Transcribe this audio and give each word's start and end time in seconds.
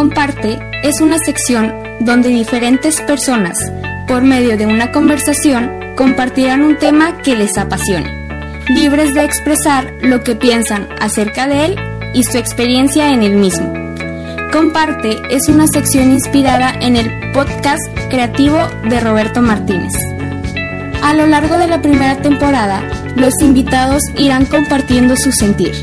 Comparte 0.00 0.58
es 0.82 1.02
una 1.02 1.18
sección 1.18 1.74
donde 2.00 2.30
diferentes 2.30 3.02
personas, 3.02 3.58
por 4.08 4.22
medio 4.22 4.56
de 4.56 4.64
una 4.64 4.92
conversación, 4.92 5.92
compartirán 5.94 6.62
un 6.62 6.78
tema 6.78 7.18
que 7.18 7.36
les 7.36 7.58
apasione, 7.58 8.10
libres 8.70 9.12
de 9.12 9.24
expresar 9.24 9.92
lo 10.00 10.24
que 10.24 10.36
piensan 10.36 10.88
acerca 11.02 11.46
de 11.46 11.66
él 11.66 11.76
y 12.14 12.22
su 12.22 12.38
experiencia 12.38 13.12
en 13.12 13.22
el 13.22 13.36
mismo. 13.36 13.74
Comparte 14.50 15.18
es 15.28 15.50
una 15.50 15.66
sección 15.66 16.12
inspirada 16.12 16.72
en 16.80 16.96
el 16.96 17.32
podcast 17.32 17.86
creativo 18.08 18.56
de 18.88 19.00
Roberto 19.00 19.42
Martínez. 19.42 19.92
A 21.02 21.12
lo 21.12 21.26
largo 21.26 21.58
de 21.58 21.66
la 21.66 21.82
primera 21.82 22.16
temporada, 22.16 22.82
los 23.16 23.34
invitados 23.42 24.02
irán 24.16 24.46
compartiendo 24.46 25.14
su 25.14 25.30
sentir. 25.30 25.74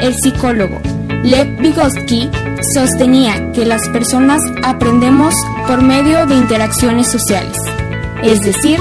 El 0.00 0.16
psicólogo 0.16 0.80
Lev 1.22 1.56
Vygotsky 1.58 2.30
sostenía 2.74 3.52
que 3.52 3.64
las 3.64 3.88
personas 3.88 4.40
aprendemos 4.62 5.34
por 5.66 5.82
medio 5.82 6.26
de 6.26 6.36
interacciones 6.36 7.10
sociales, 7.10 7.56
es 8.22 8.40
decir, 8.40 8.78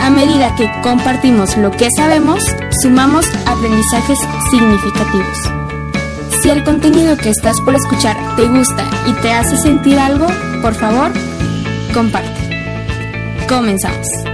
a 0.00 0.10
medida 0.10 0.54
que 0.56 0.70
compartimos 0.82 1.56
lo 1.56 1.70
que 1.70 1.90
sabemos, 1.90 2.44
sumamos 2.82 3.26
aprendizajes 3.46 4.18
significativos. 4.50 5.38
Si 6.40 6.50
el 6.50 6.62
contenido 6.62 7.16
que 7.16 7.30
estás 7.30 7.60
por 7.64 7.74
escuchar 7.74 8.16
te 8.36 8.46
gusta 8.46 8.84
y 9.06 9.12
te 9.20 9.32
hace 9.32 9.56
sentir 9.56 9.98
algo, 9.98 10.26
por 10.62 10.74
favor, 10.74 11.10
comparte. 11.92 13.46
Comenzamos. 13.48 14.27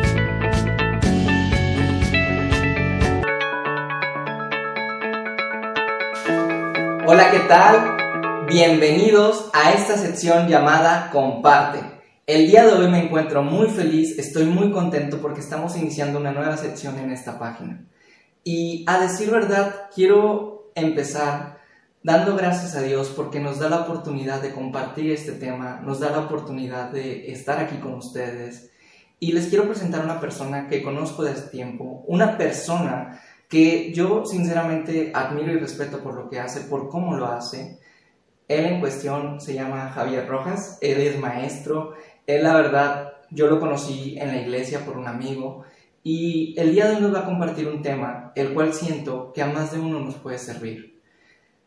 Hola, 7.06 7.30
¿qué 7.30 7.40
tal? 7.40 8.46
Bienvenidos 8.46 9.50
a 9.52 9.72
esta 9.72 9.98
sección 9.98 10.48
llamada 10.48 11.10
Comparte. 11.10 11.80
El 12.26 12.46
día 12.46 12.64
de 12.64 12.72
hoy 12.72 12.88
me 12.88 13.04
encuentro 13.04 13.42
muy 13.42 13.68
feliz, 13.68 14.18
estoy 14.18 14.46
muy 14.46 14.70
contento 14.72 15.20
porque 15.20 15.40
estamos 15.40 15.76
iniciando 15.76 16.18
una 16.18 16.32
nueva 16.32 16.56
sección 16.56 16.98
en 16.98 17.10
esta 17.10 17.38
página. 17.38 17.84
Y 18.42 18.86
a 18.88 18.98
decir 19.00 19.30
verdad, 19.30 19.90
quiero 19.94 20.72
empezar 20.74 21.58
dando 22.02 22.36
gracias 22.36 22.74
a 22.74 22.80
Dios 22.80 23.12
porque 23.14 23.38
nos 23.38 23.58
da 23.58 23.68
la 23.68 23.80
oportunidad 23.80 24.40
de 24.40 24.52
compartir 24.52 25.10
este 25.10 25.32
tema, 25.32 25.82
nos 25.84 26.00
da 26.00 26.08
la 26.08 26.20
oportunidad 26.20 26.88
de 26.90 27.30
estar 27.30 27.58
aquí 27.58 27.76
con 27.76 27.96
ustedes. 27.96 28.70
Y 29.20 29.32
les 29.32 29.48
quiero 29.48 29.66
presentar 29.66 30.00
a 30.00 30.04
una 30.04 30.20
persona 30.20 30.68
que 30.68 30.82
conozco 30.82 31.22
desde 31.22 31.48
tiempo, 31.48 32.02
una 32.06 32.38
persona 32.38 33.20
que 33.48 33.92
yo 33.92 34.24
sinceramente 34.24 35.10
admiro 35.14 35.52
y 35.52 35.58
respeto 35.58 36.02
por 36.02 36.14
lo 36.14 36.28
que 36.28 36.40
hace, 36.40 36.62
por 36.62 36.88
cómo 36.88 37.16
lo 37.16 37.26
hace. 37.26 37.78
Él 38.48 38.66
en 38.66 38.80
cuestión 38.80 39.40
se 39.40 39.54
llama 39.54 39.90
Javier 39.90 40.26
Rojas, 40.28 40.78
él 40.80 41.00
es 41.00 41.18
maestro, 41.18 41.94
él 42.26 42.42
la 42.42 42.54
verdad 42.54 43.12
yo 43.30 43.46
lo 43.46 43.58
conocí 43.58 44.16
en 44.18 44.28
la 44.28 44.40
iglesia 44.40 44.84
por 44.84 44.96
un 44.96 45.08
amigo 45.08 45.64
y 46.02 46.54
el 46.58 46.72
día 46.72 46.86
de 46.86 46.96
hoy 46.96 47.02
nos 47.02 47.14
va 47.14 47.20
a 47.20 47.24
compartir 47.24 47.66
un 47.66 47.80
tema 47.82 48.32
el 48.34 48.52
cual 48.52 48.74
siento 48.74 49.32
que 49.32 49.42
a 49.42 49.46
más 49.46 49.72
de 49.72 49.80
uno 49.80 50.00
nos 50.00 50.16
puede 50.16 50.38
servir. 50.38 51.00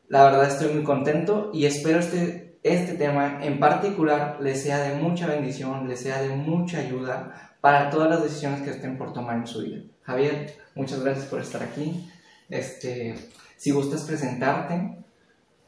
La 0.08 0.23
verdad 0.23 0.48
estoy 0.48 0.73
muy 0.73 0.83
contento 0.83 1.50
y 1.53 1.66
espero 1.66 2.00
este, 2.00 2.59
este 2.64 2.94
tema 2.94 3.39
en 3.42 3.59
particular 3.59 4.38
le 4.39 4.55
sea 4.55 4.80
de 4.80 4.95
mucha 4.95 5.28
bendición, 5.28 5.88
le 5.88 5.98
sea 5.98 6.22
de 6.22 6.30
mucha 6.30 6.80
ayuda 6.80 7.47
para 7.62 7.90
todas 7.90 8.10
las 8.10 8.24
decisiones 8.24 8.62
que 8.62 8.72
estén 8.72 8.98
por 8.98 9.14
tomar 9.14 9.38
en 9.38 9.48
su 9.48 9.62
vida. 9.62 9.82
Javier, 10.04 10.56
muchas 10.76 11.04
gracias 11.04 11.26
por 11.26 11.42
estar 11.42 11.64
aquí. 11.64 12.10
Este, 12.50 13.16
si 13.58 13.72
gustas 13.72 14.04
presentarte. 14.04 14.98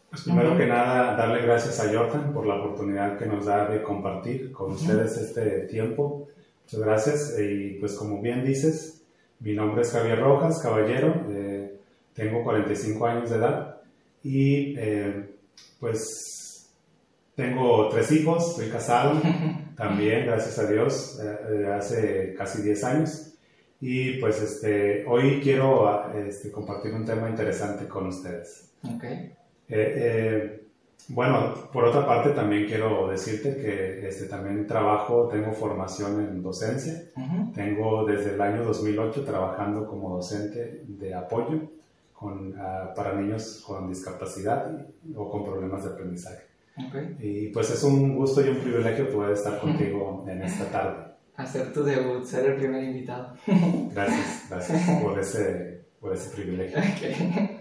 Pues 0.09 0.23
primero 0.23 0.57
que 0.57 0.65
nada, 0.65 1.15
darle 1.15 1.41
gracias 1.41 1.79
a 1.79 1.93
Jordan 1.93 2.33
por 2.33 2.45
la 2.45 2.55
oportunidad 2.55 3.17
que 3.17 3.25
nos 3.25 3.45
da 3.45 3.67
de 3.67 3.83
compartir 3.83 4.51
con 4.51 4.71
ustedes 4.71 5.17
este 5.17 5.67
tiempo. 5.67 6.27
Muchas 6.63 6.79
gracias. 6.79 7.35
Y 7.39 7.77
pues 7.79 7.95
como 7.95 8.21
bien 8.21 8.43
dices, 8.43 9.03
mi 9.39 9.53
nombre 9.53 9.81
es 9.81 9.91
Javier 9.91 10.19
Rojas, 10.19 10.59
caballero. 10.61 11.25
Eh, 11.29 11.77
tengo 12.13 12.43
45 12.43 13.05
años 13.05 13.29
de 13.29 13.35
edad 13.37 13.77
y 14.23 14.75
eh, 14.77 15.29
pues 15.79 16.38
tengo 17.39 17.87
tres 17.87 18.11
hijos, 18.11 18.49
estoy 18.49 18.69
casado 18.69 19.21
también, 19.77 20.25
gracias 20.25 20.59
a 20.59 20.69
Dios, 20.69 21.21
eh, 21.23 21.67
hace 21.73 22.33
casi 22.37 22.61
10 22.61 22.83
años. 22.83 23.33
Y 23.79 24.19
pues 24.19 24.41
este, 24.41 25.05
hoy 25.07 25.39
quiero 25.41 26.13
este, 26.13 26.51
compartir 26.51 26.93
un 26.93 27.05
tema 27.05 27.29
interesante 27.29 27.87
con 27.87 28.07
ustedes. 28.07 28.73
Okay. 28.83 29.31
Eh, 29.69 29.93
eh, 29.95 30.63
bueno, 31.07 31.53
por 31.71 31.85
otra 31.85 32.05
parte 32.05 32.31
también 32.31 32.67
quiero 32.67 33.07
decirte 33.07 33.55
que 33.55 34.05
este, 34.05 34.25
también 34.25 34.67
trabajo, 34.67 35.29
tengo 35.29 35.53
formación 35.53 36.19
en 36.19 36.43
docencia. 36.43 37.05
Tengo 37.55 38.05
desde 38.05 38.33
el 38.33 38.41
año 38.41 38.65
2008 38.65 39.23
trabajando 39.23 39.87
como 39.87 40.17
docente 40.17 40.83
de 40.85 41.15
apoyo 41.15 41.61
con, 42.11 42.49
uh, 42.49 42.93
para 42.93 43.13
niños 43.13 43.63
con 43.65 43.87
discapacidad 43.87 44.85
o 45.15 45.29
con 45.31 45.45
problemas 45.45 45.85
de 45.85 45.91
aprendizaje. 45.91 46.48
Okay. 46.77 47.17
Y 47.19 47.47
pues 47.49 47.69
es 47.71 47.83
un 47.83 48.15
gusto 48.15 48.45
y 48.45 48.49
un 48.49 48.59
privilegio 48.59 49.09
poder 49.09 49.33
estar 49.33 49.59
contigo 49.59 50.25
en 50.27 50.41
esta 50.41 50.65
tarde. 50.71 51.13
Hacer 51.35 51.73
tu 51.73 51.83
debut, 51.83 52.23
ser 52.23 52.51
el 52.51 52.55
primer 52.57 52.83
invitado. 52.83 53.33
Gracias, 53.93 54.47
gracias 54.49 55.01
por 55.03 55.19
ese, 55.19 55.85
por 55.99 56.13
ese 56.13 56.35
privilegio. 56.35 56.77
Okay. 56.77 57.59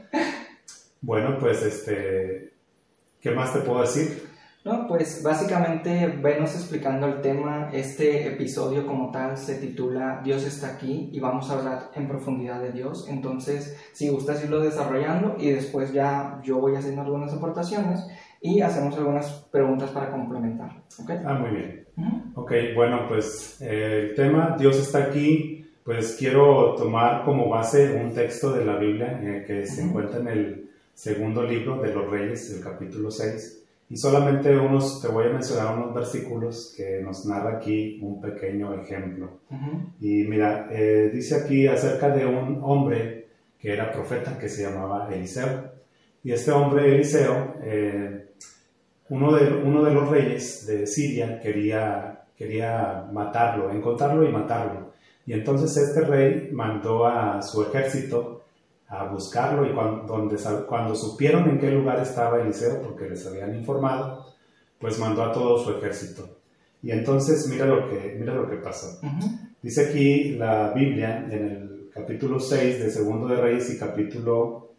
Bueno, 1.00 1.36
pues 1.38 1.62
este, 1.62 2.52
¿qué 3.20 3.30
más 3.30 3.52
te 3.52 3.60
puedo 3.60 3.82
decir? 3.82 4.28
No, 4.64 4.86
pues 4.88 5.22
básicamente 5.22 6.08
venos 6.20 6.54
explicando 6.54 7.06
el 7.06 7.20
tema. 7.22 7.70
Este 7.72 8.26
episodio 8.26 8.86
como 8.86 9.10
tal 9.10 9.38
se 9.38 9.54
titula 9.54 10.20
Dios 10.22 10.44
está 10.44 10.74
aquí 10.74 11.08
y 11.12 11.20
vamos 11.20 11.48
a 11.48 11.58
hablar 11.58 11.90
en 11.94 12.08
profundidad 12.08 12.60
de 12.60 12.72
Dios. 12.72 13.06
Entonces, 13.08 13.78
si 13.92 14.08
gustas 14.08 14.42
irlo 14.42 14.60
desarrollando 14.60 15.36
y 15.38 15.52
después 15.52 15.92
ya 15.92 16.40
yo 16.42 16.58
voy 16.58 16.74
haciendo 16.74 17.02
algunas 17.02 17.32
aportaciones 17.32 18.04
y 18.40 18.60
hacemos 18.60 18.96
algunas 18.96 19.30
preguntas 19.50 19.90
para 19.90 20.10
complementar. 20.10 20.70
¿okay? 21.02 21.18
Ah, 21.24 21.34
muy 21.34 21.50
bien. 21.50 21.84
Uh 21.96 22.02
-huh. 22.02 22.22
Ok, 22.34 22.52
bueno, 22.74 23.06
pues 23.08 23.60
eh, 23.60 24.08
el 24.10 24.14
tema 24.14 24.56
Dios 24.58 24.78
está 24.78 25.04
aquí, 25.04 25.66
pues 25.84 26.16
quiero 26.18 26.74
tomar 26.76 27.24
como 27.24 27.48
base 27.48 27.94
un 27.94 28.12
texto 28.14 28.52
de 28.52 28.64
la 28.64 28.76
Biblia 28.76 29.20
eh, 29.22 29.44
que 29.46 29.66
se 29.66 29.80
uh 29.82 29.84
-huh. 29.84 29.88
encuentra 29.88 30.20
en 30.20 30.28
el 30.28 30.70
segundo 30.94 31.42
libro 31.42 31.80
de 31.80 31.92
los 31.94 32.10
Reyes, 32.10 32.52
el 32.54 32.62
capítulo 32.62 33.10
6. 33.10 33.64
Y 33.90 33.96
solamente 33.96 34.54
unos, 34.56 35.00
te 35.00 35.08
voy 35.08 35.26
a 35.26 35.30
mencionar 35.30 35.74
unos 35.78 35.94
versículos 35.94 36.74
que 36.76 37.00
nos 37.02 37.24
narra 37.24 37.56
aquí 37.56 37.98
un 38.02 38.20
pequeño 38.20 38.74
ejemplo. 38.74 39.40
Uh 39.50 39.56
-huh. 39.56 39.86
Y 40.00 40.24
mira, 40.28 40.68
eh, 40.70 41.10
dice 41.12 41.36
aquí 41.36 41.66
acerca 41.66 42.10
de 42.10 42.26
un 42.26 42.60
hombre 42.62 43.28
que 43.58 43.72
era 43.72 43.90
profeta 43.90 44.38
que 44.38 44.48
se 44.48 44.62
llamaba 44.62 45.08
Eliseo. 45.12 45.72
Y 46.22 46.32
este 46.32 46.50
hombre, 46.50 46.94
Eliseo, 46.94 47.54
eh, 47.62 48.27
uno, 49.10 49.34
de, 49.34 49.54
uno 49.54 49.84
de 49.84 49.92
los 49.92 50.08
reyes 50.08 50.66
de 50.66 50.86
Siria 50.86 51.40
quería, 51.40 52.24
quería 52.36 53.06
matarlo, 53.12 53.70
encontrarlo 53.70 54.24
y 54.24 54.32
matarlo. 54.32 54.92
Y 55.26 55.32
entonces 55.32 55.76
este 55.76 56.02
rey 56.02 56.50
mandó 56.52 57.06
a 57.06 57.42
su 57.42 57.62
ejército 57.62 58.42
a 58.88 59.04
buscarlo 59.04 59.66
y 59.66 59.74
cuando, 59.74 60.06
donde, 60.06 60.36
cuando 60.66 60.94
supieron 60.94 61.48
en 61.50 61.58
qué 61.58 61.70
lugar 61.70 62.00
estaba 62.00 62.40
Eliseo, 62.40 62.80
porque 62.82 63.08
les 63.08 63.26
habían 63.26 63.54
informado, 63.54 64.26
pues 64.78 64.98
mandó 64.98 65.22
a 65.24 65.32
todo 65.32 65.62
su 65.62 65.72
ejército. 65.72 66.38
Y 66.82 66.92
entonces 66.92 67.48
mira 67.48 67.66
lo 67.66 67.88
que, 67.88 68.16
mira 68.18 68.34
lo 68.34 68.48
que 68.48 68.56
pasó. 68.56 68.98
Uh 69.02 69.06
-huh. 69.06 69.50
Dice 69.60 69.88
aquí 69.88 70.30
la 70.36 70.72
Biblia 70.72 71.26
en 71.30 71.32
el 71.32 71.90
capítulo 71.92 72.38
6 72.38 72.78
de 72.78 72.90
Segundo 72.90 73.26
de 73.26 73.36
Reyes 73.36 73.74
y 73.74 73.78
capítulo, 73.78 74.70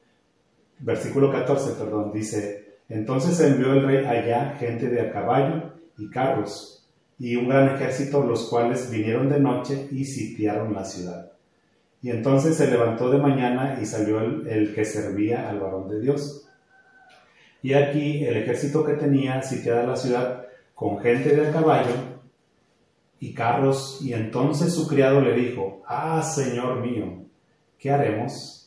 versículo 0.79 1.31
14, 1.31 1.73
perdón, 1.73 2.11
dice, 2.13 2.68
entonces 2.89 3.39
envió 3.39 3.73
el 3.73 3.85
rey 3.85 4.05
allá 4.05 4.55
gente 4.59 4.89
de 4.89 5.01
a 5.01 5.11
caballo 5.11 5.73
y 5.97 6.09
carros 6.09 6.79
y 7.19 7.35
un 7.35 7.49
gran 7.49 7.75
ejército, 7.75 8.23
los 8.23 8.49
cuales 8.49 8.89
vinieron 8.89 9.29
de 9.29 9.39
noche 9.39 9.87
y 9.91 10.05
sitiaron 10.05 10.73
la 10.73 10.85
ciudad. 10.85 11.31
Y 12.01 12.09
entonces 12.09 12.55
se 12.55 12.71
levantó 12.71 13.11
de 13.11 13.17
mañana 13.17 13.77
y 13.81 13.85
salió 13.85 14.21
el, 14.21 14.73
que 14.73 14.85
servía 14.85 15.49
al 15.49 15.59
varón 15.59 15.89
de 15.89 15.99
Dios. 15.99 16.47
Y 17.61 17.73
aquí 17.73 18.23
el 18.23 18.37
ejército 18.37 18.85
que 18.85 18.93
tenía 18.93 19.41
sitiada 19.41 19.85
la 19.85 19.97
ciudad 19.97 20.45
con 20.73 20.99
gente 20.99 21.35
de 21.35 21.51
caballo 21.51 21.93
y 23.19 23.33
carros. 23.33 23.99
Y 24.01 24.13
entonces 24.13 24.73
su 24.73 24.87
criado 24.87 25.19
le 25.19 25.33
dijo, 25.33 25.83
ah, 25.85 26.21
Señor 26.21 26.79
mío, 26.79 27.25
¿qué 27.77 27.91
haremos? 27.91 28.58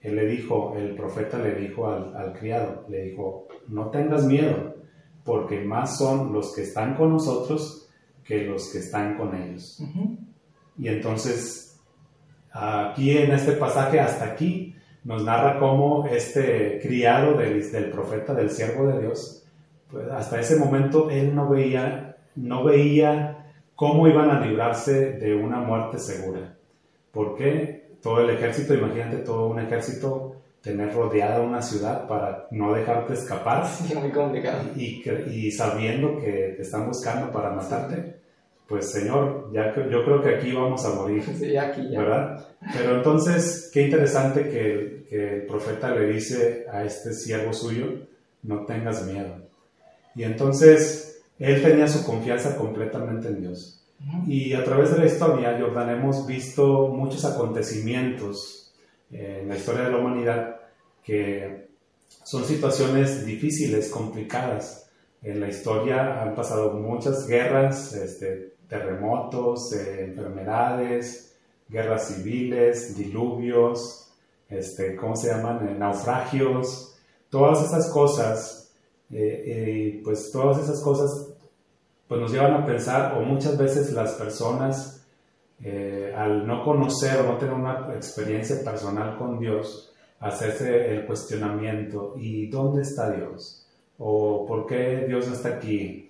Él 0.00 0.16
le 0.16 0.26
dijo, 0.26 0.74
el 0.76 0.94
profeta 0.94 1.38
le 1.38 1.54
dijo 1.54 1.88
al, 1.88 2.16
al 2.16 2.32
criado, 2.32 2.86
le 2.88 3.02
dijo, 3.04 3.48
no 3.68 3.90
tengas 3.90 4.24
miedo, 4.24 4.76
porque 5.24 5.60
más 5.60 5.98
son 5.98 6.32
los 6.32 6.54
que 6.54 6.62
están 6.62 6.94
con 6.94 7.12
nosotros 7.12 7.88
que 8.24 8.44
los 8.44 8.72
que 8.72 8.78
están 8.78 9.16
con 9.16 9.34
ellos. 9.34 9.78
Uh 9.80 9.84
-huh. 9.84 10.18
Y 10.78 10.88
entonces 10.88 11.70
Aquí 12.52 13.16
en 13.16 13.30
este 13.32 13.52
pasaje, 13.52 14.00
hasta 14.00 14.24
aquí, 14.24 14.74
nos 15.04 15.24
narra 15.24 15.58
cómo 15.58 16.06
este 16.06 16.80
criado 16.82 17.34
del, 17.34 17.70
del, 17.70 17.90
profeta, 17.90 18.34
del 18.34 18.50
siervo 18.50 18.88
de 18.88 19.00
Dios, 19.00 19.46
pues, 19.90 20.08
hasta 20.10 20.40
ese 20.40 20.56
momento 20.56 21.10
él 21.10 21.34
no 21.34 21.48
veía, 21.48 22.16
no 22.34 22.64
veía 22.64 23.52
cómo 23.76 24.08
iban 24.08 24.30
a 24.30 24.44
librarse 24.44 25.12
de 25.12 25.34
una 25.34 25.60
muerte 25.60 25.98
segura. 25.98 26.56
¿Por 27.12 27.36
qué? 27.36 27.79
Todo 28.02 28.20
el 28.20 28.30
ejército, 28.30 28.74
imagínate 28.74 29.18
todo 29.18 29.48
un 29.48 29.60
ejército 29.60 30.36
tener 30.62 30.92
rodeada 30.92 31.40
una 31.40 31.62
ciudad 31.62 32.06
para 32.06 32.46
no 32.50 32.74
dejarte 32.74 33.14
escapar. 33.14 33.66
Sí, 33.66 33.94
muy 33.94 34.10
complicado. 34.10 34.62
Y, 34.76 35.02
y 35.30 35.50
sabiendo 35.50 36.18
que 36.18 36.54
te 36.56 36.62
están 36.62 36.86
buscando 36.86 37.32
para 37.32 37.50
matarte, 37.50 38.20
pues 38.68 38.90
Señor, 38.90 39.50
ya 39.52 39.74
yo 39.74 40.04
creo 40.04 40.22
que 40.22 40.36
aquí 40.36 40.52
vamos 40.52 40.84
a 40.84 40.94
morir. 40.94 41.24
Sí, 41.38 41.56
aquí 41.56 41.88
ya. 41.90 42.00
¿Verdad? 42.00 42.46
Pero 42.72 42.96
entonces, 42.96 43.70
qué 43.72 43.82
interesante 43.82 44.44
que, 44.44 45.06
que 45.08 45.34
el 45.36 45.46
profeta 45.46 45.94
le 45.94 46.06
dice 46.12 46.66
a 46.70 46.84
este 46.84 47.12
siervo 47.12 47.52
suyo, 47.52 47.86
no 48.42 48.64
tengas 48.66 49.04
miedo. 49.06 49.34
Y 50.14 50.24
entonces, 50.24 51.22
él 51.38 51.62
tenía 51.62 51.88
su 51.88 52.04
confianza 52.04 52.56
completamente 52.56 53.28
en 53.28 53.40
Dios. 53.40 53.79
Y 54.26 54.54
a 54.54 54.64
través 54.64 54.92
de 54.92 54.98
la 54.98 55.06
historia, 55.06 55.58
Jordan, 55.60 55.90
hemos 55.90 56.26
visto 56.26 56.88
muchos 56.88 57.24
acontecimientos 57.24 58.72
en 59.10 59.48
la 59.48 59.56
historia 59.56 59.82
de 59.82 59.90
la 59.90 59.98
humanidad 59.98 60.60
que 61.04 61.68
son 62.22 62.44
situaciones 62.44 63.26
difíciles, 63.26 63.90
complicadas. 63.90 64.88
En 65.22 65.40
la 65.40 65.48
historia 65.48 66.22
han 66.22 66.34
pasado 66.34 66.72
muchas 66.74 67.26
guerras, 67.26 67.92
este, 67.92 68.54
terremotos, 68.68 69.72
eh, 69.72 70.04
enfermedades, 70.04 71.34
guerras 71.68 72.08
civiles, 72.08 72.96
diluvios, 72.96 74.12
este, 74.48 74.96
¿cómo 74.96 75.14
se 75.16 75.28
llaman? 75.28 75.68
Eh, 75.68 75.74
naufragios, 75.78 76.96
todas 77.28 77.64
esas 77.64 77.88
cosas, 77.90 78.72
eh, 79.12 80.00
pues 80.04 80.30
todas 80.32 80.62
esas 80.62 80.80
cosas 80.80 81.29
pues 82.10 82.20
nos 82.20 82.32
llevan 82.32 82.54
a 82.54 82.66
pensar, 82.66 83.16
o 83.16 83.20
muchas 83.20 83.56
veces 83.56 83.92
las 83.92 84.14
personas 84.14 85.06
eh, 85.62 86.12
al 86.12 86.44
no 86.44 86.64
conocer 86.64 87.20
o 87.20 87.22
no 87.22 87.38
tener 87.38 87.54
una 87.54 87.94
experiencia 87.94 88.64
personal 88.64 89.16
con 89.16 89.38
Dios, 89.38 89.94
hacerse 90.18 90.90
el 90.90 91.06
cuestionamiento, 91.06 92.14
¿y 92.18 92.48
dónde 92.48 92.82
está 92.82 93.12
Dios? 93.12 93.64
¿O 93.98 94.44
por 94.44 94.66
qué 94.66 95.04
Dios 95.06 95.28
no 95.28 95.34
está 95.34 95.50
aquí? 95.50 96.08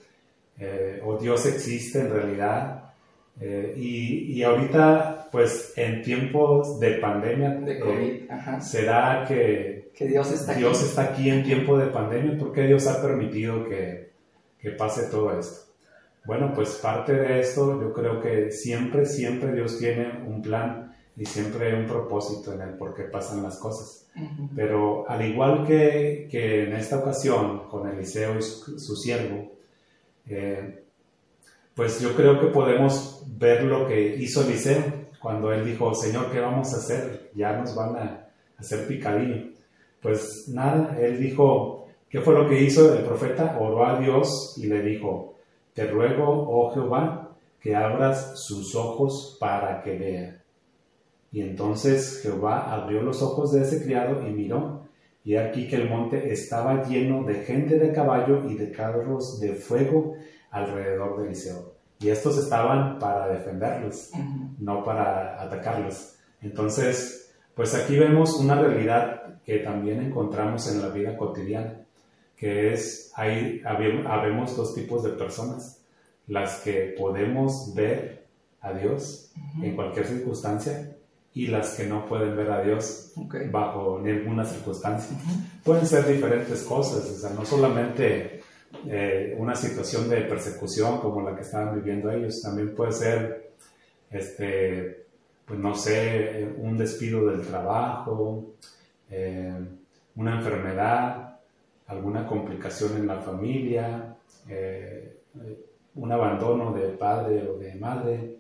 Eh, 0.59 1.03
¿O 1.05 1.19
Dios 1.19 1.45
existe 1.45 2.01
en 2.01 2.11
realidad? 2.11 2.95
Eh, 3.39 3.75
y, 3.77 4.39
y, 4.39 4.43
ahorita, 4.43 5.29
pues 5.31 5.75
en 5.77 6.01
tiempos 6.01 6.81
de 6.81 6.93
pandemia, 6.93 7.51
de 7.57 7.79
COVID, 7.79 8.61
¿será 8.63 9.27
que, 9.29 9.91
que, 9.95 10.07
Dios, 10.07 10.33
está, 10.33 10.55
Dios 10.55 10.79
aquí? 10.79 10.89
está 10.89 11.03
aquí 11.03 11.29
en 11.29 11.45
tiempo 11.45 11.77
de 11.77 11.89
pandemia? 11.89 12.39
¿Por 12.39 12.55
qué 12.55 12.63
Dios 12.63 12.87
ha 12.87 13.03
permitido 13.03 13.69
que, 13.69 14.13
que 14.59 14.71
pase 14.71 15.11
todo 15.11 15.39
esto? 15.39 15.70
Bueno, 16.25 16.53
pues 16.55 16.71
parte 16.77 17.15
de 17.15 17.41
esto 17.41 17.81
yo 17.81 17.93
creo 17.93 18.21
que 18.21 18.51
siempre, 18.51 19.07
siempre 19.07 19.53
Dios 19.53 19.79
tiene 19.79 20.23
un 20.27 20.43
plan 20.43 20.95
y 21.17 21.25
siempre 21.25 21.69
hay 21.69 21.81
un 21.81 21.87
propósito 21.87 22.53
en 22.53 22.61
el 22.63 22.71
por 22.71 22.95
qué 22.95 23.05
pasan 23.05 23.43
las 23.43 23.59
cosas. 23.59 24.07
Pero 24.55 25.09
al 25.09 25.25
igual 25.25 25.67
que, 25.67 26.29
que, 26.31 26.65
en 26.65 26.75
esta 26.75 26.99
ocasión 26.99 27.69
con 27.69 27.89
Eliseo 27.89 28.39
y 28.39 28.43
su, 28.43 28.97
siervo, 28.97 29.53
eh, 30.29 30.85
pues 31.75 32.01
yo 32.01 32.15
creo 32.15 32.41
que 32.41 32.49
podemos 32.49 33.23
ver 33.27 33.63
lo 33.65 33.87
que 33.87 34.17
hizo 34.17 34.43
Eliseo 34.43 34.83
cuando 35.21 35.53
él 35.53 35.65
dijo, 35.65 35.95
Señor, 35.95 36.31
¿qué 36.31 36.41
vamos 36.41 36.73
a 36.75 36.79
hacer? 36.79 37.31
Ya 37.35 37.53
nos 37.53 37.75
van 37.75 37.97
a 37.97 38.29
hacer 38.59 38.87
picadillo. 38.87 39.51
Pues 40.01 40.49
nada, 40.49 40.99
él 41.01 41.21
dijo, 41.21 41.89
¿qué 42.09 42.21
fue 42.21 42.35
lo 42.35 42.49
que 42.49 42.63
hizo 42.63 42.95
el 42.95 43.05
profeta? 43.05 43.57
Oró 43.61 43.87
a 43.87 44.01
Dios 44.01 44.55
y 44.57 44.67
le 44.67 44.83
dijo, 44.83 45.37
te 45.81 45.87
ruego, 45.87 46.47
oh 46.47 46.75
Jehová, 46.75 47.31
que 47.59 47.75
abras 47.75 48.39
sus 48.39 48.75
ojos 48.75 49.39
para 49.41 49.81
que 49.81 49.97
vea. 49.97 50.43
Y 51.33 51.41
entonces 51.41 52.21
Jehová 52.23 52.71
abrió 52.71 53.01
los 53.01 53.23
ojos 53.23 53.53
de 53.53 53.63
ese 53.63 53.83
criado 53.83 54.29
y 54.29 54.31
miró, 54.31 54.83
y 55.25 55.37
aquí 55.37 55.67
que 55.69 55.77
el 55.77 55.89
monte 55.89 56.31
estaba 56.35 56.85
lleno 56.85 57.25
de 57.25 57.37
gente 57.37 57.79
de 57.79 57.95
caballo 57.95 58.47
y 58.47 58.57
de 58.57 58.71
carros 58.71 59.41
de 59.41 59.55
fuego 59.55 60.17
alrededor 60.51 61.19
de 61.19 61.29
Eliseo. 61.29 61.73
Y 61.99 62.11
estos 62.11 62.37
estaban 62.37 62.99
para 62.99 63.29
defenderlos, 63.29 64.11
no 64.59 64.85
para 64.85 65.41
atacarlos. 65.41 66.19
Entonces, 66.43 67.33
pues 67.55 67.75
aquí 67.75 67.99
vemos 67.99 68.39
una 68.39 68.61
realidad 68.61 69.41
que 69.47 69.61
también 69.61 70.03
encontramos 70.03 70.71
en 70.71 70.83
la 70.83 70.89
vida 70.89 71.17
cotidiana 71.17 71.87
que 72.41 72.73
es, 72.73 73.13
hay, 73.17 73.61
habemos 73.67 74.57
dos 74.57 74.75
tipos 74.75 75.03
de 75.05 75.11
personas, 75.11 75.83
las 76.27 76.61
que 76.61 76.95
podemos 76.97 77.75
ver 77.75 78.25
a 78.63 78.73
Dios 78.73 79.31
en 79.63 79.77
cualquier 79.77 80.07
circunstancia 80.07 80.97
y 81.35 81.49
las 81.49 81.75
que 81.75 81.85
no 81.85 82.07
pueden 82.07 82.35
ver 82.35 82.51
a 82.51 82.63
Dios 82.63 83.13
bajo 83.51 84.01
ninguna 84.03 84.47
circunstancia. 84.47 85.19
Pueden 85.63 85.87
ser 85.87 86.07
diferentes 86.07 86.63
cosas, 86.63 87.05
o 87.11 87.15
sea, 87.15 87.31
no 87.31 87.45
solamente 87.45 88.41
eh, 88.87 89.37
una 89.39 89.55
situación 89.55 90.09
de 90.09 90.23
persecución 90.23 90.99
como 91.01 91.21
la 91.21 91.37
que 91.37 91.43
estaban 91.43 91.75
viviendo 91.75 92.11
ellos, 92.11 92.41
también 92.41 92.75
puede 92.75 92.93
ser, 92.93 93.53
este, 94.11 95.05
pues 95.45 95.61
no 95.61 95.75
sé, 95.75 96.49
un 96.57 96.79
despido 96.79 97.27
del 97.27 97.43
trabajo, 97.43 98.55
eh, 99.11 99.53
una 100.17 100.39
enfermedad, 100.39 101.30
alguna 101.91 102.27
complicación 102.27 102.97
en 102.97 103.07
la 103.07 103.21
familia, 103.21 104.17
eh, 104.49 105.23
un 105.97 106.13
abandono 106.13 106.73
de 106.73 106.89
padre 106.91 107.47
o 107.49 107.59
de 107.59 107.75
madre. 107.75 108.37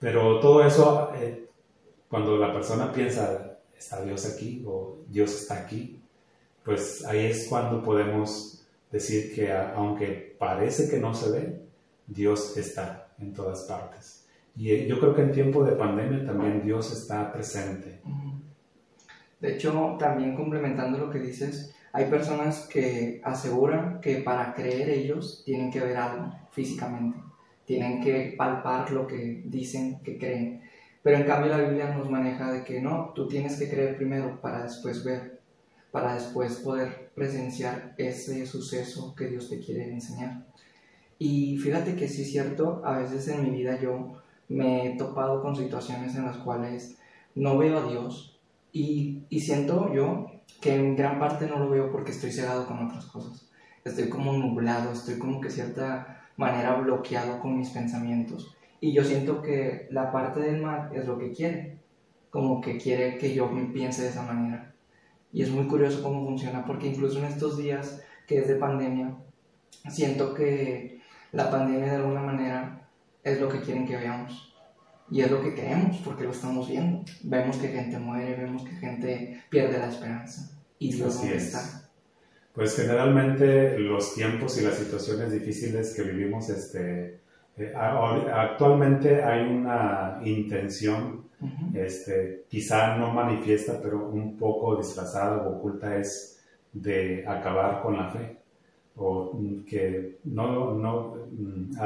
Pero 0.00 0.40
todo 0.40 0.64
eso, 0.64 1.12
eh, 1.14 1.48
cuando 2.08 2.38
la 2.38 2.52
persona 2.52 2.90
piensa, 2.90 3.58
¿está 3.76 4.02
Dios 4.02 4.26
aquí? 4.26 4.64
o 4.66 4.98
Dios 5.08 5.42
está 5.42 5.58
aquí? 5.58 6.00
Pues 6.64 7.04
ahí 7.04 7.26
es 7.26 7.48
cuando 7.48 7.82
podemos 7.82 8.66
decir 8.90 9.34
que 9.34 9.52
aunque 9.52 10.34
parece 10.38 10.88
que 10.88 10.98
no 10.98 11.14
se 11.14 11.30
ve, 11.30 11.62
Dios 12.06 12.56
está 12.56 13.12
en 13.18 13.34
todas 13.34 13.62
partes. 13.64 14.26
Y 14.56 14.70
eh, 14.70 14.86
yo 14.86 14.98
creo 14.98 15.14
que 15.14 15.22
en 15.22 15.32
tiempo 15.32 15.64
de 15.64 15.72
pandemia 15.72 16.24
también 16.24 16.62
Dios 16.62 16.92
está 16.92 17.30
presente. 17.32 18.00
De 19.40 19.54
hecho, 19.54 19.96
también 19.98 20.34
complementando 20.36 20.98
lo 20.98 21.10
que 21.10 21.18
dices, 21.18 21.74
hay 21.92 22.06
personas 22.06 22.66
que 22.68 23.20
aseguran 23.22 24.00
que 24.00 24.16
para 24.16 24.54
creer 24.54 24.88
ellos 24.88 25.42
tienen 25.44 25.70
que 25.70 25.80
ver 25.80 25.96
algo 25.96 26.32
físicamente, 26.50 27.18
tienen 27.66 28.00
que 28.00 28.34
palpar 28.36 28.90
lo 28.90 29.06
que 29.06 29.42
dicen 29.44 30.00
que 30.02 30.18
creen. 30.18 30.62
Pero 31.02 31.18
en 31.18 31.24
cambio 31.24 31.50
la 31.50 31.62
Biblia 31.62 31.94
nos 31.94 32.08
maneja 32.08 32.50
de 32.50 32.64
que 32.64 32.80
no, 32.80 33.12
tú 33.14 33.28
tienes 33.28 33.58
que 33.58 33.68
creer 33.68 33.96
primero 33.96 34.40
para 34.40 34.62
después 34.62 35.04
ver, 35.04 35.40
para 35.90 36.14
después 36.14 36.56
poder 36.56 37.10
presenciar 37.14 37.94
ese 37.98 38.46
suceso 38.46 39.14
que 39.14 39.26
Dios 39.26 39.50
te 39.50 39.58
quiere 39.58 39.92
enseñar. 39.92 40.46
Y 41.18 41.58
fíjate 41.58 41.94
que 41.94 42.08
sí 42.08 42.22
es 42.22 42.30
cierto, 42.30 42.80
a 42.84 42.98
veces 42.98 43.28
en 43.28 43.44
mi 43.44 43.50
vida 43.50 43.78
yo 43.80 44.22
me 44.48 44.86
he 44.86 44.96
topado 44.96 45.42
con 45.42 45.54
situaciones 45.54 46.16
en 46.16 46.24
las 46.24 46.38
cuales 46.38 46.96
no 47.34 47.58
veo 47.58 47.78
a 47.78 47.90
Dios 47.90 48.40
y, 48.72 49.24
y 49.28 49.40
siento 49.40 49.92
yo 49.92 50.41
que 50.60 50.74
en 50.74 50.96
gran 50.96 51.18
parte 51.18 51.46
no 51.46 51.58
lo 51.58 51.70
veo 51.70 51.90
porque 51.90 52.12
estoy 52.12 52.32
cegado 52.32 52.66
con 52.66 52.86
otras 52.86 53.06
cosas. 53.06 53.50
Estoy 53.84 54.08
como 54.08 54.32
nublado, 54.32 54.92
estoy 54.92 55.18
como 55.18 55.40
que 55.40 55.50
cierta 55.50 56.22
manera 56.36 56.76
bloqueado 56.76 57.40
con 57.40 57.58
mis 57.58 57.70
pensamientos. 57.70 58.56
Y 58.80 58.92
yo 58.92 59.04
siento 59.04 59.42
que 59.42 59.86
la 59.90 60.12
parte 60.12 60.40
del 60.40 60.62
mal 60.62 60.90
es 60.94 61.06
lo 61.06 61.18
que 61.18 61.32
quiere, 61.32 61.78
como 62.30 62.60
que 62.60 62.78
quiere 62.78 63.18
que 63.18 63.34
yo 63.34 63.50
piense 63.72 64.02
de 64.02 64.08
esa 64.08 64.22
manera. 64.22 64.74
Y 65.32 65.42
es 65.42 65.50
muy 65.50 65.66
curioso 65.66 66.02
cómo 66.02 66.24
funciona, 66.24 66.64
porque 66.64 66.88
incluso 66.88 67.18
en 67.18 67.26
estos 67.26 67.56
días 67.56 68.02
que 68.26 68.38
es 68.38 68.48
de 68.48 68.56
pandemia, 68.56 69.16
siento 69.88 70.34
que 70.34 71.00
la 71.32 71.50
pandemia 71.50 71.92
de 71.92 71.96
alguna 71.96 72.22
manera 72.22 72.88
es 73.24 73.40
lo 73.40 73.48
que 73.48 73.60
quieren 73.60 73.86
que 73.86 73.96
veamos. 73.96 74.51
Y 75.12 75.20
es 75.20 75.30
lo 75.30 75.42
que 75.42 75.54
creemos 75.54 75.98
porque 75.98 76.24
lo 76.24 76.30
estamos 76.30 76.70
viendo. 76.70 77.04
Vemos 77.22 77.58
que 77.58 77.68
gente 77.68 77.98
muere, 77.98 78.34
vemos 78.34 78.64
que 78.64 78.70
gente 78.76 79.42
pierde 79.50 79.78
la 79.78 79.88
esperanza. 79.88 80.50
¿Y 80.78 80.90
Dios 80.94 81.18
Así 81.18 81.28
está? 81.28 81.82
Pues 82.54 82.74
generalmente 82.74 83.78
los 83.78 84.14
tiempos 84.14 84.58
y 84.58 84.64
las 84.64 84.74
situaciones 84.76 85.30
difíciles 85.30 85.92
que 85.94 86.02
vivimos, 86.02 86.48
este, 86.48 87.20
eh, 87.58 87.72
actualmente 87.74 89.22
hay 89.22 89.44
una 89.44 90.18
intención, 90.24 91.26
este, 91.74 92.44
quizá 92.48 92.96
no 92.96 93.12
manifiesta, 93.12 93.80
pero 93.82 94.08
un 94.08 94.38
poco 94.38 94.76
disfrazada 94.76 95.42
o 95.42 95.58
oculta, 95.58 95.94
es 95.94 96.42
de 96.72 97.22
acabar 97.26 97.82
con 97.82 97.98
la 97.98 98.10
fe. 98.10 98.38
O 98.96 99.38
que 99.66 100.20
no, 100.24 100.72
no 100.74 101.16
mm, 101.30 101.76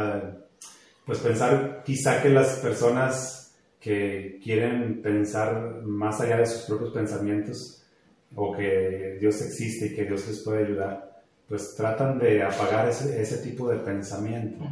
pues 1.07 1.21
pensar 1.21 1.83
quizá 1.85 2.21
que 2.21 2.29
las 2.29 2.59
personas 2.59 3.55
que 3.81 4.41
quieren 4.43 5.01
pensar 5.01 5.83
más 5.85 6.21
allá 6.21 6.39
de 6.39 6.47
sus 6.47 6.63
propios 6.63 6.91
pensamientos 6.91 7.85
o 8.35 8.53
que 8.57 9.17
Dios 9.21 9.41
existe 9.41 9.87
y 9.87 9.95
que 9.95 10.05
Dios 10.05 10.27
les 10.27 10.41
puede 10.41 10.65
ayudar, 10.65 11.23
pues 11.49 11.77
tratan 11.77 12.19
de 12.19 12.43
apagar 12.43 12.89
ese, 12.89 13.23
ese 13.23 13.39
tipo 13.39 13.69
de 13.71 13.79
pensamiento. 13.79 14.65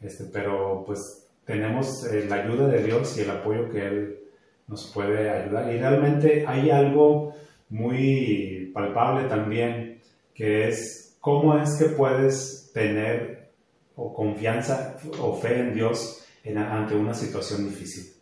este, 0.00 0.24
pero 0.32 0.82
pues 0.86 1.26
tenemos 1.44 2.06
eh, 2.06 2.24
la 2.26 2.36
ayuda 2.36 2.68
de 2.68 2.82
Dios 2.84 3.16
y 3.18 3.22
el 3.22 3.30
apoyo 3.30 3.70
que 3.70 3.86
Él 3.86 4.18
nos 4.66 4.90
puede 4.92 5.28
ayudar. 5.28 5.72
Y 5.72 5.78
realmente 5.78 6.44
hay 6.46 6.70
algo 6.70 7.34
muy 7.68 8.70
palpable 8.72 9.28
también, 9.28 10.00
que 10.34 10.68
es 10.68 11.16
cómo 11.20 11.58
es 11.58 11.74
que 11.76 11.86
puedes 11.86 12.70
tener 12.72 13.37
o 13.98 14.14
confianza 14.14 14.96
o 15.20 15.34
fe 15.34 15.58
en 15.58 15.74
Dios 15.74 16.24
ante 16.56 16.94
una 16.94 17.12
situación 17.12 17.64
difícil. 17.64 18.12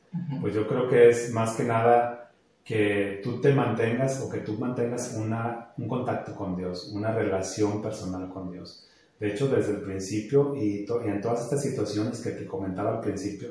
Pues 0.40 0.54
yo 0.54 0.66
creo 0.66 0.88
que 0.88 1.11
es 1.11 1.30
más 1.33 1.54
que 1.54 1.64
nada 1.64 2.30
que 2.64 3.21
tú 3.23 3.40
te 3.40 3.52
mantengas 3.52 4.21
o 4.23 4.30
que 4.30 4.38
tú 4.38 4.54
mantengas 4.54 5.14
una, 5.14 5.73
un 5.76 5.87
contacto 5.87 6.35
con 6.35 6.56
Dios, 6.56 6.90
una 6.92 7.12
relación 7.12 7.83
personal 7.83 8.28
con 8.30 8.50
Dios. 8.50 8.88
De 9.21 9.28
hecho, 9.28 9.49
desde 9.49 9.73
el 9.73 9.83
principio 9.83 10.56
y, 10.56 10.87
en 11.04 11.21
todas 11.21 11.42
estas 11.42 11.62
situaciones 11.62 12.21
que 12.21 12.30
te 12.30 12.47
comentaba 12.47 12.97
al 12.97 13.00
principio, 13.00 13.50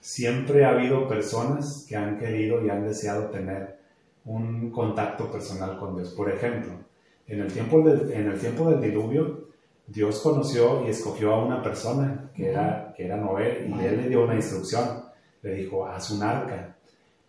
siempre 0.00 0.64
ha 0.64 0.70
habido 0.70 1.08
personas 1.08 1.84
que 1.88 1.96
han 1.96 2.18
querido 2.18 2.64
y 2.64 2.70
han 2.70 2.86
deseado 2.86 3.26
tener 3.26 3.76
un 4.24 4.70
contacto 4.70 5.30
personal 5.30 5.78
con 5.78 5.96
Dios. 5.96 6.10
Por 6.10 6.30
ejemplo, 6.30 6.72
en 7.26 7.40
el 7.40 7.52
tiempo, 7.52 7.86
en 7.88 8.28
el 8.28 8.38
tiempo 8.38 8.70
del 8.70 8.80
diluvio, 8.80 9.45
Dios 9.86 10.20
conoció 10.20 10.84
y 10.86 10.90
escogió 10.90 11.34
a 11.34 11.44
una 11.44 11.62
persona 11.62 12.30
que 12.34 12.50
era, 12.50 12.92
que 12.96 13.04
era 13.04 13.16
Noé 13.16 13.68
y 13.68 13.84
él 13.84 14.02
le 14.02 14.08
dio 14.08 14.24
una 14.24 14.34
instrucción. 14.34 15.04
Le 15.42 15.54
dijo, 15.54 15.86
haz 15.86 16.10
un 16.10 16.22
arca 16.22 16.76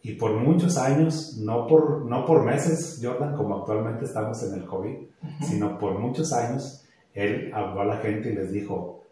y 0.08 0.14
por 0.14 0.32
muchos 0.36 0.78
años, 0.78 1.38
no 1.38 1.68
por, 1.68 2.06
no 2.06 2.26
por 2.26 2.46
meses, 2.46 3.00
Jordan, 3.04 3.36
como 3.36 3.58
actualmente 3.58 4.06
estamos 4.06 4.42
en 4.44 4.54
el 4.54 4.66
COVID, 4.66 4.96
sino 5.42 5.78
por 5.78 6.00
muchos 6.00 6.32
años, 6.32 6.86
él 7.14 7.52
habló 7.54 7.82
a 7.82 7.86
la 7.86 7.98
gente 7.98 8.32
y 8.32 8.36
les 8.36 8.54
dijo, 8.54 9.04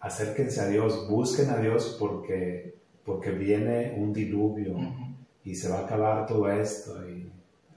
acérquense 0.00 0.62
a 0.62 0.68
Dios, 0.68 1.06
busquen 1.08 1.50
a 1.50 1.58
Dios 1.58 1.96
porque, 1.98 2.76
porque 3.04 3.30
viene 3.30 3.94
un 3.98 4.14
diluvio 4.14 4.74
y 5.44 5.54
se 5.54 5.68
va 5.68 5.80
a 5.80 5.84
acabar 5.84 6.26
todo 6.26 6.50
esto. 6.50 7.06
Y 7.06 7.30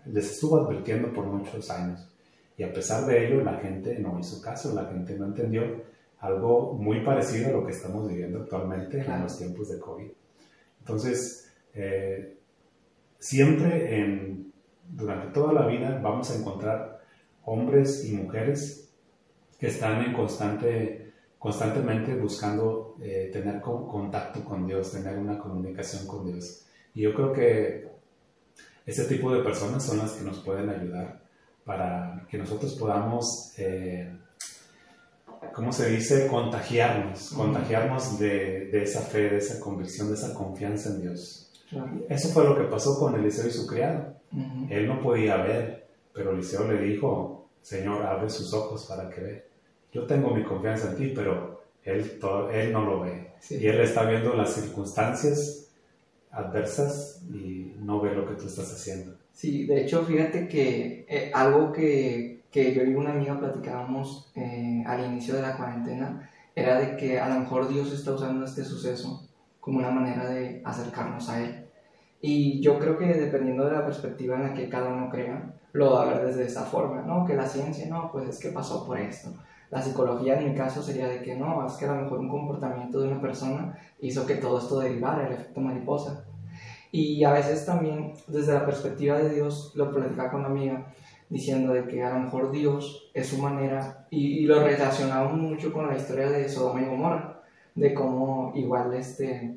les 0.05 0.31
estuvo 0.31 0.57
advirtiendo 0.57 1.11
por 1.11 1.25
muchos 1.25 1.69
años. 1.69 2.07
Y 2.57 2.63
a 2.63 2.71
pesar 2.71 3.05
de 3.05 3.27
ello, 3.27 3.43
la 3.43 3.57
gente 3.57 3.99
no 3.99 4.17
hizo 4.19 4.41
caso, 4.41 4.73
la 4.73 4.85
gente 4.85 5.17
no 5.17 5.25
entendió 5.25 5.83
algo 6.19 6.73
muy 6.73 7.03
parecido 7.03 7.49
a 7.49 7.51
lo 7.51 7.65
que 7.65 7.73
estamos 7.73 8.07
viviendo 8.07 8.41
actualmente 8.41 9.01
en 9.01 9.21
los 9.21 9.37
tiempos 9.37 9.69
de 9.69 9.79
COVID. 9.79 10.11
Entonces, 10.79 11.51
eh, 11.73 12.37
siempre 13.19 13.99
en, 13.99 14.53
durante 14.89 15.33
toda 15.33 15.53
la 15.53 15.67
vida 15.67 15.99
vamos 16.01 16.31
a 16.31 16.35
encontrar 16.35 17.01
hombres 17.43 18.05
y 18.05 18.15
mujeres 18.15 18.93
que 19.59 19.67
están 19.67 20.03
en 20.03 20.13
constante, 20.13 21.13
constantemente 21.37 22.15
buscando 22.15 22.95
eh, 23.01 23.29
tener 23.31 23.61
contacto 23.61 24.43
con 24.43 24.65
Dios, 24.65 24.91
tener 24.91 25.17
una 25.17 25.37
comunicación 25.37 26.07
con 26.07 26.25
Dios. 26.25 26.65
Y 26.93 27.01
yo 27.01 27.13
creo 27.13 27.33
que 27.33 27.87
ese 28.85 29.05
tipo 29.05 29.33
de 29.33 29.43
personas 29.43 29.83
son 29.83 29.97
las 29.97 30.13
que 30.13 30.23
nos 30.23 30.39
pueden 30.39 30.69
ayudar 30.69 31.24
para 31.65 32.25
que 32.29 32.37
nosotros 32.37 32.75
podamos, 32.75 33.53
eh, 33.57 34.15
¿cómo 35.53 35.71
se 35.71 35.89
dice?, 35.89 36.27
contagiarnos, 36.27 37.31
contagiarnos 37.31 38.19
de, 38.19 38.67
de 38.67 38.83
esa 38.83 39.01
fe, 39.01 39.29
de 39.29 39.37
esa 39.37 39.59
convicción, 39.59 40.07
de 40.09 40.13
esa 40.13 40.33
confianza 40.33 40.89
en 40.89 41.01
Dios. 41.01 41.51
Eso 42.07 42.29
fue 42.29 42.43
lo 42.43 42.55
que 42.55 42.65
pasó 42.65 42.97
con 42.99 43.15
Eliseo 43.15 43.47
y 43.47 43.51
su 43.51 43.65
criado. 43.65 44.13
Él 44.69 44.87
no 44.87 45.01
podía 45.01 45.37
ver, 45.37 45.87
pero 46.13 46.31
Eliseo 46.31 46.71
le 46.71 46.81
dijo, 46.81 47.47
Señor, 47.61 48.05
abre 48.05 48.29
sus 48.29 48.53
ojos 48.53 48.85
para 48.85 49.09
que 49.09 49.21
vea. 49.21 49.43
Yo 49.91 50.05
tengo 50.05 50.31
mi 50.31 50.43
confianza 50.43 50.91
en 50.91 50.97
ti, 50.97 51.13
pero 51.15 51.63
él, 51.83 52.19
él 52.53 52.71
no 52.71 52.85
lo 52.85 53.01
ve. 53.01 53.31
Y 53.49 53.67
él 53.67 53.79
está 53.79 54.03
viendo 54.05 54.35
las 54.35 54.53
circunstancias 54.53 55.69
adversas 56.31 57.21
y 57.29 57.75
no 57.79 58.01
ve 58.01 58.13
lo 58.13 58.27
que 58.27 58.35
tú 58.35 58.47
estás 58.47 58.71
haciendo. 58.71 59.15
Sí, 59.35 59.65
de 59.65 59.81
hecho, 59.81 60.05
fíjate 60.05 60.47
que 60.47 61.05
eh, 61.09 61.29
algo 61.33 61.73
que, 61.73 62.45
que, 62.49 62.73
yo 62.73 62.83
y 62.85 62.95
una 62.95 63.11
amiga 63.11 63.37
platicábamos 63.37 64.31
eh, 64.33 64.81
al 64.87 65.05
inicio 65.11 65.35
de 65.35 65.41
la 65.41 65.57
cuarentena 65.57 66.29
era 66.55 66.79
de 66.79 66.95
que 66.95 67.19
a 67.19 67.27
lo 67.27 67.41
mejor 67.41 67.67
Dios 67.67 67.91
está 67.91 68.13
usando 68.13 68.45
este 68.45 68.63
suceso 68.63 69.27
como 69.59 69.79
una 69.79 69.91
manera 69.91 70.25
de 70.29 70.61
acercarnos 70.63 71.27
a 71.29 71.41
Él. 71.41 71.65
Y 72.21 72.61
yo 72.61 72.79
creo 72.79 72.97
que 72.97 73.07
dependiendo 73.07 73.65
de 73.65 73.73
la 73.73 73.85
perspectiva 73.85 74.37
en 74.37 74.43
la 74.43 74.53
que 74.53 74.69
cada 74.69 74.87
uno 74.87 75.09
crea, 75.09 75.53
lo 75.73 75.91
va 75.91 76.03
a 76.03 76.13
ver 76.13 76.27
desde 76.27 76.45
esa 76.45 76.63
forma, 76.63 77.01
¿no? 77.01 77.25
Que 77.25 77.35
la 77.35 77.45
ciencia, 77.45 77.87
no, 77.87 78.09
pues 78.13 78.29
es 78.29 78.39
que 78.39 78.51
pasó 78.51 78.85
por 78.85 78.97
esto. 78.97 79.33
La 79.69 79.81
psicología 79.81 80.39
en 80.39 80.51
mi 80.51 80.55
caso 80.55 80.81
sería 80.81 81.09
de 81.09 81.21
que 81.21 81.35
no, 81.35 81.67
es 81.67 81.73
que 81.73 81.83
a 81.83 81.93
lo 81.93 82.03
mejor 82.03 82.19
un 82.19 82.29
comportamiento 82.29 83.01
de 83.01 83.09
una 83.09 83.19
persona 83.19 83.77
hizo 83.99 84.25
que 84.25 84.35
todo 84.35 84.59
esto 84.59 84.79
derivara, 84.79 85.27
el 85.27 85.33
efecto 85.33 85.59
mariposa. 85.59 86.23
Y 86.95 87.23
a 87.23 87.33
veces 87.33 87.65
también 87.65 88.13
desde 88.27 88.53
la 88.53 88.65
perspectiva 88.65 89.17
de 89.17 89.35
Dios, 89.35 89.73
lo 89.75 89.91
platicaba 89.91 90.31
con 90.31 90.39
una 90.41 90.49
amiga, 90.49 90.93
diciendo 91.29 91.73
de 91.73 91.85
que 91.87 92.03
a 92.03 92.13
lo 92.13 92.19
mejor 92.19 92.51
Dios 92.51 93.09
es 93.13 93.27
su 93.27 93.37
manera, 93.41 94.07
y, 94.09 94.39
y 94.39 94.45
lo 94.45 94.63
relacionamos 94.63 95.33
mucho 95.33 95.73
con 95.73 95.87
la 95.87 95.97
historia 95.97 96.29
de 96.29 96.47
Sodoma 96.47 96.81
y 96.81 96.85
Gomorra 96.85 97.41
de 97.75 97.93
cómo 97.93 98.53
igual 98.55 98.93
este, 98.93 99.55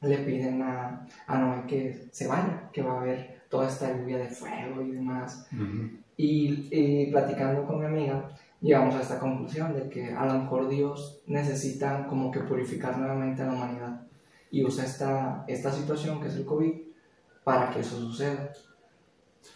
le 0.00 0.18
piden 0.18 0.62
a, 0.62 1.06
a 1.26 1.38
Noé 1.38 1.66
que 1.66 2.08
se 2.10 2.26
vaya, 2.26 2.70
que 2.72 2.82
va 2.82 2.94
a 2.94 3.00
haber 3.02 3.42
toda 3.50 3.68
esta 3.68 3.94
lluvia 3.96 4.18
de 4.18 4.28
fuego 4.28 4.82
y 4.82 4.92
demás. 4.92 5.46
y, 6.16 7.06
platicando 7.10 7.66
con 7.66 7.80
mi 7.80 7.86
amiga, 7.86 8.30
llegamos 8.60 8.94
a 8.94 9.02
esta 9.02 9.18
conclusión 9.18 9.74
de 9.74 9.88
que 9.88 10.12
a 10.12 10.24
lo 10.26 10.34
mejor 10.40 10.68
Dios 10.68 11.22
necesita 11.26 12.06
como 12.06 12.30
que 12.30 12.40
purificar 12.40 12.98
nuevamente 12.98 13.42
a 13.42 13.46
la 13.46 13.52
humanidad 13.52 14.07
y 14.50 14.64
usa 14.64 14.84
esta, 14.84 15.44
esta 15.46 15.72
situación 15.72 16.20
que 16.20 16.28
es 16.28 16.36
el 16.36 16.44
COVID 16.44 16.72
para 17.44 17.70
que 17.70 17.80
eso 17.80 17.96
suceda. 17.98 18.52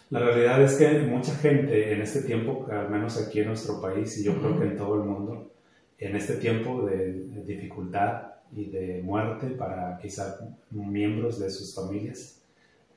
La 0.09 0.19
realidad 0.19 0.61
es 0.61 0.75
que 0.75 0.99
mucha 0.99 1.33
gente 1.35 1.93
en 1.93 2.01
este 2.01 2.21
tiempo, 2.21 2.67
al 2.71 2.89
menos 2.89 3.21
aquí 3.21 3.39
en 3.39 3.47
nuestro 3.47 3.81
país 3.81 4.17
y 4.17 4.23
yo 4.23 4.39
creo 4.39 4.59
que 4.59 4.65
en 4.65 4.77
todo 4.77 4.95
el 4.95 5.09
mundo, 5.09 5.51
en 5.97 6.15
este 6.15 6.35
tiempo 6.35 6.85
de 6.85 7.13
dificultad 7.45 8.33
y 8.55 8.65
de 8.65 9.01
muerte 9.03 9.47
para 9.47 9.97
quizás 9.97 10.39
miembros 10.71 11.39
de 11.39 11.49
sus 11.49 11.73
familias, 11.73 12.41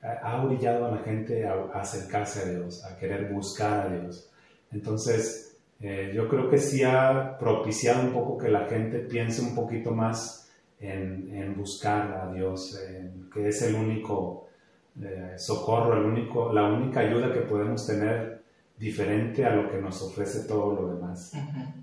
ha 0.03 0.43
orillado 0.43 0.87
a 0.87 0.91
la 0.93 0.99
gente 0.99 1.47
a, 1.47 1.55
acercarse 1.75 2.43
a 2.43 2.51
Dios, 2.51 2.85
a 2.85 2.97
querer 2.97 3.33
buscar 3.33 3.87
a 3.87 4.01
Dios. 4.01 4.31
Entonces, 4.73 5.57
eh, 5.81 6.13
yo 6.15 6.29
creo 6.29 6.49
que 6.49 6.59
sí 6.59 6.83
ha 6.83 7.37
propiciado 7.39 8.03
un 8.03 8.13
poco 8.13 8.39
que 8.39 8.49
la 8.49 8.67
gente 8.67 9.01
piense 9.01 9.43
un 9.43 9.55
poquito 9.55 9.93
más 9.93 10.46
en, 10.81 11.55
buscar 11.57 12.13
a 12.13 12.33
Dios, 12.33 12.79
que 13.33 13.49
es 13.49 13.63
el 13.63 13.75
único 13.75 14.47
eh, 15.03 15.35
socorro, 15.37 15.99
el 15.99 16.05
único, 16.05 16.53
la 16.53 16.65
única 16.65 17.01
ayuda 17.01 17.33
que 17.33 17.41
podemos 17.41 17.87
tener 17.87 18.43
diferente 18.79 19.45
a 19.45 19.55
lo 19.55 19.71
que 19.71 19.79
nos 19.79 20.01
ofrece 20.03 20.47
todo 20.47 20.75
lo 20.75 20.95
demás. 20.95 21.33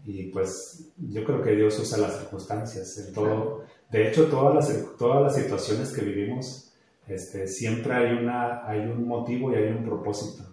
Y 0.06 0.24
pues 0.26 0.92
yo 0.98 1.24
creo 1.24 1.42
que 1.42 1.56
Dios 1.56 1.78
usa 1.80 1.98
las 1.98 2.20
circunstancias, 2.20 2.98
en 2.98 3.14
todo. 3.14 3.64
De 3.90 4.08
hecho, 4.08 4.28
todas 4.28 4.56
las, 4.56 4.98
todas 4.98 5.22
las 5.22 5.36
situaciones 5.36 5.92
que 5.92 6.04
vivimos, 6.04 6.72
este, 7.08 7.48
siempre 7.48 7.94
hay, 7.94 8.14
una, 8.14 8.68
hay 8.68 8.80
un 8.80 9.08
motivo 9.08 9.52
y 9.52 9.56
hay 9.56 9.70
un 9.70 9.84
propósito 9.84 10.44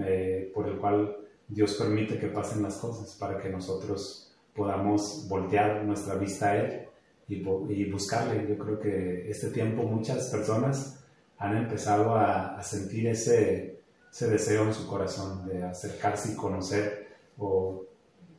eh, 0.00 0.50
por 0.54 0.68
el 0.68 0.76
cual 0.76 1.16
Dios 1.46 1.74
permite 1.74 2.18
que 2.18 2.28
pasen 2.28 2.62
las 2.62 2.76
cosas 2.76 3.16
para 3.16 3.38
que 3.38 3.48
nosotros 3.48 4.36
podamos 4.54 5.26
voltear 5.28 5.84
nuestra 5.84 6.16
vista 6.16 6.50
a 6.50 6.56
Él 6.56 6.88
y, 7.28 7.36
y 7.36 7.90
buscarle. 7.90 8.46
Yo 8.48 8.58
creo 8.58 8.80
que 8.80 9.30
este 9.30 9.48
tiempo 9.48 9.82
muchas 9.82 10.28
personas 10.28 11.04
han 11.38 11.56
empezado 11.56 12.14
a, 12.14 12.58
a 12.58 12.62
sentir 12.62 13.06
ese 13.08 13.78
ese 14.10 14.28
deseo 14.28 14.64
en 14.64 14.74
su 14.74 14.86
corazón 14.86 15.46
de 15.46 15.62
acercarse 15.62 16.32
y 16.32 16.36
conocer 16.36 17.08
o 17.36 17.84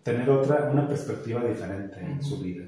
tener 0.03 0.29
otra, 0.29 0.69
una 0.71 0.87
perspectiva 0.87 1.43
diferente 1.43 1.99
en 1.99 2.23
su 2.23 2.39
vida. 2.39 2.65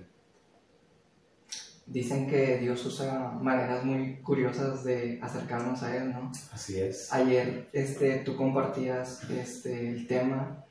Dicen 1.87 2.27
que 2.29 2.57
Dios 2.59 2.85
usa 2.85 3.31
maneras 3.41 3.83
muy 3.83 4.17
curiosas 4.21 4.83
de 4.83 5.19
acercarnos 5.21 5.83
a 5.83 5.97
Él, 5.97 6.13
¿no? 6.13 6.31
Así 6.53 6.79
es. 6.79 7.11
Ayer 7.11 7.69
este, 7.73 8.19
tú 8.19 8.37
compartías 8.37 9.29
este, 9.29 9.89
el 9.89 10.07
tema 10.07 10.63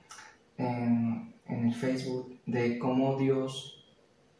en, 0.56 1.34
en 1.46 1.66
el 1.66 1.74
Facebook 1.74 2.38
de 2.46 2.78
cómo 2.78 3.18
Dios, 3.18 3.79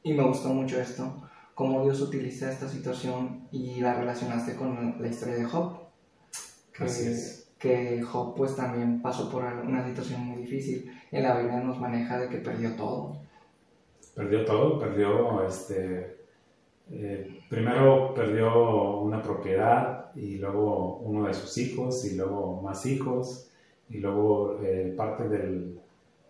y 0.03 0.13
me 0.13 0.23
gustó 0.23 0.49
mucho 0.49 0.81
esto, 0.81 1.29
cómo 1.55 1.85
Dios 1.85 2.01
utiliza 2.01 2.51
esta 2.51 2.69
situación 2.69 3.49
y 3.53 3.81
la 3.81 3.95
relacionaste 3.95 4.57
con 4.57 4.97
la 5.01 5.09
historia 5.09 5.35
de 5.35 5.45
Job. 5.45 5.79
Así 6.79 7.09
es 7.09 7.53
que 7.59 8.01
Job 8.03 8.35
pues 8.35 8.57
también 8.57 9.03
pasó 9.03 9.31
por 9.31 9.45
una 9.45 9.87
situación 9.87 10.23
muy 10.23 10.43
difícil. 10.43 10.91
En 11.11 11.25
la 11.25 11.39
Biblia 11.39 11.61
nos 11.61 11.79
maneja 11.79 12.19
de 12.19 12.29
que 12.29 12.39
perdió 12.39 12.75
todo. 12.77 13.21
Perdió 14.15 14.45
todo, 14.45 14.79
perdió 14.79 15.45
este... 15.47 16.19
Eh, 16.93 17.43
primero 17.49 18.13
perdió 18.15 18.99
una 18.99 19.23
propiedad 19.23 20.11
y 20.17 20.39
luego 20.39 20.97
uno 20.97 21.29
de 21.29 21.35
sus 21.35 21.57
hijos 21.59 22.05
y 22.05 22.17
luego 22.17 22.61
más 22.63 22.85
hijos 22.85 23.49
y 23.89 23.99
luego 23.99 24.59
eh, 24.61 24.93
parte 24.97 25.29
del, 25.29 25.79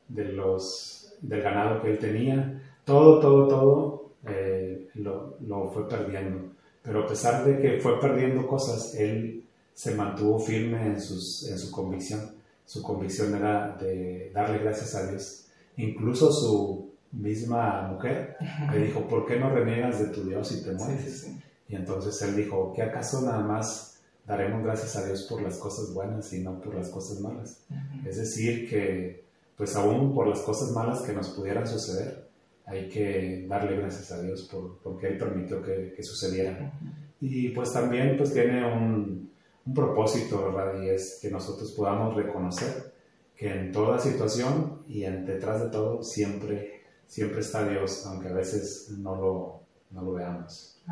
de 0.09 0.25
los, 0.25 1.15
del 1.23 1.41
ganado 1.41 1.81
que 1.81 1.93
él 1.93 1.99
tenía, 1.99 2.60
todo, 2.91 3.21
todo, 3.21 3.47
todo 3.47 4.11
eh, 4.27 4.89
lo, 4.95 5.37
lo, 5.47 5.71
fue 5.71 5.89
perdiendo. 5.89 6.51
Pero 6.83 7.05
a 7.05 7.07
pesar 7.07 7.45
de 7.45 7.61
que 7.61 7.81
fue 7.81 8.01
perdiendo 8.01 8.47
cosas, 8.49 8.97
él 8.97 9.45
se 9.73 9.95
mantuvo 9.95 10.41
firme 10.41 10.85
en, 10.87 11.01
sus, 11.01 11.49
en 11.49 11.57
su 11.57 11.71
convicción. 11.71 12.21
Su 12.67 12.83
convicción 12.83 13.35
era 13.37 13.77
de 13.81 14.33
darle 14.35 14.59
gracias 14.59 14.95
a 14.97 15.09
Dios. 15.09 15.47
Incluso 15.77 16.33
su 16.33 16.91
misma 17.13 17.89
mujer 17.89 18.37
le 18.73 18.87
dijo, 18.87 19.07
¿por 19.07 19.25
qué 19.25 19.39
no 19.39 19.51
reniegas 19.51 20.01
de 20.01 20.07
tu 20.07 20.25
Dios 20.25 20.51
y 20.53 20.65
te 20.65 20.73
mueres? 20.73 21.31
Y 21.69 21.77
entonces 21.77 22.21
él 22.23 22.35
dijo, 22.35 22.73
¿qué 22.75 22.83
acaso 22.83 23.23
nada 23.23 23.41
más 23.41 24.01
daremos 24.27 24.65
gracias 24.65 24.97
a 24.97 25.07
Dios 25.07 25.27
por 25.31 25.43
las 25.43 25.59
cosas 25.59 25.95
buenas 25.95 26.33
y 26.33 26.41
no 26.41 26.61
por 26.61 26.75
las 26.75 26.89
cosas 26.89 27.21
malas? 27.21 27.63
Es 28.05 28.17
decir, 28.17 28.69
que 28.69 29.25
pues 29.57 29.77
aún 29.77 30.13
por 30.13 30.27
las 30.27 30.41
cosas 30.41 30.73
malas 30.73 31.03
que 31.03 31.13
nos 31.13 31.29
pudieran 31.31 31.69
suceder, 31.69 32.30
hay 32.67 32.88
que 32.88 33.47
darle 33.49 33.76
gracias 33.76 34.12
a 34.12 34.23
Dios 34.23 34.49
por, 34.50 34.79
porque 34.83 35.09
Él 35.09 35.19
permitió 35.19 35.62
que, 35.62 35.93
que 35.95 36.02
sucediera. 36.02 36.73
Y 37.21 37.50
pues 37.50 37.73
también 37.73 38.17
pues 38.17 38.33
tiene 38.33 38.64
un, 38.64 39.31
un, 39.67 39.75
propósito, 39.75 40.52
¿verdad? 40.52 40.83
Y 40.83 40.88
es 40.88 41.19
que 41.21 41.31
nosotros 41.31 41.73
podamos 41.73 42.14
reconocer 42.14 42.93
que 43.37 43.52
en 43.52 43.73
toda 43.73 43.99
situación 43.99 44.83
y 44.88 45.05
en 45.05 45.26
detrás 45.26 45.62
de 45.62 45.71
todo 45.71 46.02
siempre, 46.02 46.83
siempre 47.07 47.40
está 47.40 47.69
Dios, 47.69 48.07
aunque 48.07 48.29
a 48.29 48.33
veces 48.33 48.90
no 48.99 49.17
lo, 49.17 49.61
no 49.90 50.02
lo 50.02 50.12
veamos. 50.14 50.83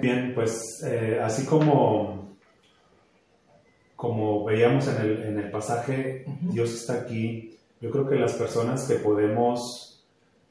Bien, 0.00 0.32
pues 0.34 0.82
eh, 0.84 1.18
así 1.22 1.46
como 1.46 2.22
como 4.02 4.44
veíamos 4.44 4.88
en 4.88 4.96
el, 5.00 5.22
en 5.22 5.38
el 5.38 5.50
pasaje, 5.52 6.24
Dios 6.40 6.74
está 6.74 6.94
aquí. 6.94 7.56
Yo 7.80 7.88
creo 7.92 8.08
que 8.08 8.16
las 8.16 8.32
personas 8.32 8.88
que 8.88 8.96
podemos, 8.96 9.91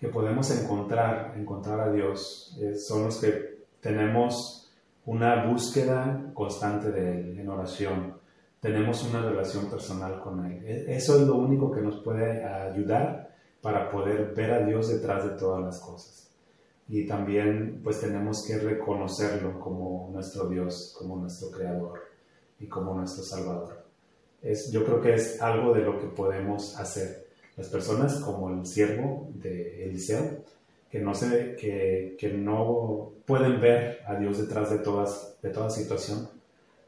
que 0.01 0.08
podemos 0.08 0.50
encontrar, 0.50 1.36
encontrar 1.38 1.79
a 1.79 1.91
Dios, 1.91 2.58
eh, 2.60 2.74
son 2.74 3.03
los 3.03 3.22
que 3.22 3.65
tenemos 3.79 4.74
una 5.05 5.46
búsqueda 5.46 6.31
constante 6.34 6.91
de 6.91 7.12
Él 7.12 7.39
en 7.39 7.48
oración. 7.48 8.17
Tenemos 8.60 9.08
una 9.08 9.22
relación 9.22 9.70
personal 9.70 10.20
con 10.20 10.43
Él. 10.43 10.65
E, 10.65 10.96
eso 10.96 11.22
es 11.22 11.27
lo 11.27 11.36
único 11.36 11.72
que 11.72 11.81
nos 11.81 11.98
puede 11.98 12.43
ayudar 12.43 13.36
para 13.62 13.91
poder 13.91 14.34
ver 14.34 14.51
a 14.53 14.65
Dios 14.65 14.89
detrás 14.89 15.24
de 15.24 15.38
todas 15.38 15.62
las 15.62 15.79
cosas. 15.79 16.31
Y 16.88 17.05
también 17.05 17.81
pues 17.84 18.01
tenemos 18.01 18.43
que 18.43 18.58
reconocerlo 18.58 19.60
como 19.60 20.10
nuestro 20.12 20.50
Dios, 20.50 20.96
como 20.98 21.15
nuestro 21.17 21.51
Creador 21.51 22.00
y 22.60 22.65
como 22.65 22.96
nuestro 22.96 23.24
Salvador. 23.24 23.86
Es, 24.41 24.72
yo 24.72 24.84
creo 24.84 25.00
que 25.00 25.13
es 25.13 25.39
algo 25.43 25.75
de 25.75 25.81
lo 25.81 26.00
que 26.00 26.08
podemos 26.08 26.79
hacer. 26.79 27.30
Las 27.58 27.67
personas 27.67 28.15
como 28.15 28.50
el 28.50 28.65
siervo 28.65 29.29
de 29.36 29.86
Eliseo, 29.86 30.43
que 30.89 31.00
no, 31.00 31.13
se, 31.13 31.55
que, 31.55 32.15
que 32.20 32.34
no 32.34 33.12
pueden 33.25 33.62
ver 33.62 34.01
a 34.05 34.15
Dios 34.15 34.39
detrás 34.39 34.70
de, 34.70 34.79
todas, 34.79 35.38
de 35.41 35.50
toda 35.50 35.70
situación, 35.70 36.29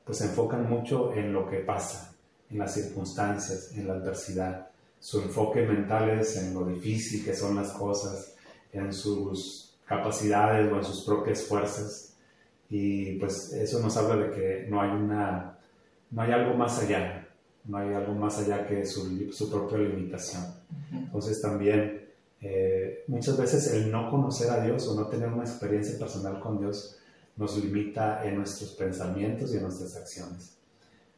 pues 0.04 0.18
se 0.18 0.26
enfocan 0.26 0.70
mucho 0.70 1.14
en 1.14 1.32
lo 1.32 1.50
que 1.50 1.60
pasa, 1.60 2.14
en 2.50 2.60
las 2.60 2.74
circunstancias, 2.74 3.72
en 3.76 3.88
la 3.88 3.94
adversidad. 3.94 4.68
Su 5.00 5.22
enfoque 5.22 5.66
mental 5.66 6.10
es 6.10 6.38
en 6.38 6.54
lo 6.54 6.66
difícil 6.66 7.24
que 7.24 7.34
son 7.34 7.56
las 7.56 7.72
cosas, 7.72 8.36
en 8.72 8.92
sus 8.92 9.76
capacidades 9.86 10.72
o 10.72 10.78
en 10.78 10.84
sus 10.84 11.04
propias 11.04 11.44
fuerzas. 11.44 12.14
Y 12.70 13.14
pues 13.20 13.54
eso 13.54 13.80
nos 13.80 13.96
habla 13.98 14.16
de 14.16 14.32
que 14.32 14.66
no 14.70 14.82
hay 14.82 14.90
una 14.90 15.58
no 16.14 16.22
hay 16.22 16.32
algo 16.32 16.54
más 16.54 16.80
allá, 16.80 17.23
no 17.66 17.78
hay 17.78 17.94
algo 17.94 18.14
más 18.14 18.40
allá 18.40 18.68
que 18.68 18.86
su, 18.86 19.32
su 19.32 19.50
propia 19.50 19.78
limitación. 19.78 20.44
Entonces 20.92 21.42
también 21.42 22.10
eh, 22.42 23.04
muchas 23.08 23.38
veces 23.38 23.72
el 23.74 23.92
no 23.92 24.10
conocer 24.10 24.50
a 24.52 24.64
Dios 24.64 24.88
o 24.88 24.96
no 24.96 25.08
tener 25.08 25.30
una 25.30 25.44
experiencia 25.44 25.98
personal 25.98 26.40
con 26.40 26.60
Dios 26.60 26.98
nos 27.38 27.58
limita 27.58 28.24
en 28.26 28.36
nuestros 28.36 28.72
pensamientos 28.72 29.54
y 29.54 29.58
en 29.58 29.64
nuestras 29.64 29.96
acciones. 29.96 30.58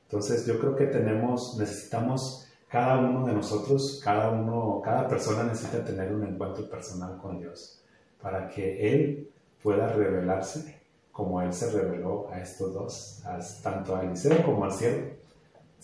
Entonces 0.03 0.45
yo 0.45 0.60
creo 0.60 0.75
que 0.75 0.86
tenemos, 0.86 1.58
necesitamos 1.58 2.47
cada 2.69 2.99
uno 2.99 3.25
de 3.25 3.34
nosotros, 3.34 3.99
cada 4.03 4.29
uno, 4.29 4.81
cada 4.84 5.08
persona 5.08 5.43
necesita 5.43 5.84
tener 5.84 6.13
un 6.13 6.23
encuentro 6.23 6.69
personal 6.69 7.17
con 7.17 7.39
Dios 7.39 7.81
para 8.21 8.47
que 8.47 8.93
Él 8.93 9.29
pueda 9.63 9.88
revelarse 9.88 10.79
como 11.12 11.41
Él 11.41 11.53
se 11.53 11.71
reveló 11.71 12.27
a 12.31 12.39
estos 12.39 12.73
dos, 12.73 13.23
tanto 13.63 13.95
a 13.95 14.03
Eliseo 14.03 14.43
como 14.43 14.65
al 14.65 14.71
cielo. 14.71 15.08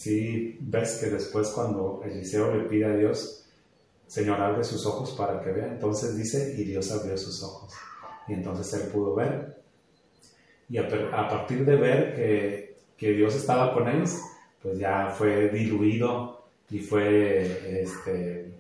Si 0.02 0.58
ves 0.60 0.98
que 0.98 1.12
después 1.12 1.50
cuando 1.50 2.02
Eliseo 2.04 2.56
le 2.56 2.64
pide 2.64 2.86
a 2.86 2.96
Dios, 2.96 3.46
Señor, 4.08 4.42
abre 4.42 4.64
sus 4.64 4.84
ojos 4.88 5.12
para 5.12 5.40
que 5.42 5.52
vea, 5.52 5.68
entonces 5.68 6.18
dice, 6.18 6.56
y 6.58 6.64
Dios 6.64 6.92
abrió 6.92 7.16
sus 7.16 7.44
ojos. 7.44 7.72
Y 8.28 8.34
entonces 8.34 8.74
él 8.82 8.90
pudo 8.90 9.14
ver. 9.14 9.62
Y 10.70 10.80
a, 10.80 10.88
partir 11.30 11.64
de 11.66 11.76
ver 11.76 12.16
que, 12.16 12.78
que, 12.98 13.12
Dios 13.12 13.36
estaba 13.36 13.76
con 13.76 13.88
ellos, 13.88 14.20
pues 14.64 14.80
ya 14.80 15.14
fue 15.16 15.50
diluido 15.50 16.46
y 16.72 16.80
fue, 16.80 17.84
este, 17.84 18.54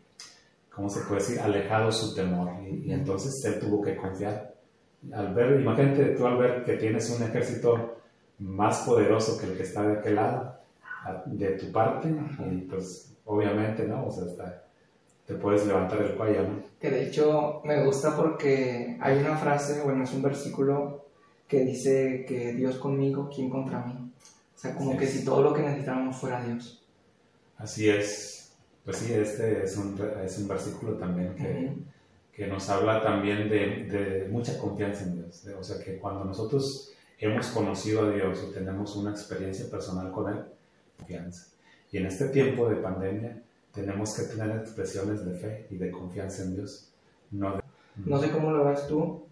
¿cómo 0.69 0.91
se 0.91 1.01
puede 1.01 1.21
decir?, 1.21 1.39
alejado 1.39 1.91
su 1.91 2.13
temor. 2.13 2.51
Y, 2.63 2.89
y 2.89 2.93
entonces 2.93 3.43
él 3.45 3.59
tuvo 3.59 3.81
que 3.81 3.95
confiar 3.95 4.51
al 5.11 5.33
ver, 5.33 5.59
imagínate 5.59 6.15
tú 6.15 6.27
al 6.27 6.37
ver 6.37 6.63
que 6.63 6.77
tienes 6.77 7.09
un 7.09 7.23
ejército 7.23 7.97
más 8.37 8.81
poderoso 8.81 9.39
que 9.39 9.47
el 9.47 9.57
que 9.57 9.63
está 9.63 9.81
de 9.81 9.97
aquel 9.97 10.15
lado, 10.15 10.60
de 11.25 11.51
tu 11.51 11.71
parte, 11.71 12.13
y 12.51 12.57
pues 12.61 13.13
obviamente, 13.25 13.87
¿no? 13.87 14.07
O 14.07 14.11
sea, 14.11 14.63
te 15.25 15.33
puedes 15.35 15.65
levantar 15.65 16.01
el 16.01 16.15
cuello, 16.15 16.43
¿no? 16.43 16.63
Que 16.79 16.89
de 16.89 17.07
hecho 17.07 17.61
me 17.63 17.83
gusta 17.85 18.15
porque 18.15 18.97
hay 18.99 19.19
una 19.19 19.37
frase, 19.37 19.81
bueno, 19.83 20.03
es 20.03 20.13
un 20.13 20.21
versículo 20.21 21.05
que 21.47 21.61
dice 21.65 22.25
que 22.27 22.53
Dios 22.53 22.77
conmigo, 22.77 23.29
¿quién 23.33 23.49
contra 23.49 23.85
mí? 23.85 24.11
O 24.55 24.57
sea, 24.57 24.75
como 24.75 24.95
que 24.97 25.07
si 25.07 25.25
todo 25.25 25.41
lo 25.41 25.53
que 25.53 25.61
necesitamos 25.61 26.15
fuera 26.15 26.43
Dios. 26.43 26.83
Así 27.57 27.89
es. 27.89 28.53
Pues 28.85 28.97
sí, 28.97 29.13
este 29.13 29.63
es 29.63 29.77
un, 29.77 29.99
es 30.23 30.37
un 30.39 30.47
versículo 30.47 30.93
también 30.93 31.35
que 31.35 31.75
que 32.33 32.47
nos 32.47 32.69
habla 32.69 33.01
también 33.01 33.49
de, 33.49 33.85
de 33.85 34.27
mucha 34.29 34.57
confianza 34.57 35.03
en 35.03 35.15
Dios. 35.15 35.45
o 35.59 35.63
sea, 35.63 35.83
que 35.83 35.97
cuando 35.97 36.23
nosotros 36.23 36.91
hemos 37.19 37.47
conocido 37.47 38.07
a 38.07 38.11
Dios 38.11 38.47
y 38.49 38.53
tenemos 38.53 38.95
una 38.95 39.11
experiencia 39.11 39.69
personal 39.69 40.11
con 40.11 40.33
Él, 40.33 40.45
confianza. 41.01 41.47
Y 41.91 41.97
en 41.97 42.05
este 42.05 42.29
tiempo 42.29 42.69
de 42.69 42.77
pandemia 42.77 43.41
tenemos 43.73 44.15
que 44.15 44.23
tener 44.23 44.57
expresiones 44.57 45.25
de 45.25 45.33
fe 45.33 45.67
y 45.69 45.75
de 45.75 45.91
confianza 45.91 46.43
en 46.43 46.55
Dios. 46.55 46.91
No, 47.31 47.59
no 48.05 48.19
sé 48.19 48.31
cómo 48.31 48.51
lo 48.51 48.65
ves 48.65 48.87
tú, 48.87 49.25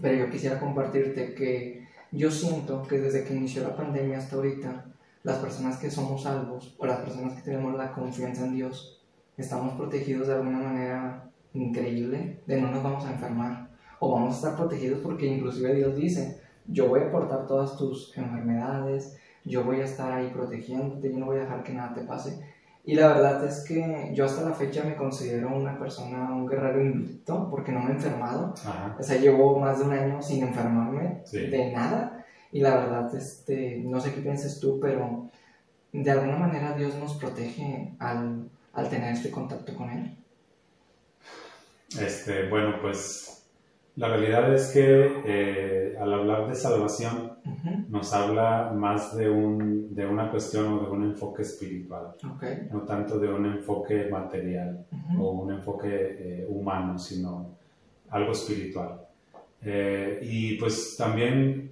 pero 0.00 0.16
yo 0.26 0.30
quisiera 0.30 0.60
compartirte 0.60 1.34
que 1.34 1.86
yo 2.12 2.30
siento 2.30 2.82
que 2.82 2.98
desde 2.98 3.24
que 3.24 3.34
inició 3.34 3.62
la 3.62 3.76
pandemia 3.76 4.18
hasta 4.18 4.36
ahorita, 4.36 4.86
las 5.22 5.38
personas 5.38 5.78
que 5.78 5.90
somos 5.90 6.22
salvos 6.22 6.74
o 6.78 6.86
las 6.86 7.00
personas 7.00 7.34
que 7.34 7.42
tenemos 7.42 7.74
la 7.74 7.92
confianza 7.92 8.46
en 8.46 8.54
Dios, 8.54 9.02
estamos 9.36 9.74
protegidos 9.74 10.28
de 10.28 10.34
alguna 10.34 10.58
manera 10.58 11.30
increíble 11.52 12.40
de 12.46 12.60
no 12.60 12.70
nos 12.70 12.82
vamos 12.82 13.04
a 13.04 13.12
enfermar 13.12 13.70
o 13.98 14.12
vamos 14.12 14.34
a 14.34 14.36
estar 14.36 14.56
protegidos 14.56 15.00
porque 15.00 15.26
inclusive 15.26 15.74
Dios 15.74 15.96
dice, 15.96 16.40
yo 16.66 16.88
voy 16.88 17.00
a 17.00 17.10
portar 17.10 17.46
todas 17.46 17.76
tus 17.76 18.16
enfermedades, 18.16 19.16
yo 19.46 19.64
voy 19.64 19.80
a 19.80 19.84
estar 19.84 20.12
ahí 20.12 20.30
protegiéndote, 20.30 21.10
yo 21.10 21.18
no 21.18 21.26
voy 21.26 21.38
a 21.38 21.42
dejar 21.42 21.62
que 21.62 21.72
nada 21.72 21.94
te 21.94 22.02
pase. 22.02 22.38
Y 22.84 22.94
la 22.94 23.08
verdad 23.08 23.44
es 23.44 23.64
que 23.66 24.12
yo 24.14 24.24
hasta 24.24 24.48
la 24.48 24.54
fecha 24.54 24.84
me 24.84 24.94
considero 24.94 25.48
una 25.48 25.76
persona, 25.78 26.32
un 26.32 26.46
guerrero 26.46 26.80
invicto, 26.80 27.48
porque 27.50 27.72
no 27.72 27.80
me 27.80 27.90
he 27.90 27.94
enfermado. 27.94 28.54
O 28.98 29.02
sea, 29.02 29.18
llevo 29.18 29.58
más 29.58 29.78
de 29.78 29.86
un 29.86 29.92
año 29.92 30.22
sin 30.22 30.44
enfermarme 30.44 31.22
de 31.32 31.72
nada. 31.72 32.24
Y 32.52 32.60
la 32.60 32.76
verdad, 32.76 33.12
este, 33.14 33.82
no 33.84 34.00
sé 34.00 34.14
qué 34.14 34.20
piensas 34.20 34.60
tú, 34.60 34.78
pero 34.80 35.28
de 35.92 36.10
alguna 36.10 36.36
manera 36.36 36.74
Dios 36.74 36.94
nos 36.94 37.14
protege 37.14 37.92
al, 37.98 38.48
al 38.72 38.88
tener 38.88 39.14
este 39.14 39.32
contacto 39.32 39.74
con 39.74 39.90
Él. 39.90 40.16
Este, 42.00 42.48
bueno, 42.48 42.80
pues 42.80 43.35
la 43.96 44.08
realidad 44.08 44.52
es 44.54 44.72
que 44.72 45.22
eh, 45.24 45.96
al 45.98 46.12
hablar 46.12 46.48
de 46.48 46.54
salvación 46.54 47.32
nos 47.88 48.12
habla 48.12 48.70
más 48.74 49.16
de, 49.16 49.30
un, 49.30 49.94
de 49.94 50.06
una 50.06 50.30
cuestión 50.30 50.74
o 50.74 50.80
de 50.80 50.90
un 50.90 51.04
enfoque 51.04 51.42
espiritual, 51.42 52.14
no 52.70 52.82
tanto 52.82 53.18
de 53.18 53.28
un 53.28 53.46
enfoque 53.46 54.08
material 54.10 54.84
o 55.18 55.30
un 55.30 55.52
enfoque 55.52 55.88
eh, 55.90 56.46
humano, 56.46 56.98
sino 56.98 57.56
algo 58.10 58.32
espiritual. 58.32 59.00
Eh, 59.62 60.20
y 60.22 60.56
pues 60.58 60.94
también, 60.98 61.70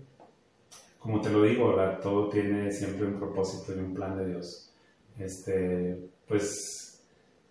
como 0.99 1.21
te 1.21 1.29
lo 1.29 1.43
digo, 1.43 1.75
todo 2.03 2.31
tiene 2.31 2.73
siempre 2.73 3.07
un 3.07 3.19
propósito 3.19 3.75
y 3.75 3.85
un 3.85 3.93
plan 3.93 4.17
de 4.17 4.29
Dios. 4.29 4.73
Este, 5.19 6.09
pues 6.27 7.05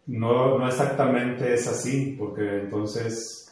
no, 0.08 0.58
no 0.58 0.68
exactamente 0.68 1.54
es 1.54 1.68
así, 1.68 2.16
porque 2.18 2.62
entonces 2.62 3.43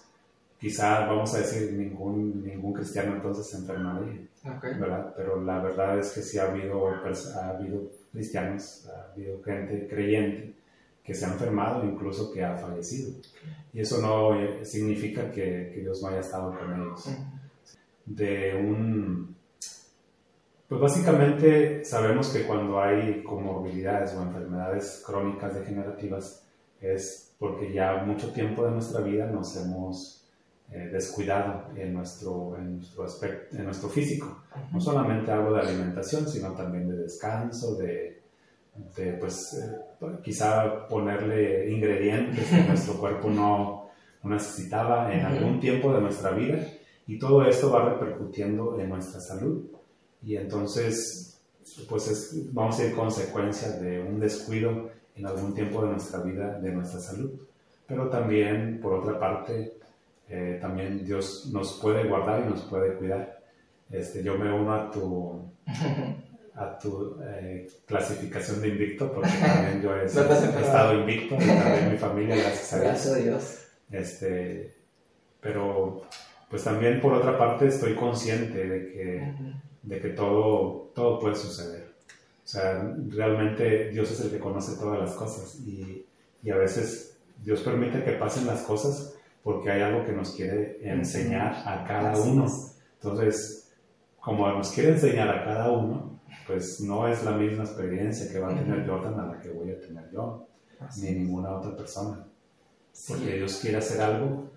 quizá 0.61 1.07
vamos 1.07 1.33
a 1.33 1.39
decir 1.39 1.73
ningún, 1.73 2.43
ningún 2.43 2.71
cristiano 2.71 3.15
entonces 3.15 3.47
se 3.47 3.57
enfermaría, 3.57 4.21
¿verdad? 4.79 5.11
Pero 5.17 5.41
la 5.41 5.59
verdad 5.59 5.97
es 5.97 6.11
que 6.11 6.21
sí 6.21 6.37
ha 6.37 6.51
habido, 6.51 6.87
ha 6.87 7.49
habido 7.49 7.89
cristianos, 8.11 8.87
ha 8.87 9.11
habido 9.11 9.41
gente 9.41 9.87
creyente 9.87 10.53
que 11.03 11.15
se 11.15 11.25
ha 11.25 11.29
enfermado, 11.29 11.83
incluso 11.83 12.31
que 12.31 12.43
ha 12.43 12.55
fallecido. 12.55 13.11
Y 13.73 13.79
eso 13.79 14.01
no 14.01 14.63
significa 14.63 15.31
que, 15.31 15.71
que 15.73 15.81
Dios 15.81 15.99
no 16.03 16.09
haya 16.09 16.19
estado 16.19 16.55
con 16.55 16.79
ellos. 16.79 17.09
De 18.05 18.53
un... 18.55 19.35
Pues 20.67 20.79
básicamente 20.79 21.83
sabemos 21.83 22.29
que 22.29 22.43
cuando 22.43 22.79
hay 22.79 23.23
comorbilidades 23.23 24.13
o 24.13 24.21
enfermedades 24.21 25.01
crónicas 25.05 25.55
degenerativas 25.55 26.45
es 26.79 27.33
porque 27.39 27.73
ya 27.73 28.03
mucho 28.05 28.31
tiempo 28.31 28.63
de 28.63 28.71
nuestra 28.71 29.01
vida 29.01 29.25
nos 29.25 29.57
hemos 29.57 30.20
eh, 30.71 30.89
descuidado 30.91 31.65
en 31.75 31.93
nuestro, 31.93 32.55
en, 32.57 32.77
nuestro 32.77 33.03
aspecto, 33.03 33.57
en 33.57 33.65
nuestro 33.65 33.89
físico. 33.89 34.43
No 34.71 34.79
solamente 34.79 35.29
hablo 35.29 35.53
de 35.53 35.61
alimentación, 35.61 36.25
sino 36.27 36.53
también 36.53 36.87
de 36.87 36.95
descanso, 36.95 37.75
de, 37.75 38.21
de 38.95 39.13
pues 39.13 39.53
eh, 39.53 40.07
quizá 40.23 40.87
ponerle 40.87 41.69
ingredientes 41.69 42.47
que 42.49 42.63
nuestro 42.63 42.93
cuerpo 42.93 43.29
no, 43.29 43.89
no 44.23 44.29
necesitaba 44.29 45.13
en 45.13 45.25
algún 45.25 45.59
tiempo 45.59 45.93
de 45.93 46.01
nuestra 46.01 46.31
vida. 46.31 46.65
Y 47.05 47.19
todo 47.19 47.43
esto 47.43 47.69
va 47.69 47.89
repercutiendo 47.89 48.79
en 48.79 48.87
nuestra 48.87 49.19
salud. 49.19 49.65
Y 50.23 50.37
entonces 50.37 51.31
pues 51.89 52.07
es, 52.07 52.53
vamos 52.53 52.79
a 52.79 52.85
ir 52.85 52.95
consecuencia 52.95 53.71
de 53.71 54.01
un 54.01 54.19
descuido 54.19 54.89
en 55.15 55.25
algún 55.25 55.53
tiempo 55.53 55.83
de 55.83 55.91
nuestra 55.91 56.21
vida 56.21 56.59
de 56.59 56.71
nuestra 56.71 57.01
salud. 57.01 57.31
Pero 57.87 58.09
también 58.09 58.79
por 58.81 58.93
otra 58.93 59.19
parte 59.19 59.80
eh, 60.33 60.59
también 60.61 61.03
Dios 61.03 61.49
nos 61.51 61.73
puede 61.73 62.07
guardar 62.07 62.45
y 62.45 62.49
nos 62.49 62.61
puede 62.61 62.95
cuidar. 62.95 63.41
Este, 63.91 64.23
yo 64.23 64.37
me 64.37 64.49
uno 64.49 64.73
a 64.73 64.89
tu, 64.89 65.51
a 66.55 66.79
tu 66.79 67.17
eh, 67.21 67.67
clasificación 67.85 68.61
de 68.61 68.69
invicto, 68.69 69.11
porque 69.11 69.29
también 69.29 69.81
yo 69.81 69.93
he, 69.93 70.05
estado 70.05 70.97
invicto, 70.97 71.35
y 71.35 71.47
también 71.47 71.91
mi 71.91 71.97
familia, 71.97 72.37
gracias 72.37 72.71
a 72.71 72.75
Dios. 72.77 72.85
Gracias 72.85 73.13
a 73.13 73.17
Dios. 73.17 73.67
Este, 73.91 74.73
pero, 75.41 76.03
pues 76.49 76.63
también 76.63 77.01
por 77.01 77.11
otra 77.11 77.37
parte 77.37 77.67
estoy 77.67 77.93
consciente 77.93 78.69
de 78.69 78.91
que, 78.93 79.33
de 79.81 79.99
que 79.99 80.09
todo, 80.11 80.91
todo 80.95 81.19
puede 81.19 81.35
suceder. 81.35 81.91
O 82.41 82.47
sea, 82.47 82.95
realmente 83.09 83.89
Dios 83.89 84.09
es 84.11 84.21
el 84.21 84.31
que 84.31 84.39
conoce 84.39 84.77
todas 84.79 84.97
las 84.97 85.11
cosas 85.11 85.59
y, 85.59 86.05
y 86.41 86.51
a 86.51 86.55
veces 86.55 87.17
Dios 87.43 87.59
permite 87.61 88.01
que 88.01 88.13
pasen 88.13 88.47
las 88.47 88.61
cosas 88.61 89.17
porque 89.43 89.71
hay 89.71 89.81
algo 89.81 90.05
que 90.05 90.11
nos 90.11 90.35
quiere 90.35 90.79
enseñar 90.83 91.63
a 91.65 91.83
cada 91.85 92.19
uno. 92.19 92.45
Entonces, 93.01 93.71
como 94.19 94.47
nos 94.47 94.71
quiere 94.71 94.91
enseñar 94.91 95.29
a 95.29 95.43
cada 95.43 95.71
uno, 95.71 96.19
pues 96.45 96.81
no 96.81 97.07
es 97.07 97.23
la 97.23 97.31
misma 97.31 97.63
experiencia 97.63 98.31
que 98.31 98.39
va 98.39 98.51
a 98.51 98.55
tener 98.55 98.87
Jordan 98.87 99.19
a 99.19 99.27
la 99.27 99.39
que 99.39 99.49
voy 99.49 99.71
a 99.71 99.79
tener 99.79 100.09
yo, 100.11 100.47
ni 101.01 101.11
ninguna 101.11 101.51
otra 101.51 101.75
persona. 101.75 102.25
Porque 103.07 103.37
Dios 103.37 103.59
quiere 103.61 103.77
hacer 103.77 104.01
algo 104.01 104.49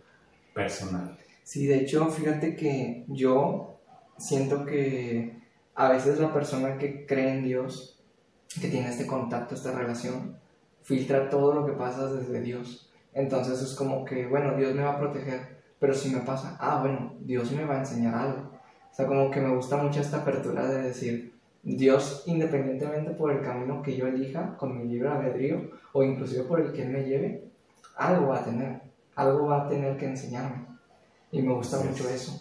personal. 0.52 1.16
Sí, 1.42 1.66
de 1.66 1.78
hecho, 1.80 2.08
fíjate 2.08 2.56
que 2.56 3.04
yo 3.08 3.78
siento 4.16 4.64
que 4.64 5.42
a 5.74 5.88
veces 5.90 6.18
la 6.18 6.32
persona 6.32 6.78
que 6.78 7.06
cree 7.06 7.30
en 7.30 7.44
Dios, 7.44 8.00
que 8.60 8.68
tiene 8.68 8.88
este 8.88 9.06
contacto, 9.06 9.54
esta 9.54 9.72
relación, 9.72 10.36
filtra 10.82 11.28
todo 11.30 11.54
lo 11.54 11.66
que 11.66 11.72
pasa 11.72 12.12
desde 12.12 12.40
Dios. 12.40 12.90
Entonces 13.14 13.62
es 13.62 13.74
como 13.74 14.04
que, 14.04 14.26
bueno, 14.26 14.56
Dios 14.56 14.74
me 14.74 14.82
va 14.82 14.92
a 14.92 14.98
proteger, 14.98 15.40
pero 15.78 15.94
si 15.94 16.10
me 16.10 16.20
pasa, 16.20 16.56
ah, 16.60 16.80
bueno, 16.80 17.14
Dios 17.20 17.52
me 17.52 17.64
va 17.64 17.76
a 17.76 17.80
enseñar 17.80 18.14
algo. 18.14 18.50
O 18.90 18.94
sea, 18.94 19.06
como 19.06 19.30
que 19.30 19.40
me 19.40 19.54
gusta 19.54 19.76
mucho 19.76 20.00
esta 20.00 20.18
apertura 20.18 20.66
de 20.66 20.82
decir, 20.82 21.34
Dios, 21.62 22.24
independientemente 22.26 23.12
por 23.12 23.32
el 23.32 23.42
camino 23.42 23.82
que 23.82 23.96
yo 23.96 24.06
elija, 24.06 24.56
con 24.56 24.76
mi 24.76 24.84
libre 24.84 25.08
albedrío, 25.08 25.70
o 25.92 26.02
inclusive 26.02 26.44
por 26.44 26.60
el 26.60 26.72
que 26.72 26.82
Él 26.82 26.90
me 26.90 27.04
lleve, 27.04 27.44
algo 27.96 28.28
va 28.28 28.40
a 28.40 28.44
tener, 28.44 28.82
algo 29.14 29.46
va 29.46 29.64
a 29.64 29.68
tener 29.68 29.96
que 29.96 30.06
enseñarme. 30.06 30.66
Y 31.30 31.42
me 31.42 31.54
gusta 31.54 31.78
mucho 31.78 32.08
eso. 32.08 32.40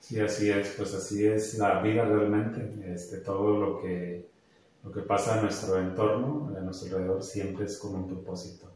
Sí, 0.00 0.20
así 0.20 0.50
es, 0.50 0.74
pues 0.76 0.94
así 0.94 1.26
es 1.26 1.58
la 1.58 1.80
vida 1.80 2.04
realmente. 2.04 2.92
Este, 2.92 3.18
todo 3.18 3.58
lo 3.58 3.80
que, 3.80 4.26
lo 4.82 4.92
que 4.92 5.00
pasa 5.00 5.36
en 5.36 5.42
nuestro 5.42 5.80
entorno, 5.80 6.52
en 6.56 6.64
nuestro 6.64 6.96
alrededor, 6.96 7.22
siempre 7.22 7.66
es 7.66 7.78
con 7.78 7.94
un 7.94 8.06
propósito. 8.06 8.73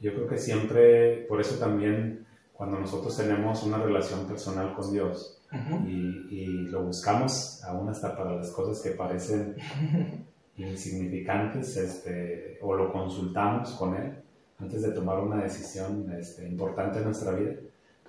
Yo 0.00 0.14
creo 0.14 0.28
que 0.28 0.38
siempre, 0.38 1.26
por 1.28 1.40
eso 1.40 1.58
también 1.58 2.26
cuando 2.52 2.78
nosotros 2.78 3.16
tenemos 3.16 3.62
una 3.62 3.78
relación 3.78 4.26
personal 4.26 4.74
con 4.74 4.92
Dios 4.92 5.40
y, 5.86 6.66
lo 6.68 6.82
buscamos 6.82 7.62
aún 7.64 7.88
hasta 7.88 8.14
para 8.14 8.34
las 8.34 8.50
cosas 8.50 8.82
que 8.82 8.90
parecen 8.90 9.56
insignificantes, 10.56 11.76
este, 11.76 12.58
o 12.60 12.74
lo 12.74 12.92
consultamos 12.92 13.70
con 13.70 13.94
Él 13.94 14.12
antes 14.58 14.82
de 14.82 14.90
tomar 14.90 15.18
una 15.20 15.42
decisión 15.42 16.12
este, 16.18 16.46
importante 16.46 16.98
en 16.98 17.04
nuestra 17.04 17.32
vida, 17.32 17.54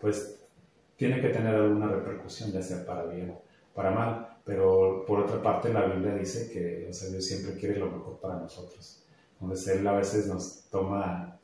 pues 0.01 0.39
tiene 0.97 1.21
que 1.21 1.29
tener 1.29 1.55
alguna 1.55 1.87
repercusión, 1.87 2.51
ya 2.51 2.61
sea 2.61 2.85
para 2.85 3.05
bien 3.05 3.29
o 3.29 3.41
para 3.73 3.91
mal. 3.91 4.27
Pero 4.43 5.05
por 5.05 5.19
otra 5.19 5.41
parte, 5.41 5.71
la 5.71 5.85
Biblia 5.85 6.15
dice 6.15 6.51
que 6.51 6.87
o 6.89 6.93
sea, 6.93 7.09
Dios 7.09 7.25
siempre 7.25 7.53
quiere 7.53 7.79
lo 7.79 7.91
mejor 7.91 8.19
para 8.19 8.39
nosotros. 8.39 9.03
Entonces 9.39 9.77
Él 9.77 9.87
a 9.87 9.93
veces 9.93 10.27
nos 10.27 10.65
toma 10.69 11.38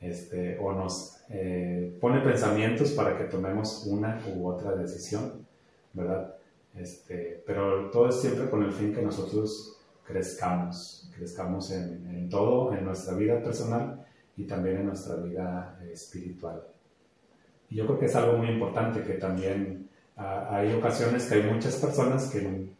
este, 0.00 0.58
o 0.58 0.72
nos 0.72 1.18
eh, 1.30 1.96
pone 2.00 2.20
pensamientos 2.20 2.92
para 2.92 3.16
que 3.16 3.24
tomemos 3.24 3.86
una 3.86 4.20
u 4.34 4.46
otra 4.46 4.72
decisión, 4.74 5.46
¿verdad? 5.92 6.34
Este, 6.74 7.42
pero 7.46 7.90
todo 7.90 8.08
es 8.08 8.20
siempre 8.20 8.48
con 8.48 8.62
el 8.62 8.72
fin 8.72 8.94
que 8.94 9.02
nosotros 9.02 9.78
crezcamos, 10.06 11.10
crezcamos 11.16 11.70
en, 11.72 12.28
todo, 12.30 12.72
en 12.72 12.84
nuestra 12.84 13.14
vida 13.14 13.42
personal 13.42 14.04
y 14.36 14.44
también 14.44 14.78
en 14.78 14.86
nuestra 14.86 15.16
vida 15.16 15.78
espiritual. 15.92 16.62
Y 17.68 17.76
yo 17.76 17.86
creo 17.86 17.98
que 17.98 18.06
es 18.06 18.16
algo 18.16 18.38
muy 18.38 18.48
importante 18.48 19.02
que 19.02 19.14
también 19.14 19.88
ah, 20.16 20.48
hay 20.50 20.72
ocasiones 20.72 21.26
que 21.26 21.34
hay 21.34 21.42
muchas 21.42 21.76
personas 21.76 22.30
que 22.30 22.70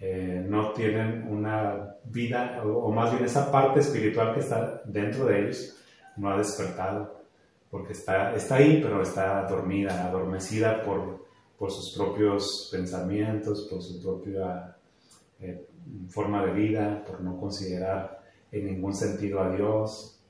eh, 0.00 0.44
no 0.46 0.72
tienen 0.72 1.26
una 1.30 1.96
vida, 2.04 2.62
o, 2.64 2.68
o, 2.68 2.92
más 2.92 3.12
bien 3.12 3.24
esa 3.24 3.50
parte 3.50 3.80
espiritual 3.80 4.34
que 4.34 4.40
está 4.40 4.82
dentro 4.84 5.24
de 5.26 5.44
ellos, 5.44 5.78
no 6.16 6.30
ha 6.30 6.38
despertado, 6.38 7.24
porque 7.70 7.92
está, 7.92 8.34
está 8.34 8.56
ahí, 8.56 8.80
pero 8.82 9.02
está 9.02 9.46
dormida, 9.46 10.06
adormecida 10.06 10.82
por, 10.84 11.26
por 11.58 11.70
sus 11.70 11.96
propios 11.96 12.68
pensamientos, 12.70 13.66
por 13.70 13.82
su 13.82 14.00
propia 14.00 14.76
eh, 15.40 15.66
forma 16.08 16.44
de 16.44 16.52
vida, 16.52 17.04
por 17.04 17.20
no 17.20 17.38
considerar 17.38 18.22
en 18.52 18.66
ningún 18.66 18.94
sentido 18.94 19.40
a 19.40 19.50
Dios. 19.50 20.20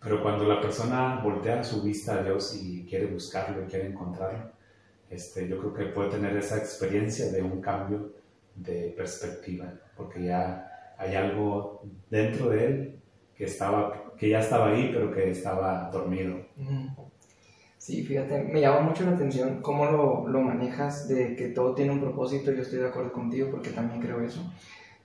Pero 0.00 0.22
cuando 0.22 0.44
la 0.44 0.60
persona 0.60 1.20
voltea 1.22 1.62
su 1.62 1.82
vista 1.82 2.14
a 2.14 2.22
Dios 2.22 2.58
y 2.60 2.84
quiere 2.84 3.06
buscarlo 3.06 3.66
quiere 3.66 3.86
encontrarlo, 3.86 4.50
este, 5.10 5.46
yo 5.48 5.58
creo 5.58 5.74
que 5.74 5.84
puede 5.86 6.10
tener 6.10 6.36
esa 6.36 6.56
experiencia 6.56 7.30
de 7.30 7.42
un 7.42 7.60
cambio 7.60 8.12
de 8.54 8.94
perspectiva, 8.96 9.72
porque 9.96 10.24
ya 10.24 10.94
hay 10.96 11.14
algo 11.14 11.82
dentro 12.08 12.50
de 12.50 12.66
él 12.66 13.00
que 13.34 13.44
estaba 13.44 14.01
que 14.18 14.28
ya 14.28 14.40
estaba 14.40 14.68
ahí, 14.68 14.90
pero 14.92 15.12
que 15.12 15.30
estaba 15.30 15.90
dormido. 15.92 16.36
Sí, 17.78 18.04
fíjate, 18.04 18.44
me 18.44 18.60
llama 18.60 18.80
mucho 18.80 19.04
la 19.04 19.12
atención 19.12 19.60
cómo 19.60 19.86
lo, 19.86 20.28
lo, 20.28 20.40
manejas 20.40 21.08
de 21.08 21.34
que 21.34 21.48
todo 21.48 21.74
tiene 21.74 21.90
un 21.90 22.00
propósito, 22.00 22.52
yo 22.52 22.62
estoy 22.62 22.78
de 22.78 22.86
acuerdo 22.86 23.12
contigo 23.12 23.48
porque 23.50 23.70
también 23.70 24.00
creo 24.00 24.20
eso. 24.20 24.40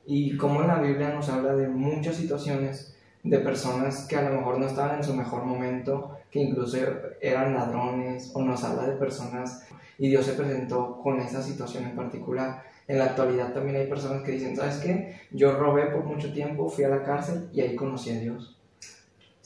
Y 0.05 0.37
cómo 0.37 0.61
la 0.61 0.79
Biblia 0.79 1.09
nos 1.09 1.27
habla 1.29 1.55
de 1.55 1.67
muchas 1.67 2.15
situaciones 2.15 2.95
de 3.23 3.39
personas 3.39 4.05
que 4.07 4.15
a 4.15 4.29
lo 4.29 4.37
mejor 4.37 4.59
no 4.59 4.67
estaban 4.67 4.97
en 4.97 5.03
su 5.03 5.13
mejor 5.15 5.43
momento, 5.43 6.17
que 6.31 6.39
incluso 6.39 6.77
eran 7.21 7.53
ladrones, 7.55 8.31
o 8.33 8.41
nos 8.41 8.63
habla 8.63 8.87
de 8.87 8.95
personas 8.95 9.67
y 9.97 10.09
Dios 10.09 10.25
se 10.25 10.33
presentó 10.33 10.99
con 11.01 11.19
esa 11.19 11.41
situación 11.41 11.85
en 11.85 11.95
particular. 11.95 12.63
En 12.87 12.99
la 12.99 13.05
actualidad 13.05 13.53
también 13.53 13.77
hay 13.77 13.87
personas 13.87 14.23
que 14.23 14.33
dicen, 14.33 14.55
¿sabes 14.55 14.77
qué? 14.77 15.15
Yo 15.31 15.57
robé 15.57 15.87
por 15.87 16.03
mucho 16.05 16.31
tiempo, 16.31 16.69
fui 16.69 16.83
a 16.83 16.89
la 16.89 17.03
cárcel 17.03 17.49
y 17.53 17.61
ahí 17.61 17.75
conocí 17.75 18.11
a 18.11 18.19
Dios. 18.19 18.56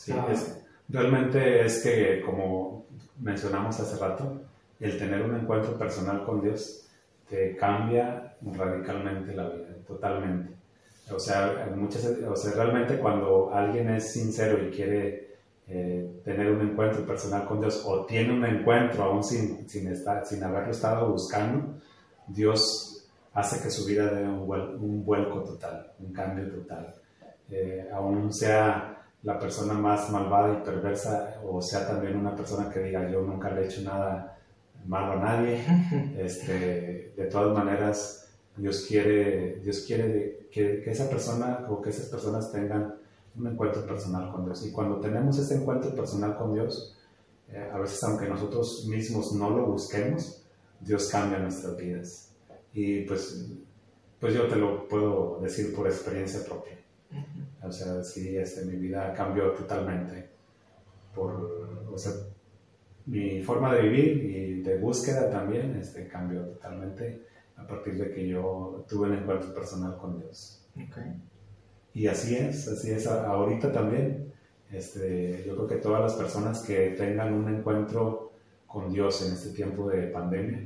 Sí, 0.03 0.13
realmente 0.89 1.63
es 1.63 1.83
que, 1.83 2.23
como 2.25 2.85
mencionamos 3.19 3.79
hace 3.79 3.97
rato, 3.97 4.41
el 4.79 4.97
tener 4.97 5.21
un 5.21 5.35
encuentro 5.35 5.77
personal 5.77 6.25
con 6.25 6.41
Dios 6.41 6.87
te 7.29 7.55
cambia 7.55 8.35
radicalmente 8.41 9.35
la 9.35 9.47
vida, 9.49 9.75
totalmente. 9.87 10.55
O 11.11 11.19
sea, 11.19 11.69
muchas, 11.75 12.05
o 12.05 12.35
sea 12.35 12.53
realmente 12.53 12.97
cuando 12.97 13.53
alguien 13.53 13.89
es 13.91 14.11
sincero 14.11 14.57
y 14.65 14.71
quiere 14.71 15.35
eh, 15.67 16.21
tener 16.25 16.51
un 16.51 16.61
encuentro 16.61 17.05
personal 17.05 17.45
con 17.45 17.59
Dios 17.59 17.83
o 17.85 18.03
tiene 18.05 18.33
un 18.33 18.43
encuentro 18.43 19.03
aún 19.03 19.23
sin, 19.23 19.69
sin, 19.69 19.87
estar, 19.87 20.25
sin 20.25 20.43
haberlo 20.43 20.71
estado 20.71 21.11
buscando, 21.11 21.75
Dios 22.27 23.07
hace 23.33 23.61
que 23.61 23.69
su 23.69 23.85
vida 23.85 24.11
dé 24.11 24.23
un, 24.23 24.49
un 24.49 25.05
vuelco 25.05 25.43
total, 25.43 25.91
un 25.99 26.11
cambio 26.11 26.49
total. 26.49 26.91
Eh, 27.51 27.87
aún 27.93 28.33
sea 28.33 29.00
la 29.23 29.37
persona 29.39 29.73
más 29.73 30.09
malvada 30.09 30.53
y 30.53 30.65
perversa 30.65 31.41
o 31.45 31.61
sea 31.61 31.87
también 31.87 32.17
una 32.17 32.35
persona 32.35 32.69
que 32.69 32.79
diga 32.79 33.09
yo 33.09 33.21
nunca 33.21 33.51
le 33.51 33.61
he 33.61 33.65
hecho 33.65 33.81
nada 33.81 34.39
malo 34.85 35.13
a 35.13 35.15
nadie, 35.17 35.63
este, 36.17 37.13
de 37.15 37.25
todas 37.25 37.55
maneras 37.55 38.29
Dios 38.55 38.85
quiere, 38.87 39.59
Dios 39.63 39.83
quiere 39.85 40.47
que, 40.51 40.81
que, 40.81 40.91
esa 40.91 41.09
persona 41.09 41.65
o 41.69 41.81
que 41.81 41.89
esas 41.89 42.07
personas 42.07 42.51
tengan 42.51 42.95
un 43.35 43.47
encuentro 43.47 43.85
personal 43.85 44.31
con 44.31 44.45
Dios. 44.45 44.65
Y 44.65 44.71
cuando 44.71 44.99
tenemos 44.99 45.37
ese 45.37 45.55
encuentro 45.55 45.95
personal 45.95 46.37
con 46.37 46.53
Dios, 46.53 46.97
eh, 47.49 47.69
a 47.71 47.79
veces 47.79 48.03
aunque 48.03 48.27
nosotros 48.27 48.85
mismos 48.87 49.33
no 49.33 49.49
lo 49.49 49.67
busquemos, 49.67 50.43
Dios 50.79 51.09
cambia 51.09 51.39
nuestras 51.39 51.77
vidas. 51.77 52.29
Y 52.73 53.01
pues, 53.01 53.47
pues 54.19 54.33
yo 54.33 54.47
te 54.47 54.55
lo 54.55 54.87
puedo 54.87 55.39
decir 55.41 55.73
por 55.73 55.87
experiencia 55.87 56.43
propia. 56.43 56.77
O 57.63 57.71
sea, 57.71 58.03
sí, 58.03 58.35
este, 58.37 58.65
mi 58.65 58.75
vida 58.77 59.13
cambió 59.13 59.51
totalmente. 59.51 60.29
Por, 61.13 61.87
o 61.91 61.97
sea, 61.97 62.13
mi 63.05 63.41
forma 63.41 63.73
de 63.75 63.81
vivir 63.83 64.23
y 64.23 64.61
de 64.61 64.77
búsqueda 64.77 65.29
también 65.29 65.75
este, 65.75 66.07
cambió 66.07 66.41
totalmente 66.45 67.21
a 67.57 67.67
partir 67.67 67.97
de 67.97 68.11
que 68.11 68.27
yo 68.27 68.85
tuve 68.87 69.07
un 69.09 69.17
encuentro 69.17 69.53
personal 69.53 69.97
con 69.97 70.19
Dios. 70.19 70.65
Y 71.93 72.07
así 72.07 72.35
es, 72.35 72.67
así 72.67 72.91
es 72.91 73.07
ahorita 73.07 73.71
también. 73.71 74.31
Este, 74.71 75.43
yo 75.45 75.55
creo 75.55 75.67
que 75.67 75.75
todas 75.75 76.01
las 76.01 76.13
personas 76.13 76.63
que 76.63 76.91
tengan 76.91 77.33
un 77.33 77.53
encuentro 77.53 78.31
con 78.65 78.91
Dios 78.91 79.25
en 79.25 79.33
este 79.33 79.49
tiempo 79.49 79.89
de 79.89 80.07
pandemia, 80.07 80.61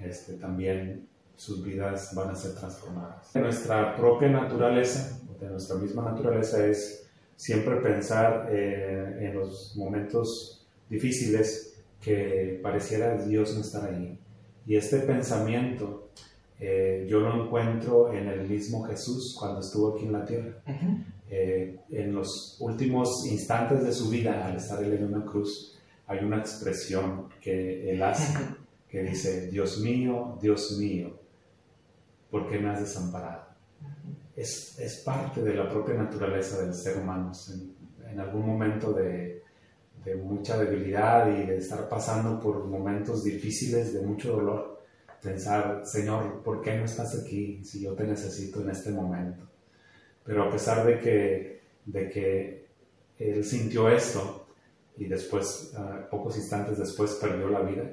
este, 0.00 0.34
también 0.34 1.06
sus 1.36 1.62
vidas 1.62 2.14
van 2.14 2.30
a 2.30 2.34
ser 2.34 2.54
transformadas. 2.54 3.36
Nuestra 3.36 3.94
propia 3.94 4.30
naturaleza, 4.30 5.20
de 5.40 5.48
nuestra 5.48 5.76
misma 5.76 6.02
naturaleza, 6.02 6.66
es 6.66 7.06
siempre 7.36 7.76
pensar 7.76 8.48
eh, 8.50 9.18
en 9.20 9.34
los 9.34 9.76
momentos 9.76 10.66
difíciles 10.88 11.74
que 12.00 12.60
pareciera 12.62 13.16
Dios 13.16 13.54
no 13.54 13.60
estar 13.60 13.88
ahí. 13.88 14.18
Y 14.66 14.76
este 14.76 14.98
pensamiento 15.00 16.06
eh, 16.58 17.06
yo 17.08 17.20
lo 17.20 17.44
encuentro 17.44 18.12
en 18.12 18.28
el 18.28 18.48
mismo 18.48 18.82
Jesús 18.84 19.36
cuando 19.38 19.60
estuvo 19.60 19.94
aquí 19.94 20.06
en 20.06 20.12
la 20.12 20.24
tierra. 20.24 20.62
Eh, 21.28 21.80
en 21.90 22.14
los 22.14 22.56
últimos 22.60 23.26
instantes 23.26 23.84
de 23.84 23.92
su 23.92 24.08
vida, 24.08 24.46
al 24.46 24.56
estar 24.56 24.82
él 24.82 24.94
en 24.94 25.04
una 25.04 25.24
cruz, 25.24 25.76
hay 26.06 26.24
una 26.24 26.38
expresión 26.38 27.28
que 27.40 27.90
él 27.90 28.02
hace 28.02 28.38
que 28.88 29.02
dice, 29.02 29.48
Dios 29.50 29.80
mío, 29.80 30.38
Dios 30.40 30.78
mío, 30.78 31.18
¿por 32.30 32.48
qué 32.48 32.58
me 32.58 32.70
has 32.70 32.80
desamparado? 32.80 33.44
Es, 34.36 34.78
es, 34.78 34.96
parte 34.98 35.42
de 35.42 35.54
la 35.54 35.68
propia 35.68 35.94
naturaleza 35.94 36.62
del 36.62 36.74
ser 36.74 36.98
humano. 36.98 37.32
En, 38.10 38.20
algún 38.20 38.46
momento 38.46 38.92
de, 38.92 39.42
de, 40.04 40.14
mucha 40.14 40.58
debilidad 40.58 41.28
y 41.28 41.46
de 41.46 41.56
estar 41.56 41.88
pasando 41.88 42.38
por 42.38 42.64
momentos 42.66 43.24
difíciles, 43.24 43.94
de 43.94 44.02
mucho 44.02 44.32
dolor, 44.32 44.82
pensar, 45.22 45.82
Señor, 45.84 46.42
¿por 46.42 46.60
qué 46.60 46.76
no 46.76 46.84
estás 46.84 47.18
aquí 47.18 47.64
si 47.64 47.80
yo 47.80 47.94
te 47.94 48.04
necesito 48.04 48.60
en 48.60 48.70
este 48.70 48.90
momento? 48.90 49.42
Pero 50.24 50.44
a 50.44 50.50
pesar 50.50 50.86
de 50.86 50.98
que, 50.98 51.62
de 51.86 52.10
que 52.10 52.66
él 53.18 53.44
sintió 53.44 53.88
esto 53.88 54.46
y 54.96 55.06
después, 55.06 55.72
uh, 55.76 56.08
pocos 56.10 56.36
instantes 56.36 56.78
después, 56.78 57.12
perdió 57.14 57.48
la 57.48 57.60
vida, 57.60 57.84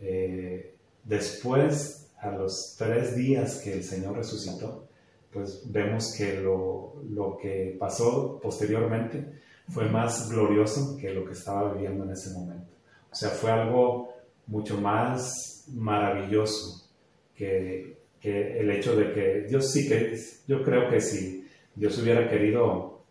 eh, 0.00 0.74
después, 1.04 2.10
a 2.20 2.30
los 2.30 2.74
tres 2.76 3.14
días 3.16 3.60
que 3.62 3.72
el 3.72 3.84
Señor 3.84 4.16
resucitó, 4.16 4.87
pues 5.32 5.62
vemos 5.70 6.14
que 6.16 6.40
lo, 6.40 6.94
lo 7.10 7.36
que 7.36 7.76
pasó 7.78 8.40
posteriormente 8.42 9.24
fue 9.68 9.88
más 9.88 10.30
glorioso 10.30 10.96
que 10.96 11.12
lo 11.12 11.24
que 11.24 11.32
estaba 11.32 11.72
viviendo 11.74 12.04
en 12.04 12.10
ese 12.10 12.30
momento. 12.30 12.72
O 13.10 13.14
sea, 13.14 13.30
fue 13.30 13.50
algo 13.50 14.14
mucho 14.46 14.80
más 14.80 15.64
maravilloso 15.74 16.88
que, 17.34 17.98
que, 18.20 18.60
el 18.60 18.70
hecho 18.70 18.96
de 18.96 19.12
que 19.12 19.46
Dios 19.48 19.70
sí 19.70 19.88
que, 19.88 20.18
yo 20.46 20.62
creo 20.62 20.88
que 20.88 21.00
si 21.00 21.46
Dios 21.74 21.98
hubiera 21.98 22.28
querido, 22.28 23.02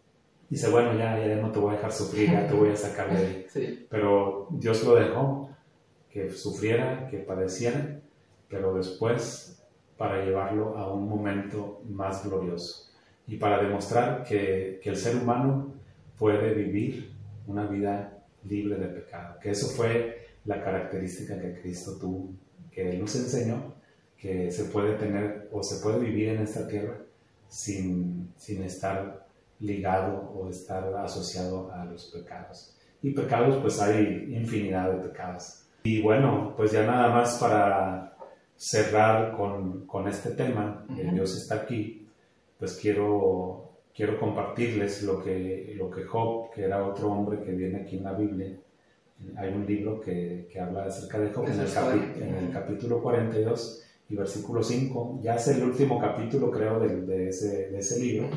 dice, 0.50 0.70
bueno, 0.70 0.98
ya, 0.98 1.20
ya 1.26 1.36
no 1.36 1.52
te 1.52 1.60
voy 1.60 1.74
a 1.74 1.78
dejar 1.78 1.92
sufrir, 1.92 2.32
ya 2.32 2.48
te 2.48 2.54
voy 2.54 2.70
a 2.70 2.76
sacar 2.76 3.12
de 3.12 3.18
ahí. 3.18 3.86
Pero 3.90 4.48
Dios 4.50 4.84
lo 4.84 4.96
dejó, 4.96 5.50
que 6.10 6.32
sufriera, 6.32 7.08
que 7.10 7.18
padeciera, 7.20 8.00
pero 8.50 8.74
después 8.74 9.57
para 9.98 10.24
llevarlo 10.24 10.78
a 10.78 10.94
un 10.94 11.10
momento 11.10 11.82
más 11.90 12.24
glorioso 12.28 12.92
y 13.28 13.38
para 13.38 13.62
demostrar 13.62 14.24
que, 14.24 14.80
que 14.82 14.90
el 14.90 14.96
ser 14.96 15.18
humano 15.18 15.74
puede 16.18 16.54
vivir 16.54 17.12
una 17.48 17.66
vida 17.66 18.24
libre 18.44 18.78
de 18.78 18.88
pecado, 18.88 19.38
que 19.40 19.52
eso 19.52 19.68
fue 19.68 20.28
la 20.46 20.64
característica 20.64 21.40
que 21.40 21.60
Cristo 21.60 21.98
tuvo, 22.00 22.30
que 22.72 22.90
Él 22.90 23.00
nos 23.02 23.16
enseñó, 23.16 23.74
que 24.18 24.52
se 24.52 24.66
puede 24.66 24.94
tener 24.96 25.50
o 25.52 25.62
se 25.62 25.82
puede 25.82 26.00
vivir 26.00 26.30
en 26.30 26.42
esta 26.42 26.68
tierra 26.68 26.98
sin, 27.48 28.32
sin 28.38 28.64
estar 28.64 29.28
ligado 29.60 30.32
o 30.36 30.50
estar 30.50 30.94
asociado 30.96 31.72
a 31.72 31.86
los 31.86 32.08
pecados. 32.08 32.76
Y 33.02 33.12
pecados, 33.12 33.58
pues 33.62 33.80
hay 33.82 34.34
infinidad 34.34 34.92
de 34.92 35.08
pecados. 35.08 35.66
Y 35.84 36.02
bueno, 36.02 36.54
pues 36.58 36.72
ya 36.72 36.86
nada 36.86 37.10
más 37.10 37.38
para 37.38 38.17
cerrar 38.58 39.38
con, 39.38 39.86
con 39.86 40.08
este 40.08 40.32
tema, 40.32 40.86
que 40.96 41.04
Dios 41.04 41.38
está 41.38 41.56
aquí, 41.56 42.08
pues 42.58 42.78
quiero, 42.82 43.70
quiero 43.96 44.20
compartirles 44.20 45.04
lo 45.04 45.24
que, 45.24 45.74
lo 45.78 45.92
que 45.92 46.04
Job, 46.04 46.52
que 46.52 46.64
era 46.64 46.86
otro 46.86 47.12
hombre 47.12 47.42
que 47.44 47.52
viene 47.52 47.82
aquí 47.82 47.98
en 47.98 48.04
la 48.04 48.14
Biblia, 48.14 48.58
hay 49.36 49.50
un 49.50 49.66
libro 49.66 50.00
que, 50.02 50.48
que 50.52 50.60
habla 50.60 50.86
acerca 50.86 51.20
de 51.20 51.32
Job 51.32 51.46
en 51.48 51.60
el, 51.60 52.24
en 52.24 52.36
el, 52.36 52.52
capítulo 52.52 53.02
42 53.02 53.84
y 54.10 54.16
versículo 54.16 54.62
5. 54.62 55.20
Ya 55.24 55.36
es 55.36 55.48
el 55.48 55.64
último 55.64 56.00
capítulo, 56.00 56.52
creo, 56.52 56.80
de, 56.80 57.02
de, 57.02 57.30
ese, 57.30 57.70
de 57.70 57.80
ese, 57.80 58.00
libro. 58.00 58.30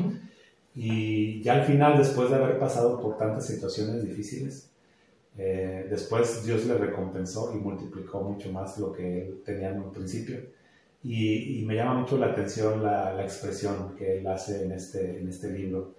Y 0.74 1.42
ya 1.42 1.54
al 1.54 1.64
final, 1.64 1.98
después 1.98 2.30
de 2.30 2.37
haber 2.37 2.59
pasado 2.59 2.98
por 3.00 3.18
tantas 3.18 3.46
situaciones 3.46 4.02
difíciles, 4.04 4.69
eh, 5.36 5.86
después 5.88 6.44
Dios 6.44 6.66
le 6.66 6.74
recompensó 6.74 7.54
y 7.54 7.58
multiplicó 7.58 8.20
mucho 8.20 8.52
más 8.52 8.78
lo 8.78 8.92
que 8.92 9.22
él 9.22 9.42
tenía 9.44 9.70
en 9.70 9.80
un 9.80 9.92
principio. 9.92 10.40
Y, 11.02 11.60
y, 11.60 11.64
me 11.64 11.76
llama 11.76 12.00
mucho 12.00 12.18
la 12.18 12.26
atención 12.26 12.82
la, 12.82 13.14
la, 13.14 13.22
expresión 13.22 13.96
que 13.96 14.18
él 14.18 14.26
hace 14.26 14.64
en 14.64 14.72
este, 14.72 15.18
en 15.18 15.28
este 15.28 15.50
libro. 15.50 15.94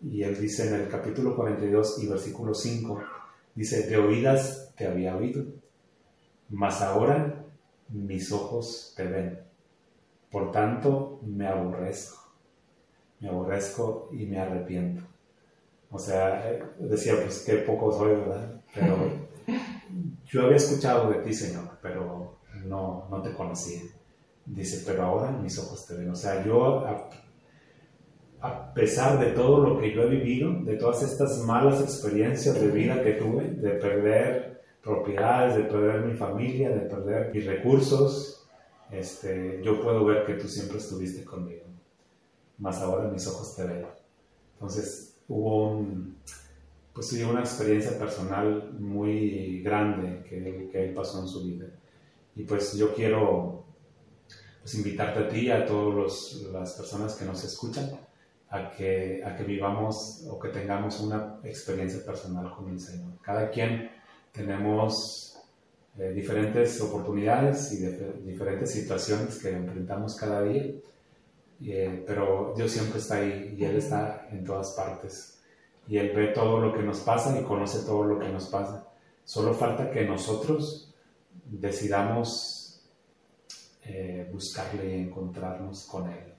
Y 0.00 0.22
él 0.22 0.40
dice 0.40 0.68
en 0.68 0.74
el 0.74 0.88
capítulo 0.88 1.34
42 1.34 2.04
y 2.04 2.06
versículo 2.06 2.54
5, 2.54 3.00
Dice, 3.58 3.88
de 3.88 3.96
oídas 3.96 4.72
te 4.76 4.86
había 4.86 5.16
oído, 5.16 5.44
mas 6.48 6.80
ahora 6.80 7.44
mis 7.88 8.30
ojos 8.30 8.94
te 8.96 9.02
ven. 9.02 9.40
Por 10.30 10.52
tanto, 10.52 11.18
me 11.24 11.48
aborrezco. 11.48 12.18
Me 13.18 13.28
aborrezco 13.28 14.10
y 14.12 14.26
me 14.26 14.38
arrepiento. 14.38 15.02
O 15.90 15.98
sea, 15.98 16.50
eh, 16.50 16.62
decía, 16.78 17.14
pues 17.22 17.44
qué 17.46 17.54
poco 17.58 17.92
soy, 17.92 18.16
¿verdad? 18.16 18.60
Pero 18.74 18.96
yo 20.26 20.42
había 20.42 20.56
escuchado 20.56 21.10
de 21.10 21.20
ti, 21.20 21.32
Señor, 21.32 21.78
pero 21.80 22.38
no, 22.64 23.06
no 23.10 23.22
te 23.22 23.32
conocía. 23.32 23.82
Dice, 24.44 24.82
pero 24.86 25.04
ahora 25.04 25.30
mis 25.30 25.58
ojos 25.58 25.86
te 25.86 25.94
ven. 25.94 26.10
O 26.10 26.14
sea, 26.14 26.44
yo 26.44 26.84
a 28.40 28.72
pesar 28.72 29.18
de 29.18 29.32
todo 29.32 29.58
lo 29.58 29.80
que 29.80 29.92
yo 29.92 30.02
he 30.02 30.08
vivido, 30.08 30.52
de 30.62 30.76
todas 30.76 31.02
estas 31.02 31.38
malas 31.38 31.80
experiencias 31.80 32.54
de 32.54 32.68
vida 32.68 33.02
que 33.02 33.12
tuve, 33.12 33.44
de 33.44 33.70
perder 33.70 34.62
propiedades, 34.82 35.56
de 35.56 35.64
perder 35.64 36.02
mi 36.04 36.14
familia, 36.14 36.70
de 36.70 36.80
perder 36.82 37.32
mis 37.34 37.46
recursos, 37.46 38.46
este, 38.90 39.60
yo 39.62 39.82
puedo 39.82 40.04
ver 40.04 40.24
que 40.24 40.34
tú 40.34 40.48
siempre 40.48 40.78
estuviste 40.78 41.24
conmigo. 41.24 41.64
Más 42.58 42.80
ahora 42.80 43.08
mis 43.08 43.26
ojos 43.26 43.56
te 43.56 43.64
ven. 43.64 43.86
Entonces 44.54 45.17
hubo 45.28 45.68
un, 45.68 46.16
pues, 46.92 47.12
una 47.12 47.40
experiencia 47.40 47.98
personal 47.98 48.72
muy 48.78 49.62
grande 49.62 50.24
que, 50.28 50.68
que 50.72 50.84
él 50.88 50.94
pasó 50.94 51.20
en 51.20 51.28
su 51.28 51.44
vida. 51.44 51.66
Y 52.34 52.44
pues 52.44 52.74
yo 52.74 52.94
quiero 52.94 53.64
pues, 54.60 54.74
invitarte 54.74 55.20
a 55.20 55.28
ti 55.28 55.40
y 55.46 55.50
a 55.50 55.64
todas 55.66 56.34
las 56.52 56.72
personas 56.74 57.14
que 57.14 57.24
nos 57.24 57.44
escuchan 57.44 57.90
a 58.50 58.70
que, 58.70 59.22
a 59.24 59.36
que 59.36 59.44
vivamos 59.44 60.24
o 60.28 60.38
que 60.38 60.48
tengamos 60.48 61.00
una 61.00 61.38
experiencia 61.44 62.04
personal 62.04 62.50
con 62.54 62.70
el 62.70 62.80
Señor. 62.80 63.12
Cada 63.20 63.50
quien 63.50 63.90
tenemos 64.32 65.38
eh, 65.98 66.12
diferentes 66.12 66.80
oportunidades 66.80 67.72
y 67.72 67.84
diferentes 68.24 68.70
situaciones 68.70 69.38
que 69.38 69.50
enfrentamos 69.50 70.16
cada 70.16 70.42
día, 70.42 70.64
eh, 71.62 72.04
pero 72.06 72.54
Dios 72.56 72.70
siempre 72.70 72.98
está 72.98 73.16
ahí 73.16 73.54
y 73.58 73.64
Él 73.64 73.76
está 73.76 74.28
en 74.30 74.44
todas 74.44 74.72
partes. 74.72 75.40
Y 75.88 75.96
Él 75.98 76.12
ve 76.14 76.28
todo 76.28 76.60
lo 76.60 76.72
que 76.72 76.82
nos 76.82 77.00
pasa 77.00 77.38
y 77.38 77.44
conoce 77.44 77.84
todo 77.86 78.04
lo 78.04 78.18
que 78.18 78.28
nos 78.28 78.46
pasa. 78.46 78.88
Solo 79.24 79.54
falta 79.54 79.90
que 79.90 80.04
nosotros 80.04 80.94
decidamos 81.44 82.82
eh, 83.84 84.28
buscarle 84.32 84.96
y 84.96 85.02
encontrarnos 85.02 85.86
con 85.86 86.10
Él. 86.10 86.34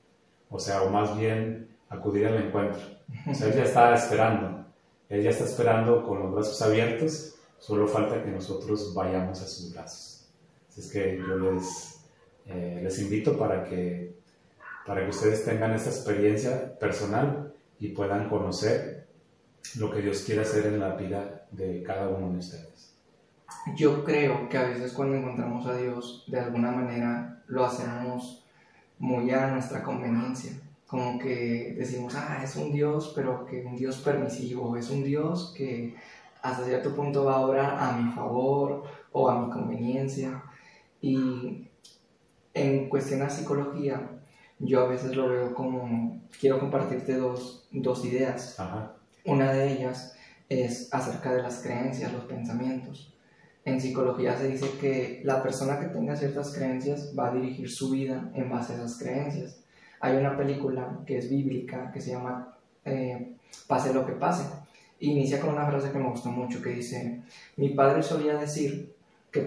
O 0.49 0.59
sea, 0.59 0.83
o 0.83 0.89
más 0.89 1.17
bien 1.17 1.69
acudir 1.89 2.27
al 2.27 2.45
encuentro. 2.45 2.81
O 3.29 3.33
sea, 3.33 3.47
él 3.47 3.55
ya 3.55 3.63
está 3.63 3.93
esperando, 3.95 4.65
él 5.09 5.23
ya 5.23 5.31
está 5.31 5.45
esperando 5.45 6.05
con 6.05 6.19
los 6.19 6.33
brazos 6.33 6.61
abiertos, 6.61 7.35
solo 7.57 7.87
falta 7.87 8.23
que 8.23 8.29
nosotros 8.29 8.93
vayamos 8.93 9.41
a 9.41 9.47
sus 9.47 9.73
brazos. 9.73 10.27
Así 10.69 10.81
es 10.81 10.91
que 10.91 11.17
yo 11.17 11.35
les, 11.51 12.05
eh, 12.45 12.79
les 12.83 12.99
invito 12.99 13.37
para 13.37 13.63
que, 13.63 14.18
para 14.85 15.03
que 15.03 15.09
ustedes 15.09 15.45
tengan 15.45 15.73
esta 15.73 15.89
experiencia 15.89 16.77
personal 16.79 17.53
y 17.79 17.89
puedan 17.89 18.29
conocer 18.29 19.07
lo 19.77 19.91
que 19.91 20.01
Dios 20.01 20.23
quiere 20.25 20.41
hacer 20.41 20.65
en 20.67 20.79
la 20.79 20.95
vida 20.95 21.45
de 21.51 21.83
cada 21.83 22.09
uno 22.09 22.31
de 22.31 22.39
ustedes. 22.39 22.95
Yo 23.75 24.03
creo 24.03 24.49
que 24.49 24.57
a 24.57 24.67
veces 24.67 24.93
cuando 24.93 25.15
encontramos 25.15 25.65
a 25.65 25.75
Dios, 25.75 26.23
de 26.27 26.39
alguna 26.39 26.71
manera 26.71 27.43
lo 27.47 27.65
hacemos 27.65 28.45
muy 28.99 29.31
a 29.31 29.47
nuestra 29.47 29.83
conveniencia. 29.83 30.51
Como 30.87 31.19
que 31.19 31.75
decimos, 31.77 32.15
ah, 32.15 32.41
es 32.43 32.55
un 32.55 32.71
Dios, 32.71 33.13
pero 33.15 33.45
que 33.45 33.63
un 33.63 33.75
Dios 33.75 33.97
permisivo, 33.97 34.75
es 34.75 34.89
un 34.89 35.03
Dios 35.03 35.53
que 35.55 35.95
hasta 36.41 36.65
cierto 36.65 36.95
punto 36.95 37.25
va 37.25 37.35
a 37.35 37.41
obrar 37.41 37.77
a 37.79 37.97
mi 37.97 38.11
favor 38.11 38.83
o 39.11 39.29
a 39.29 39.39
mi 39.39 39.51
conveniencia. 39.51 40.43
Y 41.01 41.67
en 42.53 42.89
cuestión 42.89 43.19
de 43.19 43.29
psicología, 43.29 44.18
yo 44.59 44.81
a 44.81 44.87
veces 44.87 45.15
lo 45.15 45.29
veo 45.29 45.53
como, 45.53 46.21
quiero 46.39 46.59
compartirte 46.59 47.15
dos, 47.15 47.67
dos 47.71 48.05
ideas. 48.05 48.57
Una 49.25 49.51
de 49.53 49.73
ellas 49.73 50.15
es 50.49 50.93
acerca 50.93 51.33
de 51.33 51.41
las 51.41 51.61
creencias, 51.61 52.11
los 52.11 52.25
pensamientos. 52.25 53.13
En 53.65 53.79
psicología 53.79 54.37
se 54.37 54.47
dice 54.47 54.69
que 54.79 55.21
la 55.23 55.43
persona 55.43 55.79
que 55.79 55.87
tenga 55.87 56.15
ciertas 56.15 56.53
creencias 56.53 57.13
va 57.17 57.29
a 57.29 57.33
dirigir 57.33 57.69
su 57.69 57.91
vida 57.91 58.31
en 58.33 58.49
base 58.49 58.73
a 58.73 58.77
esas 58.77 58.97
creencias. 58.97 59.61
Hay 59.99 60.17
una 60.17 60.37
película 60.37 60.99
que 61.05 61.17
es 61.17 61.29
bíblica 61.29 61.91
que 61.91 62.01
se 62.01 62.11
llama 62.11 62.57
eh, 62.85 63.35
Pase 63.67 63.93
lo 63.93 64.05
que 64.05 64.13
pase. 64.13 64.43
inicia 64.99 65.39
con 65.39 65.51
una 65.51 65.65
frase 65.65 65.91
que 65.91 65.97
me 65.97 66.09
gustó 66.09 66.29
mucho 66.29 66.61
que 66.61 66.71
dice, 66.71 67.21
mi 67.55 67.69
padre 67.69 68.03
solía 68.03 68.35
decir 68.35 68.93
que, 69.31 69.45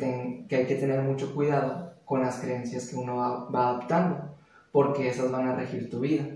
que 0.49 0.57
hay 0.57 0.67
que 0.67 0.77
tener 0.77 1.03
mucho 1.03 1.35
cuidado 1.35 1.95
con 2.05 2.23
las 2.23 2.41
creencias 2.41 2.89
que 2.89 2.97
uno 2.97 3.17
va, 3.17 3.49
va 3.51 3.69
adaptando, 3.71 4.32
porque 4.73 5.09
esas 5.09 5.31
van 5.31 5.47
a 5.47 5.55
regir 5.55 5.89
tu 5.91 6.01
vida. 6.01 6.27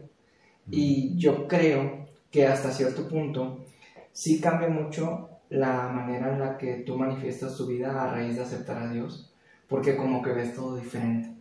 Y 0.71 1.17
yo 1.17 1.49
creo 1.49 2.07
que 2.31 2.47
hasta 2.47 2.71
cierto 2.71 3.09
punto 3.09 3.65
sí 4.13 4.41
cambia 4.41 4.69
mucho 4.69 5.31
la 5.49 5.89
manera 5.89 6.33
en 6.33 6.41
la 6.41 6.59
que 6.59 6.77
tú 6.79 6.97
manifiestas 6.97 7.57
tu 7.57 7.67
vida 7.67 8.03
a 8.03 8.13
raíz 8.13 8.37
de 8.37 8.43
aceptar 8.43 8.79
a 8.79 8.91
Dios, 8.91 9.33
porque 9.69 9.97
como 9.97 10.23
que 10.23 10.33
ves 10.33 10.55
todo 10.55 10.77
diferente, 10.77 11.35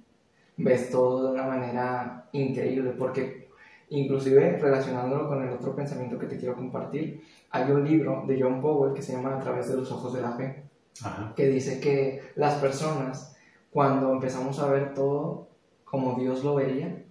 ves 0.58 0.90
todo 0.90 1.28
de 1.28 1.34
una 1.34 1.48
manera 1.48 2.30
increíble, 2.32 2.92
porque 2.92 3.50
inclusive 3.90 4.58
relacionándolo 4.58 5.28
con 5.28 5.44
el 5.44 5.54
otro 5.54 5.76
pensamiento 5.76 6.20
que 6.20 6.28
te 6.28 6.38
quiero 6.38 6.56
compartir, 6.56 7.24
hay 7.50 7.72
un 7.72 7.84
libro 7.84 8.24
de 8.28 8.42
John 8.42 8.62
Powell 8.62 8.94
que 8.94 9.02
se 9.02 9.14
llama 9.14 9.36
A 9.36 9.40
través 9.40 9.70
de 9.70 9.78
los 9.78 9.92
ojos 9.92 10.14
de 10.14 10.22
la 10.22 10.32
fe, 10.34 10.64
que 11.36 11.48
dice 11.48 11.80
que 11.80 12.22
las 12.36 12.56
personas, 12.56 13.36
cuando 13.72 14.12
empezamos 14.12 14.60
a 14.60 14.70
ver 14.70 14.94
todo 14.94 15.48
como 15.86 16.20
Dios 16.20 16.44
lo 16.44 16.56
vería, 16.56 17.04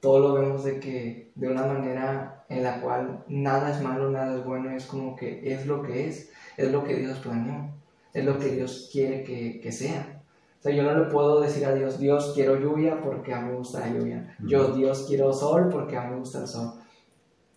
todo 0.00 0.20
lo 0.20 0.34
vemos 0.34 0.64
de 0.64 0.78
que 0.78 1.30
de 1.34 1.48
una 1.48 1.64
manera 1.64 2.44
en 2.48 2.62
la 2.62 2.80
cual 2.80 3.24
nada 3.28 3.70
es 3.70 3.82
malo, 3.82 4.10
nada 4.10 4.36
es 4.36 4.44
bueno, 4.44 4.70
es 4.70 4.86
como 4.86 5.16
que 5.16 5.52
es 5.52 5.66
lo 5.66 5.82
que 5.82 6.08
es, 6.08 6.30
es 6.56 6.70
lo 6.70 6.84
que 6.84 6.96
Dios 6.96 7.18
planeó, 7.18 7.70
es 8.12 8.24
lo 8.24 8.38
que 8.38 8.48
Dios 8.48 8.90
quiere 8.92 9.24
que, 9.24 9.60
que 9.60 9.72
sea. 9.72 10.22
O 10.58 10.62
sea, 10.62 10.72
yo 10.72 10.82
no 10.82 10.98
le 10.98 11.10
puedo 11.10 11.40
decir 11.40 11.64
a 11.64 11.74
Dios, 11.74 11.98
Dios 11.98 12.32
quiero 12.34 12.56
lluvia 12.56 13.00
porque 13.02 13.32
a 13.32 13.40
mí 13.40 13.50
me 13.50 13.58
gusta 13.58 13.80
la 13.80 13.88
lluvia. 13.88 14.36
Yo, 14.40 14.68
Dios 14.68 15.06
quiero 15.06 15.32
sol 15.32 15.68
porque 15.70 15.96
a 15.96 16.04
mí 16.04 16.10
me 16.10 16.18
gusta 16.18 16.40
el 16.40 16.46
sol. 16.46 16.72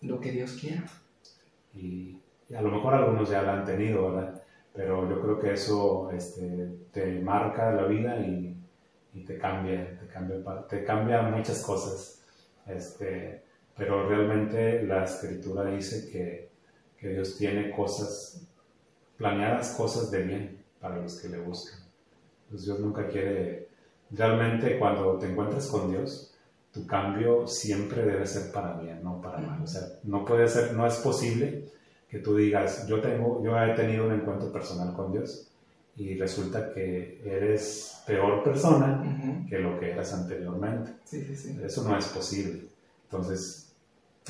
Lo 0.02 0.20
que 0.20 0.32
Dios 0.32 0.52
quiera. 0.60 0.84
Y, 1.74 2.16
a 2.54 2.60
lo 2.62 2.70
mejor 2.70 2.94
algunos 2.94 3.30
ya 3.30 3.42
lo 3.42 3.52
han 3.52 3.64
tenido, 3.64 4.12
¿verdad? 4.12 4.42
Pero 4.74 5.08
yo 5.08 5.20
creo 5.20 5.38
que 5.38 5.52
eso 5.52 6.10
este, 6.12 6.68
te 6.92 7.20
marca 7.20 7.72
la 7.72 7.84
vida 7.84 8.16
y, 8.20 8.49
y 9.14 9.24
te 9.24 9.38
cambia, 9.38 9.98
te 9.98 10.06
cambia, 10.06 10.36
te 10.68 10.84
cambia 10.84 11.22
muchas 11.22 11.62
cosas. 11.62 12.22
Este, 12.66 13.42
pero 13.76 14.08
realmente 14.08 14.82
la 14.82 15.04
escritura 15.04 15.64
dice 15.70 16.10
que, 16.10 16.50
que 16.98 17.08
Dios 17.08 17.36
tiene 17.36 17.70
cosas, 17.70 18.46
planeadas 19.16 19.74
cosas 19.74 20.10
de 20.10 20.22
bien 20.22 20.64
para 20.80 20.96
los 20.96 21.20
que 21.20 21.28
le 21.28 21.38
buscan. 21.38 21.80
Pues 22.48 22.64
Dios 22.64 22.80
nunca 22.80 23.08
quiere, 23.08 23.68
realmente 24.10 24.78
cuando 24.78 25.18
te 25.18 25.30
encuentras 25.30 25.66
con 25.68 25.90
Dios, 25.90 26.34
tu 26.72 26.86
cambio 26.86 27.46
siempre 27.46 28.04
debe 28.04 28.26
ser 28.26 28.52
para 28.52 28.78
bien, 28.80 29.02
no 29.02 29.20
para 29.20 29.38
mal. 29.38 29.62
O 29.62 29.66
sea, 29.66 29.82
no 30.04 30.24
puede 30.24 30.46
ser, 30.46 30.74
no 30.74 30.86
es 30.86 30.96
posible 30.96 31.64
que 32.08 32.18
tú 32.18 32.36
digas, 32.36 32.86
yo 32.86 33.00
tengo, 33.00 33.42
yo 33.42 33.56
he 33.58 33.74
tenido 33.74 34.06
un 34.06 34.12
encuentro 34.12 34.52
personal 34.52 34.94
con 34.94 35.12
Dios 35.12 35.49
y 35.96 36.16
resulta 36.16 36.72
que 36.72 37.20
eres 37.24 38.02
peor 38.06 38.42
persona 38.42 39.44
que 39.48 39.58
lo 39.58 39.78
que 39.78 39.90
eras 39.90 40.12
anteriormente. 40.14 40.92
Eso 41.64 41.84
no 41.84 41.96
es 41.96 42.06
posible. 42.06 42.68
Entonces, 43.04 43.72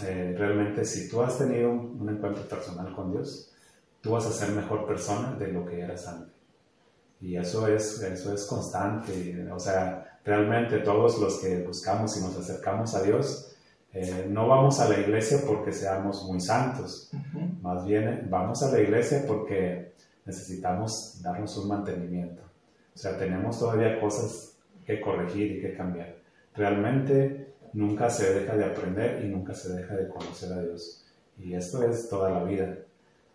eh, 0.02 0.34
realmente 0.36 0.84
si 0.84 1.08
tú 1.08 1.20
has 1.20 1.38
tenido 1.38 1.70
un, 1.70 2.08
encuentro 2.08 2.42
personal 2.48 2.94
con 2.94 3.12
Dios, 3.12 3.52
tú 4.00 4.12
vas 4.12 4.26
a 4.26 4.32
ser 4.32 4.50
mejor 4.50 4.86
persona 4.86 5.36
de 5.38 5.48
lo 5.48 5.64
que 5.66 5.80
eras 5.80 6.06
antes. 6.08 6.32
Y 7.20 7.36
eso 7.36 7.68
es, 7.68 8.00
eso 8.02 8.32
es 8.32 8.44
constante. 8.46 9.46
O 9.52 9.58
sea, 9.58 10.18
realmente 10.24 10.78
todos 10.78 11.18
los 11.20 11.38
que 11.38 11.62
buscamos 11.62 12.16
y 12.16 12.20
nos 12.20 12.36
acercamos 12.36 12.94
a 12.94 13.02
Dios, 13.02 13.54
eh, 13.92 14.26
no 14.28 14.48
vamos 14.48 14.80
a 14.80 14.88
la 14.88 14.98
iglesia 14.98 15.38
porque 15.46 15.72
seamos 15.72 16.24
muy 16.24 16.40
santos. 16.40 17.10
Más 17.60 17.84
bien 17.84 18.26
vamos 18.30 18.62
a 18.62 18.70
la 18.70 18.80
iglesia 18.80 19.24
porque 19.26 19.92
necesitamos 20.24 21.20
darnos 21.22 21.56
un 21.56 21.68
mantenimiento. 21.68 22.42
O 22.94 22.98
sea, 22.98 23.18
tenemos 23.18 23.58
todavía 23.58 24.00
cosas 24.00 24.56
que 24.84 25.00
corregir 25.00 25.52
y 25.52 25.60
que 25.60 25.74
cambiar. 25.74 26.16
Realmente 26.54 27.54
nunca 27.72 28.10
se 28.10 28.34
deja 28.34 28.56
de 28.56 28.64
aprender 28.64 29.24
y 29.24 29.28
nunca 29.28 29.54
se 29.54 29.74
deja 29.74 29.96
de 29.96 30.08
conocer 30.08 30.52
a 30.52 30.62
Dios. 30.62 31.04
Y 31.38 31.54
esto 31.54 31.88
es 31.88 32.08
toda 32.08 32.30
la 32.30 32.44
vida, 32.44 32.76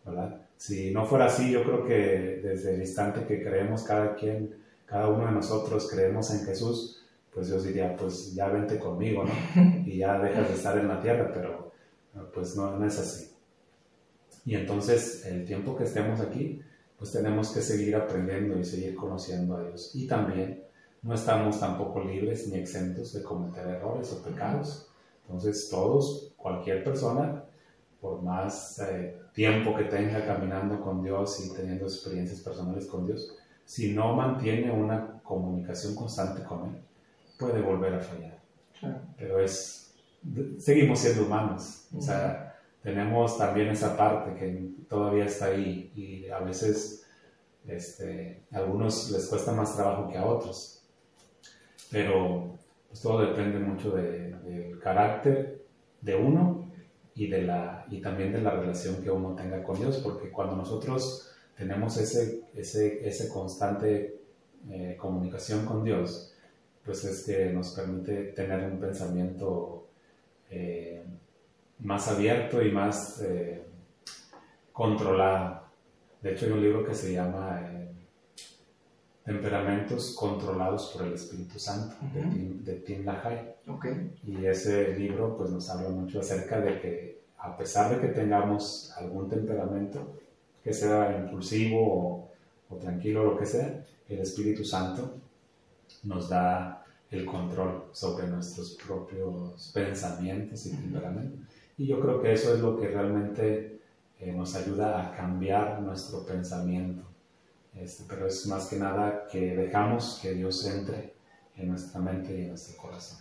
¿verdad? 0.06 0.42
Si 0.58 0.92
no 0.92 1.06
fuera 1.06 1.26
así, 1.26 1.52
yo 1.52 1.64
creo 1.64 1.86
que 1.86 2.40
desde 2.44 2.76
el 2.76 2.82
instante 2.82 3.26
que 3.26 3.44
creemos 3.44 3.84
cada 3.84 4.16
quien, 4.16 4.56
cada 4.86 5.10
uno 5.10 5.26
de 5.26 5.32
nosotros 5.32 5.90
creemos 5.92 6.32
en 6.32 6.46
Jesús, 6.46 7.04
pues 7.34 7.48
Dios 7.48 7.64
diría, 7.66 7.96
pues 7.98 8.34
ya 8.34 8.48
vente 8.48 8.80
conmigo, 8.80 9.26
¿no? 9.26 9.34
Y 9.86 9.98
ya 9.98 10.20
dejas 10.20 10.48
de 10.48 10.56
estar 10.56 10.78
en 10.78 10.88
la 10.88 11.02
tierra, 11.02 11.32
pero 11.34 11.72
pues 12.34 12.56
no, 12.56 12.78
no 12.78 12.86
es 12.86 12.98
así. 12.98 13.32
Y 14.46 14.56
entonces 14.56 15.26
el 15.26 15.46
tiempo 15.46 15.76
que 15.76 15.84
estemos 15.84 16.22
aquí, 16.22 16.62
pues 16.98 17.12
tenemos 17.12 17.50
que 17.50 17.62
seguir 17.62 17.96
aprendiendo 17.96 18.58
y 18.58 18.64
seguir 18.64 18.96
conociendo 18.96 19.58
a 19.58 19.64
Dios. 19.64 19.92
Y 19.96 20.08
también 20.08 20.64
no 21.02 21.14
estamos 21.14 21.60
tampoco 21.60 22.04
libres 22.04 22.48
ni 22.48 22.58
exentos 22.58 23.14
de 23.14 23.22
cometer 23.22 23.68
errores 23.68 24.12
o 24.14 24.24
pecados. 24.24 24.90
Entonces 25.24 25.70
todos, 25.70 26.34
cualquier 26.38 26.84
persona, 26.84 27.44
por 28.00 28.22
más 28.22 28.80
eh, 28.80 29.18
tiempo 29.34 29.76
que 29.76 29.86
tenga 29.86 30.26
caminando 30.26 30.80
con 30.82 31.04
Dios 31.04 31.44
y 31.46 31.54
teniendo 31.54 31.86
experiencias 31.86 32.40
personales 32.40 32.86
con 32.86 33.06
Dios, 33.06 33.36
si 33.66 33.94
no 33.94 34.16
mantiene 34.16 34.72
una 34.72 35.22
comunicación 35.24 35.96
constante 35.96 36.44
con 36.44 36.66
Él, 36.70 36.82
puede 37.38 37.62
volver 37.62 37.96
a 37.96 38.00
fallar. 38.00 38.40
Pero 39.18 39.40
es, 39.40 39.92
seguimos 40.60 41.00
siendo 41.00 41.26
humanos. 41.26 41.88
O 41.98 42.02
sea, 42.02 42.45
tenemos 42.86 43.40
también 43.40 43.70
esa 43.70 43.98
parte 43.98 44.36
que 44.36 44.70
todavía 44.88 45.26
está 45.26 45.46
ahí 45.48 45.92
y 45.96 46.30
a 46.30 46.38
veces 46.38 47.04
este, 47.68 48.44
a 48.52 48.58
algunos 48.58 49.10
les 49.10 49.26
cuesta 49.26 49.52
más 49.54 49.76
trabajo 49.76 50.08
que 50.08 50.20
a 50.20 50.24
otros. 50.24 50.84
Pero 51.90 52.60
pues, 52.88 53.02
todo 53.02 53.22
depende 53.22 53.58
mucho 53.58 53.90
del 53.90 54.80
carácter 54.84 55.66
de 56.00 56.16
uno 56.16 56.70
y, 57.16 57.28
de 57.28 57.42
la, 57.42 57.88
y 57.90 58.02
también 58.02 58.32
de 58.32 58.42
la 58.42 58.52
relación 58.52 59.02
que 59.02 59.10
uno 59.10 59.34
tenga 59.34 59.64
con 59.64 59.80
Dios, 59.80 59.98
porque 60.04 60.30
cuando 60.30 60.56
nosotros 60.56 61.32
tenemos 61.58 61.98
ese, 61.98 62.44
ese, 62.54 63.08
ese 63.08 63.30
constante 63.30 64.20
eh, 64.70 64.96
comunicación 65.00 65.66
con 65.66 65.84
Dios, 65.84 66.36
pues 66.86 67.04
es 67.04 67.24
que 67.24 67.52
nos 67.52 67.72
permite 67.72 68.26
tener 68.26 68.64
un 68.72 68.80
pensamiento 68.80 69.88
eh, 70.52 71.04
más 71.80 72.08
abierto 72.08 72.62
y 72.62 72.72
más 72.72 73.22
eh, 73.22 73.64
controlado. 74.72 75.62
De 76.22 76.34
hecho, 76.34 76.46
hay 76.46 76.52
un 76.52 76.62
libro 76.62 76.86
que 76.86 76.96
se 76.96 77.14
llama 77.14 77.62
eh, 77.64 77.92
Temperamentos 79.24 80.16
controlados 80.16 80.92
por 80.94 81.08
el 81.08 81.14
Espíritu 81.14 81.58
Santo, 81.58 81.96
de, 82.14 82.22
Tim, 82.22 82.64
de 82.64 82.74
Tim 82.76 83.06
LaHaye. 83.06 83.56
Y 84.24 84.46
ese 84.46 84.96
libro 84.96 85.36
pues, 85.36 85.50
nos 85.50 85.68
habla 85.70 85.90
mucho 85.90 86.20
acerca 86.20 86.62
de 86.62 86.80
que 86.80 87.22
a 87.40 87.58
pesar 87.58 87.96
de 87.96 88.02
que 88.02 88.14
tengamos 88.14 88.92
algún 88.98 89.28
temperamento, 89.28 90.20
que 90.64 90.72
sea 90.74 91.18
impulsivo 91.18 91.80
o, 91.82 92.30
o 92.70 92.76
tranquilo 92.78 93.22
o 93.22 93.26
lo 93.26 93.38
que 93.38 93.48
sea, 93.48 93.84
el 94.10 94.20
Espíritu 94.20 94.64
Santo 94.64 95.16
nos 96.04 96.30
da 96.30 96.86
el 97.10 97.26
control 97.26 97.86
sobre 97.92 98.28
nuestros 98.28 98.78
propios 98.86 99.72
pensamientos 99.74 100.66
y 100.68 100.72
temperamentos. 100.72 101.40
Y 101.78 101.88
yo 101.88 102.00
creo 102.00 102.22
que 102.22 102.34
eso 102.34 102.54
es 102.54 102.62
lo 102.62 102.80
que 102.80 102.88
realmente 102.88 103.82
eh, 104.20 104.32
nos 104.32 104.56
ayuda 104.56 105.02
a 105.02 105.16
cambiar 105.16 105.82
nuestro 105.82 106.26
pensamiento. 106.26 107.04
Este, 107.74 108.04
pero 108.08 108.28
es 108.28 108.48
más 108.48 108.68
que 108.68 108.78
nada 108.78 109.28
que 109.30 109.56
dejamos 109.56 110.20
que 110.22 110.34
Dios 110.34 110.66
entre 110.66 111.14
en 111.58 111.70
nuestra 111.70 112.00
mente 112.00 112.38
y 112.38 112.42
en 112.44 112.50
nuestro 112.50 112.82
corazón. 112.82 113.20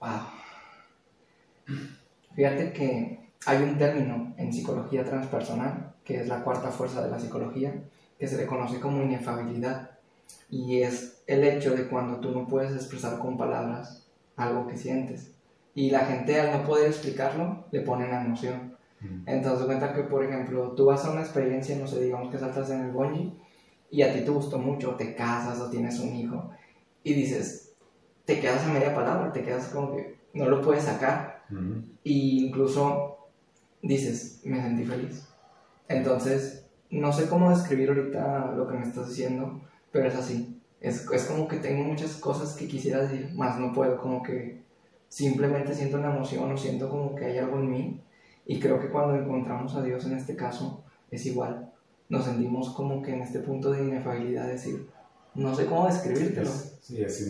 Wow. 0.00 0.10
Fíjate 2.34 2.72
que 2.72 3.30
hay 3.46 3.62
un 3.62 3.78
término 3.78 4.34
en 4.36 4.52
psicología 4.52 5.04
transpersonal, 5.04 5.94
que 6.04 6.20
es 6.20 6.28
la 6.28 6.42
cuarta 6.42 6.70
fuerza 6.70 7.04
de 7.04 7.10
la 7.10 7.20
psicología, 7.20 7.74
que 8.18 8.26
se 8.26 8.36
le 8.36 8.46
conoce 8.46 8.80
como 8.80 9.02
inefabilidad. 9.02 9.90
Y 10.50 10.82
es 10.82 11.22
el 11.26 11.44
hecho 11.44 11.74
de 11.74 11.88
cuando 11.88 12.18
tú 12.18 12.32
no 12.32 12.48
puedes 12.48 12.72
expresar 12.72 13.18
con 13.18 13.36
palabras 13.36 14.06
algo 14.36 14.66
que 14.66 14.76
sientes. 14.76 15.35
Y 15.76 15.90
la 15.90 16.00
gente 16.06 16.40
al 16.40 16.58
no 16.58 16.66
poder 16.66 16.88
explicarlo, 16.88 17.66
le 17.70 17.82
ponen 17.82 18.10
la 18.10 18.24
emoción. 18.24 18.74
Entonces, 19.26 19.66
cuenta 19.66 19.92
que, 19.92 20.04
por 20.04 20.24
ejemplo, 20.24 20.72
tú 20.72 20.86
vas 20.86 21.04
a 21.04 21.10
una 21.10 21.20
experiencia, 21.20 21.76
no 21.76 21.86
sé, 21.86 22.02
digamos 22.02 22.32
que 22.32 22.38
saltas 22.38 22.70
en 22.70 22.80
el 22.80 22.92
bungee 22.92 23.34
y 23.90 24.00
a 24.00 24.12
ti 24.12 24.22
te 24.22 24.30
gustó 24.30 24.58
mucho, 24.58 24.94
te 24.94 25.14
casas 25.14 25.60
o 25.60 25.68
tienes 25.68 26.00
un 26.00 26.16
hijo 26.16 26.50
y 27.04 27.12
dices, 27.12 27.74
te 28.24 28.40
quedas 28.40 28.64
a 28.64 28.72
media 28.72 28.94
palabra, 28.94 29.32
te 29.32 29.42
quedas 29.42 29.68
como 29.68 29.94
que 29.94 30.16
no 30.32 30.48
lo 30.48 30.62
puedes 30.62 30.84
sacar. 30.84 31.44
Y 32.02 32.46
incluso 32.46 33.28
dices, 33.82 34.40
me 34.44 34.60
sentí 34.60 34.84
feliz. 34.84 35.28
Entonces, 35.88 36.66
no 36.90 37.12
sé 37.12 37.28
cómo 37.28 37.50
describir 37.50 37.90
ahorita 37.90 38.54
lo 38.56 38.66
que 38.66 38.78
me 38.78 38.82
estás 38.82 39.10
diciendo, 39.10 39.60
pero 39.92 40.08
es 40.08 40.16
así. 40.16 40.58
Es, 40.80 41.06
es 41.10 41.24
como 41.26 41.46
que 41.46 41.58
tengo 41.58 41.84
muchas 41.84 42.16
cosas 42.16 42.54
que 42.56 42.66
quisiera 42.66 43.02
decir, 43.02 43.30
más 43.34 43.58
no 43.60 43.72
puedo, 43.72 43.98
como 43.98 44.22
que 44.22 44.65
simplemente 45.08 45.74
siento 45.74 45.98
una 45.98 46.14
emoción 46.14 46.50
o 46.52 46.56
siento 46.56 46.88
como 46.88 47.14
que 47.14 47.26
hay 47.26 47.38
algo 47.38 47.58
en 47.58 47.70
mí. 47.70 48.00
Y 48.46 48.60
creo 48.60 48.80
que 48.80 48.88
cuando 48.88 49.16
encontramos 49.16 49.74
a 49.74 49.82
Dios 49.82 50.04
en 50.06 50.16
este 50.16 50.36
caso, 50.36 50.84
es 51.10 51.26
igual. 51.26 51.70
Nos 52.08 52.24
sentimos 52.24 52.70
como 52.70 53.02
que 53.02 53.14
en 53.14 53.22
este 53.22 53.40
punto 53.40 53.72
de 53.72 53.84
inefabilidad, 53.84 54.46
decir, 54.46 54.86
no 55.34 55.54
sé 55.54 55.66
cómo 55.66 55.86
describírtelo. 55.86 56.50
sí, 56.80 57.02
es 57.02 57.20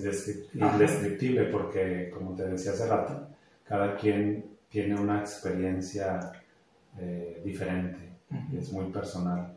indescriptible 0.54 1.44
porque, 1.46 2.10
como 2.12 2.34
te 2.34 2.46
decía 2.46 2.72
hace 2.72 2.86
rato, 2.86 3.28
cada 3.64 3.96
quien 3.96 4.44
tiene 4.68 5.00
una 5.00 5.20
experiencia 5.20 6.32
eh, 6.98 7.40
diferente, 7.44 7.98
es 8.56 8.72
muy 8.72 8.86
personal. 8.86 9.56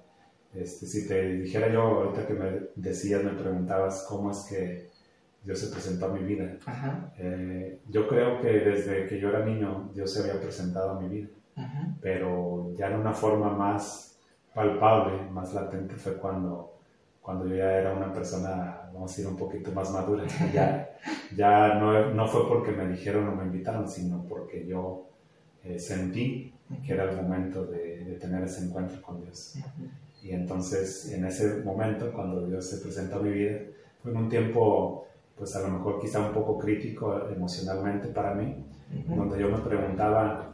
Este, 0.54 0.86
si 0.86 1.08
te 1.08 1.34
dijera 1.34 1.72
yo, 1.72 1.82
ahorita 1.82 2.26
que 2.26 2.34
me 2.34 2.60
decías, 2.76 3.24
me 3.24 3.32
preguntabas 3.32 4.06
cómo 4.08 4.32
es 4.32 4.40
que 4.50 4.88
Dios 5.44 5.60
se 5.60 5.68
presentó 5.68 6.08
a 6.08 6.14
mi 6.14 6.24
vida. 6.24 6.58
Eh, 7.18 7.80
yo 7.90 8.08
creo 8.08 8.42
que 8.42 8.48
desde 8.48 9.08
que 9.08 9.20
yo 9.20 9.30
era 9.30 9.46
niño, 9.46 9.90
Dios 9.94 10.14
se 10.14 10.22
había 10.22 10.42
presentado 10.42 10.92
a 10.92 11.00
mi 11.00 11.08
vida, 11.08 11.28
pero 12.02 12.74
ya 12.78 12.88
en 12.88 13.00
una 13.00 13.14
forma 13.14 13.50
más 13.50 14.18
palpable, 14.54 15.30
más 15.32 15.54
latente, 15.54 15.96
fue 15.96 16.18
cuando, 16.18 16.80
cuando 17.22 17.46
yo 17.48 17.56
ya 17.56 17.72
era 17.72 17.94
una 17.94 18.12
persona, 18.12 18.90
vamos 18.94 19.12
a 19.12 19.16
decir, 19.16 19.28
un 19.28 19.38
poquito 19.38 19.72
más 19.72 19.92
madura. 19.92 20.24
Ya, 20.54 20.90
ya 21.36 21.76
no, 21.76 22.14
no 22.14 22.28
fue 22.28 22.48
porque 22.48 22.72
me 22.72 22.88
dijeron 22.88 23.28
o 23.30 23.36
me 23.36 23.46
invitaron, 23.46 23.88
sino 23.88 24.26
porque 24.28 24.66
yo 24.66 25.08
eh, 25.64 25.80
sentí 25.80 26.54
que 26.86 26.94
era 26.94 27.10
el 27.10 27.16
momento 27.16 27.66
de, 27.66 28.04
de, 28.04 28.16
tener 28.16 28.44
ese 28.44 28.66
encuentro 28.66 29.02
con 29.02 29.22
Dios. 29.22 29.56
Y 30.22 30.32
entonces, 30.32 31.12
en 31.12 31.26
ese 31.26 31.64
momento, 31.64 32.12
cuando 32.12 32.46
Dios 32.46 32.70
se 32.70 32.78
presentó 32.78 33.18
a 33.18 33.22
mi 33.24 33.32
vida, 33.32 33.60
fue 34.02 34.12
en 34.12 34.18
un 34.18 34.30
tiempo, 34.30 35.08
pues 35.40 35.56
a 35.56 35.62
lo 35.62 35.70
mejor 35.70 36.02
quizá 36.02 36.20
un 36.20 36.34
poco 36.34 36.58
crítico 36.58 37.30
emocionalmente 37.30 38.10
para 38.10 38.36
mí, 38.36 38.66
donde 39.08 39.40
yo 39.40 39.50
me 39.50 39.60
preguntaba, 39.60 40.54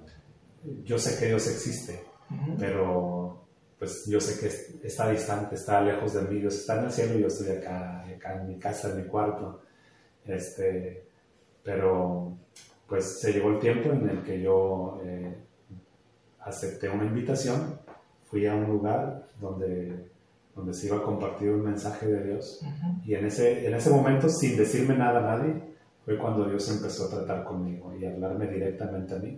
yo 0.83 0.99
sé 0.99 1.19
que 1.19 1.25
Dios 1.25 1.47
existe, 1.47 2.03
pero 2.59 3.45
pues 3.79 4.05
yo 4.05 4.21
sé 4.21 4.39
que 4.39 4.88
está 4.88 5.09
distante, 5.09 5.55
está 5.55 5.81
lejos 5.81 6.13
de 6.13 6.21
mí, 6.21 6.39
Dios 6.39 6.55
está 6.55 6.79
en 6.79 6.86
el 6.86 6.91
cielo 6.91 7.17
y 7.17 7.21
yo 7.21 7.27
estoy 7.27 7.57
acá, 7.57 8.05
acá 8.05 8.39
en 8.39 8.47
mi 8.47 8.59
casa, 8.59 8.91
en 8.91 8.97
mi 8.97 9.07
cuarto. 9.07 9.61
Este, 10.25 11.07
pero 11.63 12.38
pues 12.88 13.19
se 13.19 13.33
llegó 13.33 13.49
el 13.49 13.59
tiempo 13.59 13.89
en 13.89 14.07
el 14.07 14.23
que 14.23 14.39
yo 14.39 15.01
eh, 15.03 15.36
acepté 16.41 16.89
una 16.89 17.05
invitación, 17.05 17.79
fui 18.25 18.45
a 18.45 18.53
un 18.53 18.65
lugar 18.65 19.27
donde, 19.41 20.11
donde 20.56 20.74
se 20.74 20.88
iba 20.88 20.97
a 20.97 21.03
compartir 21.03 21.49
un 21.49 21.64
mensaje 21.64 22.08
de 22.08 22.24
Dios. 22.24 22.62
Y 23.06 23.14
en 23.14 23.26
ese, 23.26 23.68
en 23.68 23.74
ese 23.74 23.89
momento, 23.89 24.30
sin 24.30 24.58
decirme 24.58 24.95
nada 24.95 25.20
a 25.20 25.38
nadie, 25.38 25.62
fue 26.06 26.18
cuando 26.18 26.45
Dios 26.45 26.70
empezó 26.70 27.06
a 27.06 27.10
tratar 27.10 27.43
conmigo 27.43 27.93
y 27.95 28.06
a 28.06 28.12
hablarme 28.12 28.47
directamente 28.47 29.16
a 29.16 29.20
mí. 29.20 29.38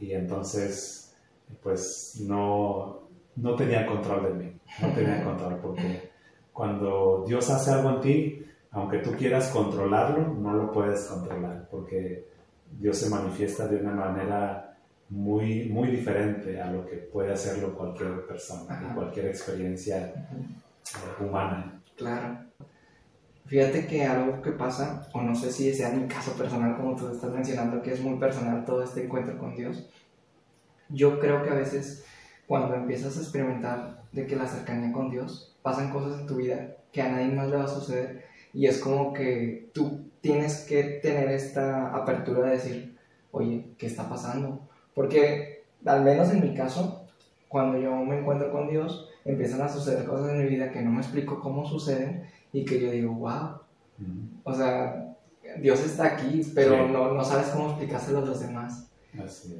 Y 0.00 0.12
entonces, 0.12 1.14
pues 1.62 2.20
no, 2.26 3.02
no 3.36 3.54
tenía 3.54 3.86
control 3.86 4.24
de 4.24 4.44
mí, 4.44 4.60
no 4.82 4.92
tenía 4.92 5.22
control 5.22 5.58
porque 5.60 6.10
cuando 6.52 7.24
Dios 7.26 7.48
hace 7.50 7.70
algo 7.70 7.90
en 7.90 8.00
ti, 8.00 8.46
aunque 8.72 8.98
tú 8.98 9.12
quieras 9.12 9.50
controlarlo, 9.50 10.34
no 10.34 10.54
lo 10.54 10.72
puedes 10.72 11.04
controlar 11.06 11.68
porque 11.70 12.28
Dios 12.78 12.96
se 12.98 13.10
manifiesta 13.10 13.66
de 13.66 13.76
una 13.76 13.92
manera 13.92 14.69
muy, 15.10 15.68
muy 15.68 15.88
diferente 15.88 16.60
a 16.60 16.70
lo 16.70 16.86
que 16.86 16.96
puede 16.96 17.32
hacerlo 17.32 17.76
cualquier 17.76 18.26
persona, 18.26 18.94
cualquier 18.94 19.26
experiencia 19.26 20.06
eh, 20.06 21.24
humana. 21.24 21.82
Claro. 21.96 22.38
Fíjate 23.46 23.86
que 23.86 24.04
algo 24.04 24.40
que 24.40 24.52
pasa, 24.52 25.08
o 25.12 25.20
no 25.20 25.34
sé 25.34 25.50
si 25.50 25.74
sea 25.74 25.90
mi 25.90 26.06
caso 26.06 26.34
personal, 26.34 26.76
como 26.76 26.94
tú 26.94 27.08
estás 27.08 27.32
mencionando, 27.32 27.82
que 27.82 27.92
es 27.92 28.00
muy 28.00 28.18
personal 28.18 28.64
todo 28.64 28.84
este 28.84 29.04
encuentro 29.04 29.36
con 29.36 29.56
Dios, 29.56 29.90
yo 30.88 31.18
creo 31.18 31.42
que 31.42 31.50
a 31.50 31.54
veces 31.54 32.04
cuando 32.46 32.74
empiezas 32.76 33.16
a 33.16 33.20
experimentar 33.20 34.02
de 34.12 34.26
que 34.26 34.36
la 34.36 34.46
cercanía 34.46 34.92
con 34.92 35.10
Dios, 35.10 35.56
pasan 35.62 35.90
cosas 35.90 36.20
en 36.20 36.26
tu 36.26 36.36
vida 36.36 36.76
que 36.92 37.02
a 37.02 37.10
nadie 37.10 37.32
más 37.32 37.48
le 37.48 37.56
va 37.56 37.64
a 37.64 37.68
suceder 37.68 38.24
y 38.52 38.66
es 38.66 38.78
como 38.78 39.12
que 39.12 39.70
tú 39.72 40.10
tienes 40.20 40.64
que 40.68 40.82
tener 41.02 41.28
esta 41.30 41.94
apertura 41.94 42.48
de 42.48 42.52
decir, 42.52 42.98
oye, 43.30 43.72
¿qué 43.78 43.86
está 43.86 44.08
pasando? 44.08 44.68
Porque, 45.00 45.62
al 45.86 46.04
menos 46.04 46.30
en 46.30 46.42
mi 46.42 46.54
caso, 46.54 47.06
cuando 47.48 47.78
yo 47.78 47.96
me 48.04 48.18
encuentro 48.18 48.52
con 48.52 48.68
Dios, 48.68 49.08
empiezan 49.24 49.62
a 49.62 49.68
suceder 49.70 50.04
cosas 50.04 50.32
en 50.32 50.42
mi 50.42 50.44
vida 50.44 50.70
que 50.70 50.82
no 50.82 50.90
me 50.90 51.00
explico 51.00 51.40
cómo 51.40 51.64
suceden 51.64 52.24
y 52.52 52.66
que 52.66 52.78
yo 52.78 52.90
digo, 52.90 53.14
wow. 53.14 53.60
O 54.44 54.52
sea, 54.52 55.16
Dios 55.58 55.80
está 55.80 56.04
aquí, 56.04 56.42
pero 56.54 56.86
no, 56.86 57.14
no, 57.14 57.24
sabes 57.24 57.46
cómo 57.46 57.70
explicárselo 57.70 58.18
a 58.18 58.26
los 58.26 58.40
demás. 58.40 58.90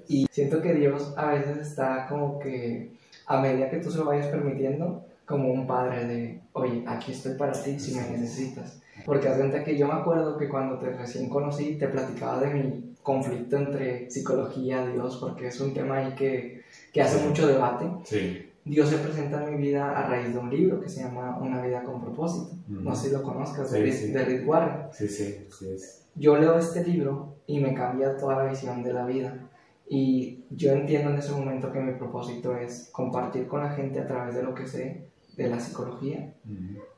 Y 0.09 0.26
siento 0.30 0.61
que 0.61 0.74
Dios 0.74 1.14
a 1.16 1.30
veces 1.30 1.57
está 1.57 2.07
como 2.07 2.38
que 2.38 2.93
a 3.24 3.41
medida 3.41 3.70
que 3.70 3.78
tú 3.78 3.91
se 3.91 3.97
lo 3.97 4.05
vayas 4.05 4.26
permitiendo, 4.26 5.07
como 5.24 5.51
un 5.51 5.66
padre 5.66 6.05
de, 6.05 6.41
oye, 6.53 6.84
aquí 6.86 7.12
estoy 7.12 7.32
para 7.38 7.53
ti 7.53 7.80
si 7.80 7.95
me 7.95 8.03
necesitas. 8.11 8.82
Porque 9.07 9.26
haz 9.26 9.38
que 9.64 9.78
yo 9.78 9.86
me 9.86 9.95
acuerdo 9.95 10.36
que 10.36 10.51
cuando 10.51 10.78
te 10.78 10.91
recién 10.91 11.30
conocí 11.30 11.76
te 11.76 11.88
platicaba 11.88 12.41
de 12.41 12.47
mi 12.53 12.89
conflicto 13.03 13.57
entre 13.57 14.11
psicología, 14.11 14.84
y 14.84 14.92
Dios, 14.92 15.16
porque 15.16 15.48
es 15.48 15.61
un 15.61 15.74
tema 15.74 15.98
ahí 15.98 16.14
que, 16.14 16.62
que 16.92 17.03
hace 17.03 17.26
mucho 17.26 17.46
debate. 17.46 17.86
Sí. 18.05 18.46
Dios 18.64 18.90
se 18.90 18.98
presenta 18.98 19.42
en 19.42 19.57
mi 19.57 19.62
vida 19.68 19.98
a 19.98 20.07
raíz 20.07 20.34
de 20.34 20.38
un 20.38 20.51
libro 20.51 20.80
que 20.80 20.88
se 20.88 21.03
llama 21.03 21.38
Una 21.40 21.62
vida 21.62 21.82
con 21.82 22.01
propósito. 22.01 22.57
No 22.68 22.94
sé 22.94 23.09
si 23.09 23.14
lo 23.14 23.22
conozcas, 23.22 23.70
de, 23.70 23.80
Rick 23.80 24.48
Warren. 24.48 24.88
Sí, 24.92 25.09
sí, 25.09 25.46
sí. 25.51 25.76
Yo 26.14 26.36
leo 26.36 26.59
este 26.59 26.84
libro 26.84 27.36
y 27.46 27.59
me 27.59 27.74
cambia 27.74 28.16
toda 28.16 28.44
la 28.44 28.51
visión 28.51 28.82
de 28.82 28.92
la 28.92 29.07
vida. 29.07 29.48
Y 29.88 30.44
yo 30.51 30.72
entiendo 30.72 31.11
en 31.11 31.16
ese 31.16 31.32
momento 31.32 31.72
que 31.72 31.80
mi 31.80 31.94
propósito 31.94 32.55
es 32.57 32.90
compartir 32.92 33.48
con 33.48 33.61
la 33.61 33.70
gente 33.70 33.98
a 33.98 34.07
través 34.07 34.34
de 34.34 34.42
lo 34.42 34.55
que 34.55 34.66
sé 34.66 35.09
de 35.36 35.48
la 35.48 35.59
psicología 35.59 36.34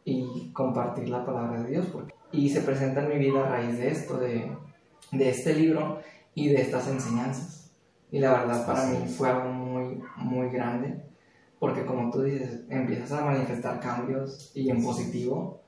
y 0.04 0.50
compartir 0.52 1.08
la 1.08 1.24
palabra 1.24 1.62
de 1.62 1.70
Dios. 1.70 1.86
Porque, 1.86 2.12
y 2.32 2.48
se 2.50 2.62
presenta 2.62 3.04
en 3.04 3.08
mi 3.08 3.16
vida 3.24 3.46
a 3.46 3.48
raíz 3.48 3.78
de 3.78 3.88
esto, 3.88 4.18
de, 4.18 4.50
de 5.12 5.28
este 5.28 5.54
libro 5.54 6.00
y 6.34 6.48
de 6.48 6.62
estas 6.62 6.88
enseñanzas. 6.88 7.70
Y 8.10 8.18
la 8.18 8.32
verdad 8.32 8.66
para 8.66 8.86
mí 8.86 9.06
fue 9.06 9.28
algo 9.28 9.50
muy, 9.50 10.02
muy 10.16 10.50
grande, 10.50 11.02
porque 11.58 11.84
como 11.84 12.10
tú 12.10 12.22
dices, 12.22 12.60
empiezas 12.68 13.12
a 13.12 13.24
manifestar 13.24 13.80
cambios 13.80 14.50
y 14.54 14.68
en 14.68 14.82
positivo 14.82 15.62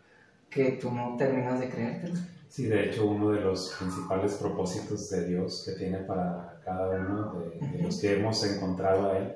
que 0.51 0.73
tú 0.73 0.91
no 0.91 1.17
terminas 1.17 1.61
de 1.61 1.69
creértelo. 1.69 2.15
Sí, 2.49 2.67
de 2.67 2.85
hecho 2.85 3.07
uno 3.07 3.31
de 3.31 3.41
los 3.41 3.75
principales 3.79 4.35
propósitos 4.35 5.11
de 5.11 5.27
Dios 5.27 5.65
que 5.67 5.73
tiene 5.73 5.99
para 5.99 6.61
cada 6.65 6.89
uno 7.01 7.41
de, 7.41 7.83
los 7.83 8.01
que 8.01 8.15
hemos 8.15 8.45
encontrado 8.45 9.11
a 9.11 9.19
Él 9.19 9.35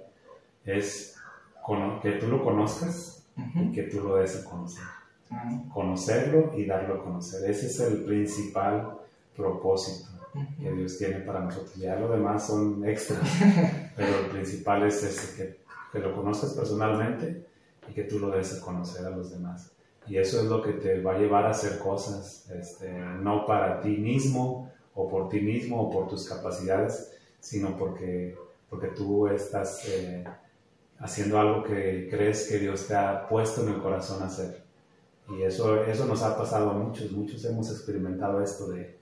es 0.64 1.16
que 2.02 2.12
tú 2.12 2.28
lo 2.28 2.44
conozcas 2.44 3.26
y 3.36 3.72
que 3.72 3.84
tú 3.84 4.02
lo 4.02 4.16
des 4.16 4.36
a 4.36 4.48
conocer. 4.48 4.84
Conocerlo 5.72 6.52
y 6.56 6.64
darlo 6.64 6.94
a 6.94 7.04
conocer. 7.04 7.50
Ese 7.50 7.66
es 7.66 7.80
el 7.80 8.04
principal 8.04 8.97
propósito 9.38 10.08
que 10.60 10.70
Dios 10.72 10.98
tiene 10.98 11.20
para 11.20 11.40
nosotros. 11.40 11.74
Ya 11.76 11.96
lo 11.96 12.10
demás 12.10 12.46
son 12.46 12.86
extras, 12.86 13.26
pero 13.96 14.18
el 14.18 14.26
principal 14.26 14.86
es 14.86 15.02
ese, 15.02 15.36
que, 15.36 15.58
que 15.92 15.98
lo 16.00 16.14
conozcas 16.14 16.52
personalmente 16.52 17.46
y 17.88 17.92
que 17.92 18.04
tú 18.04 18.18
lo 18.18 18.30
des 18.30 18.58
a 18.58 18.60
conocer 18.60 19.06
a 19.06 19.10
los 19.10 19.30
demás. 19.30 19.70
Y 20.06 20.16
eso 20.16 20.40
es 20.40 20.46
lo 20.46 20.62
que 20.62 20.72
te 20.72 21.00
va 21.00 21.14
a 21.14 21.18
llevar 21.18 21.46
a 21.46 21.50
hacer 21.50 21.78
cosas, 21.78 22.50
este, 22.50 22.90
no 22.90 23.46
para 23.46 23.80
ti 23.80 23.90
mismo 23.90 24.70
o 24.94 25.08
por 25.08 25.28
ti 25.28 25.40
mismo 25.40 25.82
o 25.82 25.90
por 25.90 26.08
tus 26.08 26.28
capacidades, 26.28 27.12
sino 27.40 27.76
porque, 27.76 28.36
porque 28.70 28.88
tú 28.88 29.28
estás 29.28 29.86
eh, 29.88 30.24
haciendo 30.98 31.38
algo 31.38 31.62
que 31.62 32.08
crees 32.10 32.48
que 32.48 32.58
Dios 32.58 32.86
te 32.86 32.94
ha 32.94 33.28
puesto 33.28 33.62
en 33.62 33.74
el 33.74 33.80
corazón 33.80 34.22
hacer. 34.22 34.62
Y 35.28 35.42
eso, 35.42 35.82
eso 35.84 36.06
nos 36.06 36.22
ha 36.22 36.36
pasado 36.38 36.70
a 36.70 36.72
muchos, 36.72 37.12
muchos 37.12 37.44
hemos 37.44 37.70
experimentado 37.70 38.42
esto 38.42 38.68
de, 38.68 38.97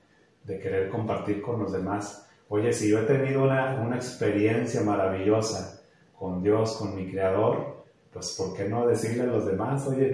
de 0.47 0.59
querer 0.59 0.89
compartir 0.89 1.43
con 1.43 1.61
los 1.61 1.73
demás 1.73 2.27
oye, 2.49 2.73
si 2.73 2.91
yo 2.91 3.01
he 3.01 3.05
tenido 3.05 3.45
una, 3.45 3.81
una 3.81 3.97
experiencia 3.97 4.83
maravillosa 4.83 5.83
con 6.19 6.43
Dios, 6.43 6.77
con 6.77 6.95
mi 6.95 7.11
Creador, 7.11 7.85
pues 8.13 8.35
¿por 8.39 8.57
qué 8.57 8.69
no 8.69 8.87
decirle 8.87 9.25
a 9.25 9.27
los 9.27 9.47
demás, 9.47 9.87
oye, 9.87 10.13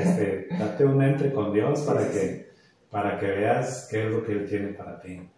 este, 0.00 0.48
date 0.50 0.84
un 0.84 1.02
entre 1.02 1.32
con 1.32 1.52
Dios 1.52 1.80
para 1.82 2.08
que, 2.10 2.50
para 2.90 3.18
que 3.18 3.26
veas 3.26 3.88
qué 3.90 4.06
es 4.06 4.12
lo 4.12 4.24
que 4.24 4.32
Él 4.32 4.46
tiene 4.48 4.68
para 4.68 5.00
ti? 5.00 5.28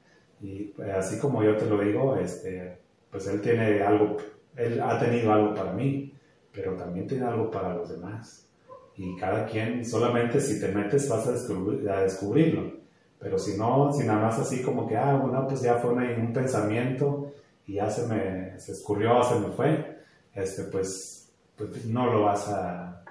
Y 0.40 0.64
pues, 0.64 0.90
así 0.90 1.18
como 1.18 1.42
yo 1.42 1.57
te 1.57 1.66
lo 1.66 1.78
digo, 1.78 2.16
este, 2.16 2.78
pues 3.11 3.26
Él 3.26 3.40
tiene 3.40 3.82
algo, 3.82 4.16
Él 4.57 4.80
ha 4.80 4.99
tenido 4.99 5.32
algo 5.32 5.55
para 5.55 5.72
mí, 5.72 6.14
pero 6.53 6.74
también 6.74 7.07
tiene 7.07 7.26
algo 7.26 7.51
para 7.51 7.74
los 7.74 7.90
demás. 7.90 8.49
Y 8.97 9.14
cada 9.16 9.44
quien, 9.44 9.84
solamente 9.84 10.40
si 10.40 10.59
te 10.59 10.68
metes 10.68 11.07
vas 11.11 11.26
a, 11.26 11.32
a 11.32 12.03
descubrirlo. 12.03 12.86
Pero 13.18 13.38
si 13.38 13.56
no, 13.56 13.92
si 13.92 14.04
nada 14.04 14.20
más 14.26 14.38
así 14.38 14.62
como 14.62 14.86
que, 14.86 14.96
ah, 14.96 15.16
bueno, 15.16 15.46
pues 15.48 15.62
ya 15.62 15.76
fue 15.76 15.92
un 15.92 16.32
pensamiento 16.32 17.32
y 17.66 17.74
ya 17.74 17.90
se 17.90 18.06
me 18.06 18.58
se 18.58 18.72
escurrió, 18.72 19.22
se 19.22 19.38
me 19.40 19.48
fue, 19.48 19.98
este, 20.34 20.64
pues, 20.64 21.32
pues 21.56 21.86
no 21.86 22.06
lo 22.12 22.22
vas 22.22 22.48
a 22.48 23.02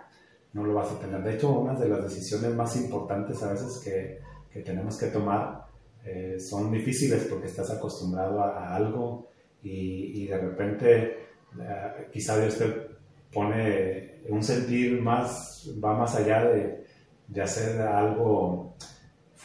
no 0.54 0.64
lo 0.64 0.74
vas 0.74 0.92
a 0.92 1.00
tener. 1.00 1.22
De 1.22 1.36
hecho, 1.36 1.50
una 1.50 1.74
de 1.74 1.90
las 1.90 2.04
decisiones 2.04 2.56
más 2.56 2.76
importantes 2.78 3.44
a 3.44 3.52
veces 3.52 3.78
que, 3.84 4.20
que 4.52 4.62
tenemos 4.62 4.98
que 4.98 5.08
tomar 5.08 5.66
eh, 6.06 6.38
son 6.40 6.72
difíciles 6.72 7.28
porque 7.30 7.48
estás 7.48 7.70
acostumbrado 7.72 8.42
a, 8.42 8.74
algo 8.74 9.28
y, 9.62 10.24
y, 10.24 10.28
de 10.28 10.38
repente 10.38 11.18
eh, 11.60 12.08
quizá 12.14 12.40
Dios 12.40 12.58
te 12.58 12.88
pone 13.34 14.22
un 14.30 14.42
sentir 14.42 15.02
más, 15.02 15.70
va 15.84 15.98
más 15.98 16.16
allá 16.16 16.46
de, 16.46 16.86
de 17.28 17.42
hacer 17.42 17.82
algo 17.82 18.76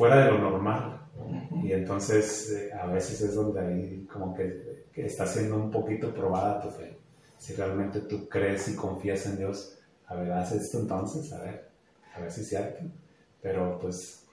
fuera 0.01 0.25
de 0.25 0.31
lo 0.31 0.39
normal. 0.39 0.99
Y 1.63 1.73
entonces 1.73 2.51
eh, 2.53 2.73
a 2.73 2.87
veces 2.87 3.21
es 3.21 3.35
donde 3.35 3.61
ahí 3.61 4.09
como 4.11 4.35
que, 4.35 4.87
que, 4.95 5.05
está 5.05 5.27
siendo 5.27 5.57
un 5.57 5.71
poquito 5.71 6.15
probada 6.15 6.63
tu 6.63 6.71
fe. 6.71 6.97
Si 7.37 7.53
realmente 7.53 8.01
tú 8.01 8.27
crees 8.27 8.67
y 8.69 8.77
confías 8.77 9.27
en 9.27 9.37
Dios, 9.37 9.79
a 10.07 10.15
ver, 10.15 10.33
haz 10.33 10.53
esto 10.53 10.79
entonces, 10.79 11.31
a 11.35 11.43
ver, 11.43 11.69
a 12.15 12.21
ver 12.21 12.33
si 12.33 12.41
es 12.41 12.49
cierto. 12.49 12.81
Pero 13.43 13.79
pues 13.79 14.25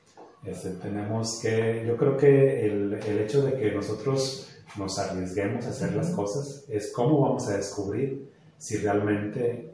este, 0.45 0.70
tenemos 0.70 1.41
que, 1.41 1.84
yo 1.86 1.97
creo 1.97 2.15
que 2.15 2.65
el, 2.65 2.93
el, 2.93 3.20
hecho 3.20 3.41
de 3.41 3.59
que 3.59 3.70
nosotros 3.74 4.49
nos 4.78 4.97
arriesguemos 4.99 5.65
a 5.65 5.72
hacer 5.72 5.93
las 5.93 6.11
cosas 6.11 6.63
es 6.70 6.93
cómo 6.93 7.20
vamos 7.20 7.45
a 7.49 7.57
descubrir 7.57 8.32
si 8.57 8.78
realmente 8.78 9.74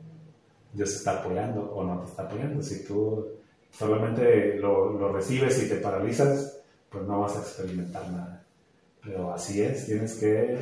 Dios 0.74 0.96
está 0.96 1.20
apoyando 1.20 1.72
o 1.72 1.84
no 1.84 2.00
te 2.00 2.10
está 2.10 2.24
apoyando. 2.24 2.64
Si 2.64 2.84
tú 2.84 3.43
solamente 3.74 4.56
lo, 4.56 4.94
lo, 4.94 5.12
recibes 5.12 5.62
y 5.64 5.68
te 5.68 5.76
paralizas, 5.76 6.60
pues 6.90 7.04
no 7.06 7.22
vas 7.22 7.36
a 7.36 7.40
experimentar 7.40 8.10
nada. 8.12 8.46
Pero 9.04 9.34
así 9.34 9.62
es, 9.62 9.86
tienes 9.86 10.16
que 10.16 10.58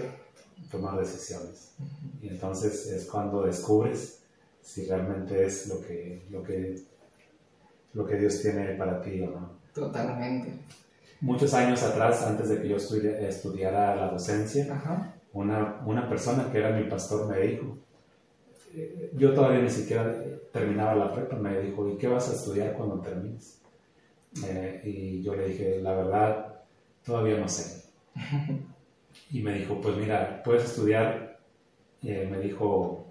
tomar 0.71 0.97
decisiones. 0.97 1.73
Y 2.21 2.29
entonces 2.29 2.87
es 2.87 3.05
cuando 3.05 3.43
descubres 3.43 4.21
si 4.61 4.85
realmente 4.85 5.45
es 5.45 5.67
lo 5.67 5.81
que, 5.81 6.23
lo 6.29 6.43
que, 6.43 6.81
lo 7.93 8.05
que 8.05 8.15
Dios 8.15 8.41
tiene 8.41 8.75
para 8.75 9.01
ti 9.01 9.21
o 9.21 9.31
no. 9.31 9.49
Totalmente. 9.73 10.51
Muchos 11.19 11.53
años 11.53 11.83
atrás, 11.83 12.23
antes 12.23 12.49
de 12.49 12.61
que 12.61 12.69
yo 12.69 12.77
estudiara 12.77 13.95
la 13.95 14.11
docencia, 14.11 14.81
Una, 15.33 15.81
una 15.85 16.09
persona 16.09 16.51
que 16.51 16.57
era 16.57 16.71
mi 16.71 16.89
pastor 16.89 17.29
me 17.29 17.39
dijo, 17.39 17.77
yo 19.13 19.33
todavía 19.33 19.61
ni 19.61 19.69
siquiera 19.69 20.15
terminaba 20.51 20.95
la 20.95 21.13
prepa, 21.13 21.35
me 21.35 21.59
dijo, 21.61 21.89
¿y 21.89 21.97
qué 21.97 22.07
vas 22.07 22.29
a 22.29 22.35
estudiar 22.35 22.73
cuando 22.73 22.99
termines? 22.99 23.61
Eh, 24.45 24.81
y 24.83 25.21
yo 25.21 25.35
le 25.35 25.49
dije, 25.49 25.79
la 25.81 25.93
verdad, 25.93 26.61
todavía 27.03 27.37
no 27.37 27.47
sé. 27.47 27.83
Y 29.29 29.41
me 29.41 29.53
dijo, 29.53 29.79
pues 29.81 29.95
mira, 29.97 30.41
puedes 30.43 30.65
estudiar, 30.65 31.39
eh, 32.01 32.27
me 32.29 32.39
dijo, 32.39 33.05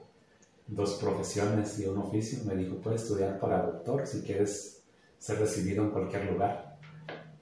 dos 0.66 0.94
profesiones 0.94 1.78
y 1.78 1.86
un 1.86 1.98
oficio. 1.98 2.44
Me 2.44 2.54
dijo, 2.54 2.76
puedes 2.76 3.02
estudiar 3.02 3.38
para 3.38 3.62
doctor 3.62 4.06
si 4.06 4.22
quieres 4.22 4.82
ser 5.18 5.38
recibido 5.38 5.84
en 5.84 5.90
cualquier 5.90 6.30
lugar. 6.30 6.78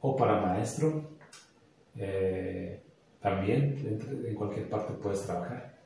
O 0.01 0.17
para 0.17 0.41
maestro, 0.41 1.09
eh, 1.97 2.81
también 3.21 4.01
en 4.25 4.35
cualquier 4.35 4.69
parte 4.69 4.93
puedes 4.95 5.23
trabajar 5.23 5.78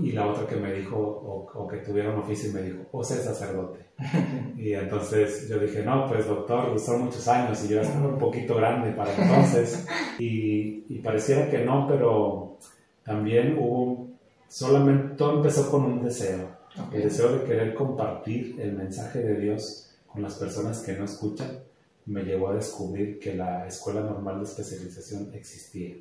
y 0.00 0.12
la 0.12 0.26
otra 0.26 0.46
que 0.46 0.56
me 0.56 0.72
dijo, 0.72 0.96
o, 0.96 1.66
que 1.66 1.78
tuviera 1.78 2.10
un 2.10 2.20
oficio 2.20 2.50
y 2.50 2.52
me 2.52 2.62
dijo, 2.62 2.78
o 2.92 3.02
ser 3.02 3.18
sacerdote. 3.18 3.80
y 4.56 4.72
entonces 4.72 5.48
yo 5.48 5.58
dije, 5.58 5.82
no, 5.82 6.06
pues 6.08 6.26
doctor, 6.26 6.78
son 6.78 7.06
muchos 7.06 7.26
años 7.26 7.64
y 7.64 7.68
yo 7.68 7.80
estaba 7.80 8.08
un 8.08 8.18
poquito 8.18 8.54
grande 8.54 8.92
para 8.92 9.14
entonces. 9.14 9.84
y, 10.18 10.84
y, 10.88 11.00
pareciera 11.02 11.50
que 11.50 11.64
no, 11.64 11.86
pero 11.88 12.58
también 13.04 13.58
hubo, 13.58 14.08
solamente 14.48 15.16
todo 15.16 15.38
empezó 15.38 15.70
con 15.70 15.84
un 15.84 16.04
deseo. 16.04 16.56
El 16.92 17.02
deseo 17.02 17.38
de 17.38 17.44
querer 17.44 17.74
compartir 17.74 18.60
el 18.60 18.74
mensaje 18.74 19.20
de 19.20 19.40
Dios 19.40 19.90
con 20.06 20.22
las 20.22 20.34
personas 20.34 20.80
que 20.80 20.92
no 20.92 21.04
escuchan 21.04 21.58
me 22.06 22.22
llevó 22.22 22.48
a 22.48 22.54
descubrir 22.54 23.18
que 23.18 23.34
la 23.34 23.66
escuela 23.66 24.00
normal 24.00 24.38
de 24.38 24.44
especialización 24.44 25.30
existía. 25.34 25.96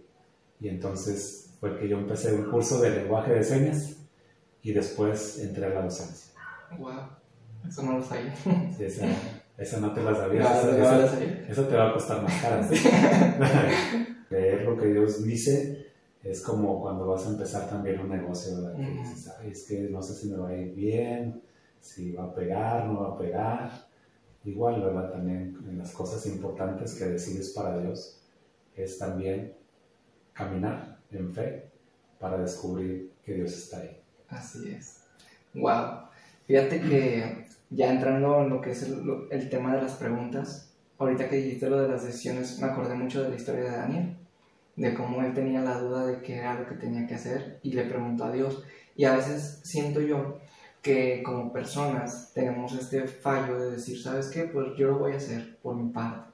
Y 0.60 0.70
entonces 0.70 1.47
fue 1.60 1.78
que 1.78 1.88
yo 1.88 1.98
empecé 1.98 2.34
un 2.34 2.50
curso 2.50 2.80
de 2.82 2.92
lenguaje 2.92 3.34
de 3.34 3.44
señas 3.44 3.98
y 4.62 4.74
después 4.74 5.40
entré 5.40 5.66
a 5.66 5.70
la 5.70 5.82
docencia. 5.82 6.34
Wow, 6.78 7.00
eso 7.68 7.84
no 7.84 7.98
lo 7.98 8.04
sabía. 8.04 8.36
Sí, 8.36 8.86
esa, 9.58 9.80
no 9.80 9.92
te 9.92 10.04
la 10.04 10.14
sabías. 10.14 10.64
eso, 11.50 11.66
te 11.66 11.76
va 11.76 11.90
a 11.90 11.94
costar 11.94 12.22
más 12.22 12.42
caro. 12.42 12.64
Leer 14.30 14.62
lo 14.64 14.78
que 14.78 14.88
Dios 14.88 15.24
dice 15.24 15.88
es 16.24 16.42
como 16.42 16.82
cuando 16.82 17.08
vas 17.08 17.26
a 17.26 17.30
empezar 17.30 17.68
también 17.68 18.00
un 18.02 18.10
negocio, 18.10 18.62
¿verdad? 18.62 18.76
Que 18.76 18.92
dices, 18.92 19.32
es 19.46 19.64
que 19.64 19.90
no 19.90 20.04
sé 20.04 20.14
si 20.14 20.30
me 20.30 20.38
va 20.38 20.50
a 20.50 20.56
ir 20.56 20.76
bien, 20.76 21.42
si 21.82 22.12
va 22.12 22.26
a 22.26 22.36
pegar, 22.36 22.86
no 22.86 23.02
va 23.02 23.16
a 23.16 23.18
pegar. 23.18 23.88
Igual, 24.44 24.82
¿verdad? 24.82 25.12
También 25.12 25.58
en 25.68 25.78
las 25.80 25.92
cosas 25.92 26.26
importantes 26.28 26.94
que 26.96 27.06
decides 27.06 27.50
para 27.52 27.80
Dios 27.80 28.22
es 28.76 29.00
también 29.00 29.54
caminar 30.34 30.97
en 31.12 31.34
fe 31.34 31.70
para 32.20 32.38
descubrir 32.38 33.12
que 33.24 33.34
Dios 33.34 33.54
está 33.54 33.80
ahí. 33.80 34.00
Así 34.30 34.70
es. 34.70 35.02
Wow. 35.54 36.08
Fíjate 36.46 36.82
que 36.82 37.46
ya 37.70 37.92
entrando 37.92 38.42
en 38.42 38.50
lo 38.50 38.62
que 38.62 38.72
es 38.72 38.84
el, 38.84 39.50
tema 39.50 39.76
de 39.76 39.82
las 39.82 39.94
preguntas, 39.94 40.74
ahorita 40.98 41.30
que 41.30 41.38
dijiste 41.38 41.70
lo 41.70 41.82
de 41.82 41.90
las 41.90 42.06
decisiones, 42.06 42.60
me 42.60 42.68
acordé 42.68 42.96
mucho 42.96 43.24
de 43.24 43.30
la 43.30 43.36
historia 43.36 43.64
de 43.64 43.78
Daniel, 43.78 44.18
de 44.76 44.94
cómo 44.94 45.22
él 45.22 45.34
tenía 45.34 45.62
la 45.62 45.80
duda 45.80 46.06
de 46.06 46.22
qué 46.22 46.38
era 46.38 46.60
lo 46.60 46.68
que 46.68 46.76
tenía 46.76 47.08
que 47.08 47.16
hacer 47.16 47.60
y 47.64 47.74
le 47.74 47.84
preguntó 47.84 48.26
a 48.26 48.32
Dios. 48.32 48.64
Y 48.96 49.06
a 49.06 49.16
veces 49.16 49.60
siento 49.64 50.02
yo 50.02 50.40
que 50.82 51.22
como 51.24 51.52
personas 51.52 52.32
tenemos 52.34 52.74
este 52.74 53.08
fallo 53.08 53.60
de 53.60 53.72
decir, 53.72 54.02
¿sabes 54.02 54.30
qué? 54.30 54.44
Pues 54.44 54.70
yo 54.78 54.88
lo 54.88 55.00
voy 55.00 55.14
a 55.14 55.18
hacer 55.18 55.58
por 55.62 55.76
mi 55.76 55.92
parte. 55.92 56.32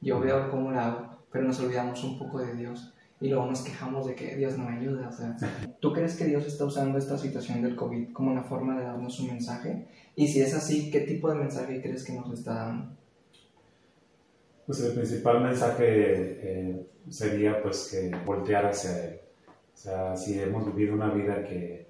Yo 0.00 0.20
veo 0.20 0.50
cómo 0.50 0.70
lo 0.70 0.78
hago, 0.78 1.18
pero 1.32 1.44
nos 1.44 1.58
olvidamos 1.60 2.04
un 2.04 2.18
poco 2.18 2.38
de 2.38 2.54
Dios 2.54 2.94
y 3.20 3.28
luego 3.28 3.46
nos 3.46 3.62
quejamos 3.62 4.06
de 4.06 4.14
que 4.14 4.36
Dios 4.36 4.58
no 4.58 4.68
ayuda. 4.68 5.08
O 5.08 5.12
sea, 5.12 5.36
¿tú 5.80 5.92
crees 5.92 6.16
que 6.16 6.26
Dios 6.26 6.46
está 6.46 6.64
usando 6.64 6.98
esta 6.98 7.16
situación 7.16 7.62
del 7.62 7.76
COVID 7.76 8.12
como 8.12 8.30
una 8.30 8.42
forma 8.42 8.78
de 8.78 8.84
darnos 8.84 9.18
un 9.20 9.28
mensaje? 9.28 9.86
Y 10.14 10.28
si 10.28 10.42
es 10.42 10.54
así, 10.54 10.90
¿qué 10.90 11.00
tipo 11.00 11.30
de 11.30 11.36
mensaje 11.36 11.80
crees 11.80 12.04
que 12.04 12.12
nos 12.12 12.30
está 12.32 12.54
dando? 12.54 12.96
Pues 14.66 14.80
el 14.80 14.92
principal 14.94 15.42
mensaje 15.42 15.84
eh, 15.86 16.86
sería 17.08 17.62
pues 17.62 17.88
que 17.90 18.14
voltear 18.24 18.66
hacia 18.66 19.04
Él. 19.04 19.20
O 19.74 19.78
sea, 19.78 20.16
si 20.16 20.38
hemos 20.40 20.66
vivido 20.66 20.94
una 20.94 21.10
vida 21.10 21.44
que, 21.44 21.86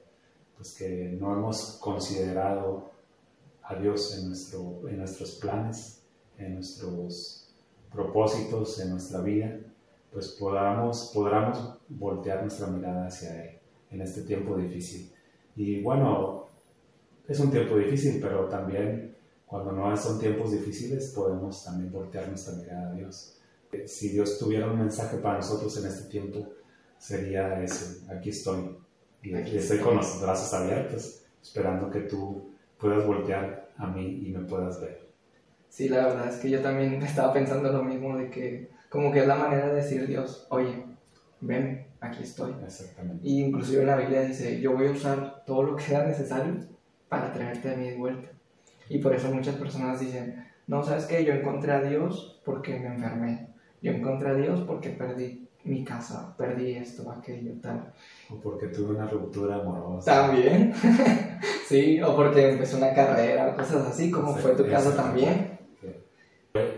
pues, 0.57 0.75
que 0.75 1.17
no 1.19 1.33
hemos 1.33 1.79
considerado 1.81 2.91
a 3.63 3.75
Dios 3.77 4.17
en, 4.19 4.29
nuestro, 4.29 4.89
en 4.89 4.99
nuestros 4.99 5.37
planes, 5.37 6.03
en 6.39 6.55
nuestros 6.55 7.49
propósitos, 7.93 8.81
en 8.81 8.91
nuestra 8.91 9.21
vida, 9.23 9.59
pues 10.17 10.29
podamos, 10.29 11.11
podamos 11.13 11.79
voltear 11.91 12.41
nuestra 12.41 12.69
mirada 12.69 13.07
hacia 13.07 13.45
Él 13.45 13.59
en 13.91 14.01
este 14.01 14.23
tiempo 14.23 14.57
difícil. 14.57 15.13
Y 15.55 15.83
bueno, 15.83 16.47
es 17.29 17.39
un 17.39 17.51
tiempo 17.51 17.77
difícil, 17.77 18.19
pero 18.19 18.47
también 18.47 19.15
cuando 19.45 19.73
no 19.73 19.95
son 19.95 20.19
tiempos 20.19 20.53
difíciles 20.53 21.13
podemos 21.15 21.63
también 21.63 21.93
voltear 21.93 22.29
nuestra 22.29 22.55
mirada 22.55 22.93
a 22.93 22.95
Dios. 22.95 23.39
Si 23.85 24.09
Dios 24.09 24.39
tuviera 24.39 24.71
un 24.71 24.79
mensaje 24.79 25.19
para 25.19 25.37
nosotros 25.37 25.77
en 25.85 25.87
este 25.87 26.09
tiempo, 26.09 26.49
sería 26.97 27.63
ese, 27.63 28.11
aquí 28.11 28.31
estoy. 28.31 28.75
Y 29.23 29.35
aquí 29.35 29.59
estoy 29.59 29.81
con 29.81 29.97
los 29.97 30.19
brazos 30.23 30.55
abiertos, 30.55 31.27
esperando 31.43 31.91
que 31.91 32.01
tú 32.01 32.55
puedas 32.79 33.07
voltear 33.07 33.71
a 33.77 33.87
mí 33.89 34.23
y 34.27 34.33
me 34.33 34.47
puedas 34.47 34.81
ver. 34.81 35.11
Sí, 35.69 35.91
la 35.91 36.07
verdad 36.07 36.31
es 36.31 36.37
que 36.37 36.49
yo 36.49 36.63
también 36.63 36.95
estaba 37.03 37.35
pensando 37.35 37.71
lo 37.71 37.83
mismo 37.83 38.17
de 38.17 38.31
que 38.31 38.76
como 38.97 39.13
que 39.13 39.21
es 39.21 39.27
la 39.27 39.37
manera 39.37 39.69
de 39.69 39.75
decir 39.75 40.07
Dios, 40.07 40.47
oye, 40.49 40.85
ven, 41.43 41.87
aquí 42.01 42.23
estoy. 42.23 42.55
Exactamente. 42.65 43.29
Y 43.29 43.45
inclusive 43.45 43.85
la 43.85 43.97
Biblia 43.97 44.23
dice, 44.23 44.59
yo 44.61 44.73
voy 44.73 44.89
a 44.89 44.93
usar 44.93 45.45
todo 45.45 45.63
lo 45.63 45.77
que 45.77 45.83
sea 45.83 46.05
necesario 46.05 46.55
para 47.09 47.33
traerte 47.33 47.73
a 47.73 47.77
mí 47.77 47.91
de 47.91 47.97
vuelta. 47.97 48.31
Y 48.89 48.99
por 48.99 49.15
eso 49.15 49.31
muchas 49.31 49.57
personas 49.57 50.01
dicen, 50.01 50.47
no, 50.67 50.83
sabes 50.83 51.05
qué, 51.05 51.25
yo 51.25 51.35
encontré 51.35 51.73
a 51.73 51.83
Dios 51.83 52.41
porque 52.45 52.79
me 52.79 52.87
enfermé. 52.87 53.49
Yo 53.83 53.93
encontré 53.93 54.31
a 54.31 54.35
Dios 54.35 54.63
porque 54.67 54.89
perdí 54.89 55.47
mi 55.65 55.85
casa, 55.85 56.35
perdí 56.39 56.73
esto, 56.73 57.11
aquello, 57.11 57.53
tal. 57.61 57.93
O 58.31 58.37
porque 58.37 58.69
tuve 58.69 58.95
una 58.95 59.07
ruptura 59.07 59.57
amorosa. 59.57 60.11
También, 60.11 60.73
sí, 61.67 62.01
o 62.01 62.17
porque 62.17 62.53
empecé 62.53 62.77
una 62.77 62.95
carrera, 62.95 63.55
cosas 63.55 63.87
así, 63.87 64.11
como 64.11 64.35
fue 64.35 64.53
tu 64.53 64.67
caso 64.67 64.93
también. 64.93 65.56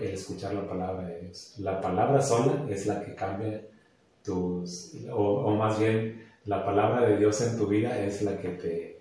El 0.00 0.14
escuchar 0.14 0.54
la 0.54 0.66
palabra 0.66 1.06
de 1.06 1.20
Dios. 1.22 1.54
La 1.58 1.80
palabra 1.80 2.20
sola 2.20 2.66
es 2.68 2.86
la 2.86 3.02
que 3.02 3.14
cambia 3.14 3.62
tus, 4.22 4.94
o, 5.12 5.50
más 5.54 5.78
bien, 5.78 6.26
la 6.44 6.64
palabra 6.64 7.06
de 7.08 7.16
Dios 7.16 7.40
en 7.40 7.56
tu 7.56 7.66
vida 7.66 7.98
es 8.04 8.22
la 8.22 8.38
que 8.38 8.48
te 8.50 9.00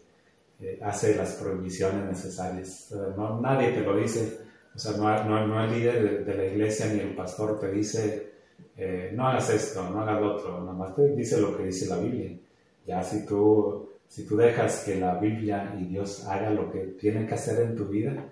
eh, 0.62 0.80
hace 0.82 1.16
las 1.16 1.34
prohibiciones 1.34 2.06
necesarias. 2.06 2.94
No, 3.16 3.40
nadie 3.42 3.72
te 3.72 3.82
lo 3.82 3.98
dice, 3.98 4.40
o 4.74 4.80
sea, 4.80 4.94
no, 4.94 5.24
no, 5.24 5.48
no 5.48 5.64
el 5.64 5.72
líder 5.72 6.26
de, 6.26 6.36
la 6.36 6.46
iglesia 6.46 6.88
ni 6.88 7.00
el 7.00 7.16
pastor 7.16 7.60
te 7.60 7.72
dice, 7.72 8.32
eh, 8.78 9.12
no 9.14 9.28
hagas 9.28 9.50
esto, 9.50 9.90
no 9.90 10.02
hagas 10.02 10.22
lo 10.22 10.36
otro, 10.36 10.60
nada 10.62 10.74
más 10.74 10.96
te 10.96 11.08
dice 11.16 11.40
lo 11.42 11.58
que 11.58 11.64
dice 11.64 11.88
la 11.88 11.98
Biblia. 11.98 12.38
Ya 12.86 13.04
si 13.04 13.26
tú, 13.26 13.90
si 14.08 14.26
tú 14.26 14.38
dejas 14.38 14.84
que 14.86 14.96
la 14.96 15.16
Biblia 15.16 15.76
y 15.80 15.86
Dios 15.86 16.26
haga 16.26 16.50
lo 16.50 16.72
que 16.72 16.80
tienen 17.00 17.28
que 17.28 17.34
hacer 17.34 17.62
en 17.62 17.76
tu 17.76 17.86
vida, 17.86 18.24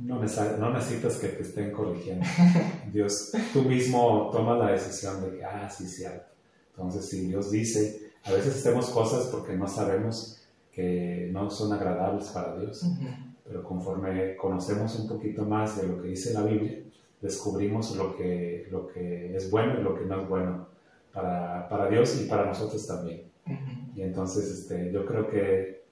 no, 0.00 0.20
no 0.58 0.72
necesitas 0.72 1.16
que 1.16 1.28
te 1.28 1.42
estén 1.42 1.72
corrigiendo. 1.72 2.24
Dios, 2.92 3.32
tú 3.52 3.62
mismo 3.62 4.30
tomas 4.32 4.58
la 4.58 4.72
decisión 4.72 5.22
de 5.22 5.38
que, 5.38 5.44
ah, 5.44 5.68
sí, 5.70 5.86
cierto. 5.86 6.26
Entonces, 6.74 7.08
si 7.08 7.26
Dios 7.26 7.50
dice, 7.50 8.12
a 8.24 8.32
veces 8.32 8.56
hacemos 8.56 8.90
cosas 8.90 9.26
porque 9.26 9.54
no 9.54 9.68
sabemos 9.68 10.40
que 10.72 11.28
no 11.32 11.50
son 11.50 11.72
agradables 11.72 12.28
para 12.28 12.56
Dios 12.56 12.84
pero 13.50 13.64
conforme 13.64 14.36
conocemos 14.36 14.96
un 15.00 15.08
poquito 15.08 15.44
más 15.44 15.80
de 15.80 15.88
lo 15.88 16.00
que 16.00 16.08
dice 16.08 16.32
la 16.32 16.44
Biblia, 16.44 16.78
descubrimos 17.20 17.96
lo 17.96 18.16
que, 18.16 18.68
lo 18.70 18.86
que 18.86 19.34
es 19.34 19.50
bueno 19.50 19.80
y 19.80 19.82
lo 19.82 19.98
que 19.98 20.04
no 20.04 20.22
es 20.22 20.28
bueno 20.28 20.68
para, 21.12 21.68
para 21.68 21.90
Dios 21.90 22.20
y 22.22 22.28
para 22.28 22.46
nosotros 22.46 22.86
también. 22.86 23.24
Y 23.96 24.02
entonces 24.02 24.48
este, 24.50 24.92
yo 24.92 25.04
creo 25.04 25.28
que 25.28 25.82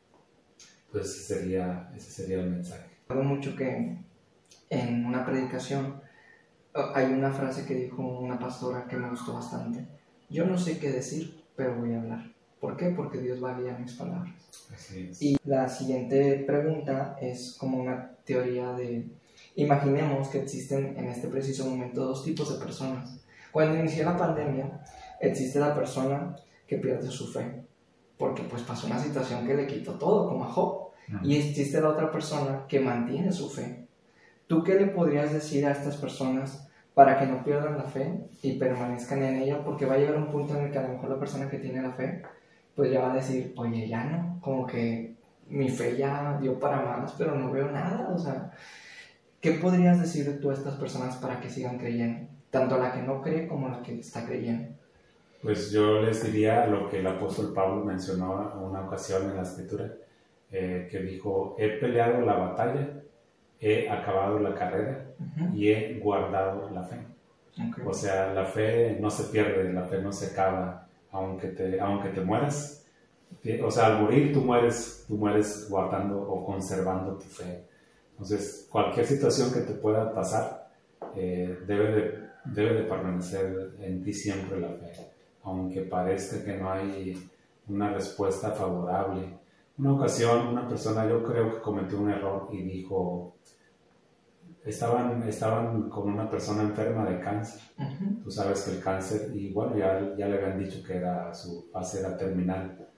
pues 0.92 1.26
sería, 1.26 1.92
ese 1.96 2.12
sería 2.12 2.40
el 2.40 2.50
mensaje. 2.50 2.87
Recuerdo 3.08 3.30
mucho 3.30 3.56
que 3.56 3.96
en 4.68 5.06
una 5.06 5.24
predicación 5.24 5.98
hay 6.74 7.06
una 7.06 7.32
frase 7.32 7.64
que 7.64 7.74
dijo 7.74 8.02
una 8.02 8.38
pastora 8.38 8.86
que 8.86 8.98
me 8.98 9.08
gustó 9.08 9.32
bastante. 9.32 9.82
Yo 10.28 10.44
no 10.44 10.58
sé 10.58 10.78
qué 10.78 10.90
decir, 10.92 11.42
pero 11.56 11.74
voy 11.76 11.94
a 11.94 12.02
hablar. 12.02 12.30
¿Por 12.60 12.76
qué? 12.76 12.90
Porque 12.90 13.16
Dios 13.16 13.42
va 13.42 13.56
a 13.56 13.58
guiar 13.58 13.80
mis 13.80 13.94
palabras. 13.94 14.34
Y 15.20 15.38
la 15.46 15.66
siguiente 15.70 16.44
pregunta 16.46 17.16
es 17.18 17.56
como 17.58 17.78
una 17.78 18.10
teoría 18.26 18.72
de, 18.74 19.08
imaginemos 19.56 20.28
que 20.28 20.42
existen 20.42 20.94
en 20.98 21.06
este 21.06 21.28
preciso 21.28 21.64
momento 21.64 22.04
dos 22.04 22.22
tipos 22.22 22.52
de 22.52 22.62
personas. 22.62 23.20
Cuando 23.52 23.78
inició 23.78 24.04
la 24.04 24.18
pandemia, 24.18 24.84
existe 25.18 25.58
la 25.58 25.74
persona 25.74 26.36
que 26.66 26.76
pierde 26.76 27.10
su 27.10 27.32
fe, 27.32 27.64
porque 28.18 28.42
pues 28.42 28.64
pasó 28.64 28.86
una 28.86 28.98
situación 28.98 29.46
que 29.46 29.54
le 29.54 29.66
quitó 29.66 29.94
todo, 29.94 30.28
como 30.28 30.44
a 30.44 30.48
Job. 30.48 30.87
Y 31.22 31.36
existe 31.36 31.80
la 31.80 31.90
otra 31.90 32.10
persona 32.10 32.64
que 32.68 32.80
mantiene 32.80 33.32
su 33.32 33.48
fe. 33.48 33.86
¿Tú 34.46 34.62
qué 34.62 34.74
le 34.74 34.86
podrías 34.86 35.32
decir 35.32 35.66
a 35.66 35.72
estas 35.72 35.96
personas 35.96 36.68
para 36.94 37.18
que 37.18 37.26
no 37.26 37.44
pierdan 37.44 37.78
la 37.78 37.84
fe 37.84 38.12
y 38.42 38.58
permanezcan 38.58 39.22
en 39.22 39.42
ella? 39.42 39.64
Porque 39.64 39.86
va 39.86 39.94
a 39.94 39.98
llegar 39.98 40.16
un 40.16 40.30
punto 40.30 40.56
en 40.56 40.64
el 40.64 40.72
que 40.72 40.78
a 40.78 40.82
lo 40.82 40.94
mejor 40.94 41.10
la 41.10 41.18
persona 41.18 41.48
que 41.48 41.58
tiene 41.58 41.82
la 41.82 41.92
fe 41.92 42.22
pues 42.78 42.92
ya 42.92 43.00
va 43.00 43.10
a 43.10 43.16
decir, 43.16 43.52
oye, 43.56 43.88
ya 43.88 44.04
no, 44.04 44.38
como 44.40 44.64
que 44.64 45.16
mi 45.48 45.68
fe 45.68 45.96
ya 45.96 46.38
dio 46.40 46.60
para 46.60 46.80
más, 46.80 47.12
pero 47.18 47.34
no 47.34 47.50
veo 47.50 47.68
nada, 47.72 48.08
o 48.14 48.16
sea, 48.16 48.52
¿qué 49.40 49.54
podrías 49.54 50.00
decir 50.00 50.40
tú 50.40 50.52
a 50.52 50.54
estas 50.54 50.76
personas 50.76 51.16
para 51.16 51.40
que 51.40 51.50
sigan 51.50 51.76
creyendo? 51.76 52.28
Tanto 52.50 52.78
la 52.78 52.92
que 52.92 53.02
no 53.02 53.20
cree 53.20 53.48
como 53.48 53.68
la 53.68 53.82
que 53.82 53.98
está 53.98 54.24
creyendo. 54.24 54.68
Pues 55.42 55.72
yo 55.72 56.02
les 56.02 56.22
diría 56.22 56.68
lo 56.68 56.88
que 56.88 57.00
el 57.00 57.06
apóstol 57.08 57.52
Pablo 57.52 57.84
mencionó 57.84 58.52
en 58.52 58.58
una 58.60 58.82
ocasión 58.82 59.28
en 59.28 59.34
la 59.34 59.42
escritura, 59.42 59.92
eh, 60.50 60.88
que 60.90 61.00
dijo, 61.00 61.56
he 61.58 61.68
peleado 61.68 62.20
la 62.22 62.34
batalla, 62.34 62.88
he 63.60 63.88
acabado 63.88 64.38
la 64.38 64.54
carrera 64.54 65.04
y 65.52 65.68
he 65.68 65.98
guardado 65.98 66.70
la 66.70 66.82
fe. 66.84 66.96
O 67.84 67.92
sea, 67.92 68.32
la 68.32 68.44
fe 68.44 68.96
no 69.00 69.10
se 69.10 69.24
pierde, 69.24 69.72
la 69.72 69.84
fe 69.84 70.00
no 70.00 70.12
se 70.12 70.26
acaba, 70.26 70.86
aunque 71.10 71.48
te, 71.48 71.80
aunque 71.80 72.10
te 72.10 72.20
mueras. 72.20 72.86
O 73.64 73.70
sea, 73.70 73.86
al 73.86 74.02
morir 74.02 74.32
tú 74.32 74.40
mueres, 74.40 75.04
tú 75.08 75.16
mueres 75.16 75.68
guardando 75.68 76.20
o 76.20 76.44
conservando 76.44 77.14
tu 77.14 77.24
fe. 77.24 77.64
Entonces, 78.12 78.66
cualquier 78.70 79.06
situación 79.06 79.52
que 79.52 79.60
te 79.60 79.74
pueda 79.74 80.12
pasar, 80.12 80.70
eh, 81.14 81.58
debe, 81.66 81.90
de, 81.92 82.18
debe 82.44 82.74
de 82.74 82.82
permanecer 82.82 83.70
en 83.80 84.02
ti 84.02 84.12
siempre 84.12 84.60
la 84.60 84.68
fe, 84.68 84.92
aunque 85.44 85.82
parezca 85.82 86.44
que 86.44 86.56
no 86.56 86.70
hay 86.70 87.30
una 87.68 87.92
respuesta 87.92 88.50
favorable. 88.52 89.22
Una 89.78 89.92
ocasión, 89.92 90.48
una 90.48 90.68
persona 90.68 91.08
yo 91.08 91.22
creo 91.22 91.54
que 91.54 91.60
cometió 91.60 92.00
un 92.00 92.10
error 92.10 92.48
y 92.50 92.62
dijo, 92.62 93.36
estaban, 94.64 95.22
estaban 95.22 95.88
con 95.88 96.08
una 96.12 96.28
persona 96.28 96.62
enferma 96.62 97.08
de 97.08 97.20
cáncer. 97.20 97.60
Tú 98.24 98.30
sabes 98.30 98.62
que 98.62 98.72
el 98.72 98.82
cáncer, 98.82 99.30
y 99.34 99.52
bueno, 99.52 99.76
ya, 99.78 100.14
ya 100.16 100.26
le 100.26 100.36
habían 100.36 100.58
dicho 100.58 100.82
que 100.84 100.96
era 100.96 101.32
su 101.32 101.68
fase 101.72 102.00
era 102.00 102.16
terminal. 102.16 102.88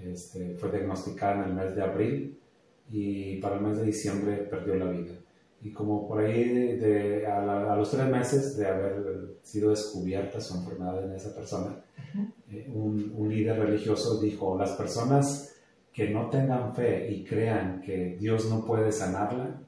Este, 0.00 0.54
fue 0.54 0.70
diagnosticada 0.70 1.42
en 1.44 1.50
el 1.50 1.54
mes 1.54 1.74
de 1.74 1.82
abril 1.82 2.38
y 2.90 3.40
para 3.40 3.56
el 3.56 3.62
mes 3.62 3.78
de 3.78 3.84
diciembre 3.84 4.36
perdió 4.36 4.74
la 4.74 4.90
vida. 4.90 5.14
Y 5.60 5.72
como 5.72 6.06
por 6.06 6.20
ahí 6.20 6.76
de, 6.76 7.26
a, 7.26 7.74
los 7.74 7.90
tres 7.90 8.06
meses 8.08 8.56
de 8.56 8.68
haber 8.68 9.38
sido 9.42 9.70
descubierta 9.70 10.40
su 10.40 10.56
enfermedad 10.56 11.04
en 11.04 11.14
esa 11.14 11.34
persona, 11.34 11.74
eh, 12.50 12.70
un, 12.72 13.12
un 13.16 13.28
líder 13.28 13.58
religioso 13.58 14.20
dijo, 14.20 14.56
las 14.56 14.72
personas 14.72 15.57
que 15.98 16.10
no 16.10 16.30
tengan 16.30 16.72
fe 16.76 17.10
y 17.10 17.24
crean 17.24 17.80
que 17.80 18.16
Dios 18.20 18.48
no 18.48 18.64
puede 18.64 18.92
sanarla, 18.92 19.60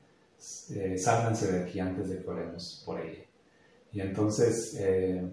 eh, 0.73 0.97
sálganse 0.97 1.51
de 1.51 1.65
aquí 1.65 1.81
antes 1.81 2.09
de 2.09 2.23
que 2.23 2.31
oremos 2.31 2.85
por 2.87 3.01
ella. 3.01 3.25
Y 3.93 4.01
entonces, 4.01 4.77
eh, 4.79 5.29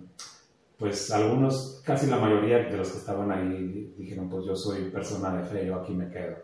pues 0.76 1.12
algunos, 1.12 1.84
casi 1.86 2.08
la 2.08 2.18
mayoría 2.18 2.58
de 2.58 2.76
los 2.76 2.90
que 2.90 2.98
estaban 2.98 3.32
ahí 3.32 3.94
dijeron, 3.96 4.28
pues 4.28 4.46
yo 4.46 4.56
soy 4.56 4.90
persona 4.90 5.38
de 5.38 5.44
fe, 5.44 5.68
yo 5.68 5.76
aquí 5.76 5.94
me 5.94 6.10
quedo. 6.10 6.38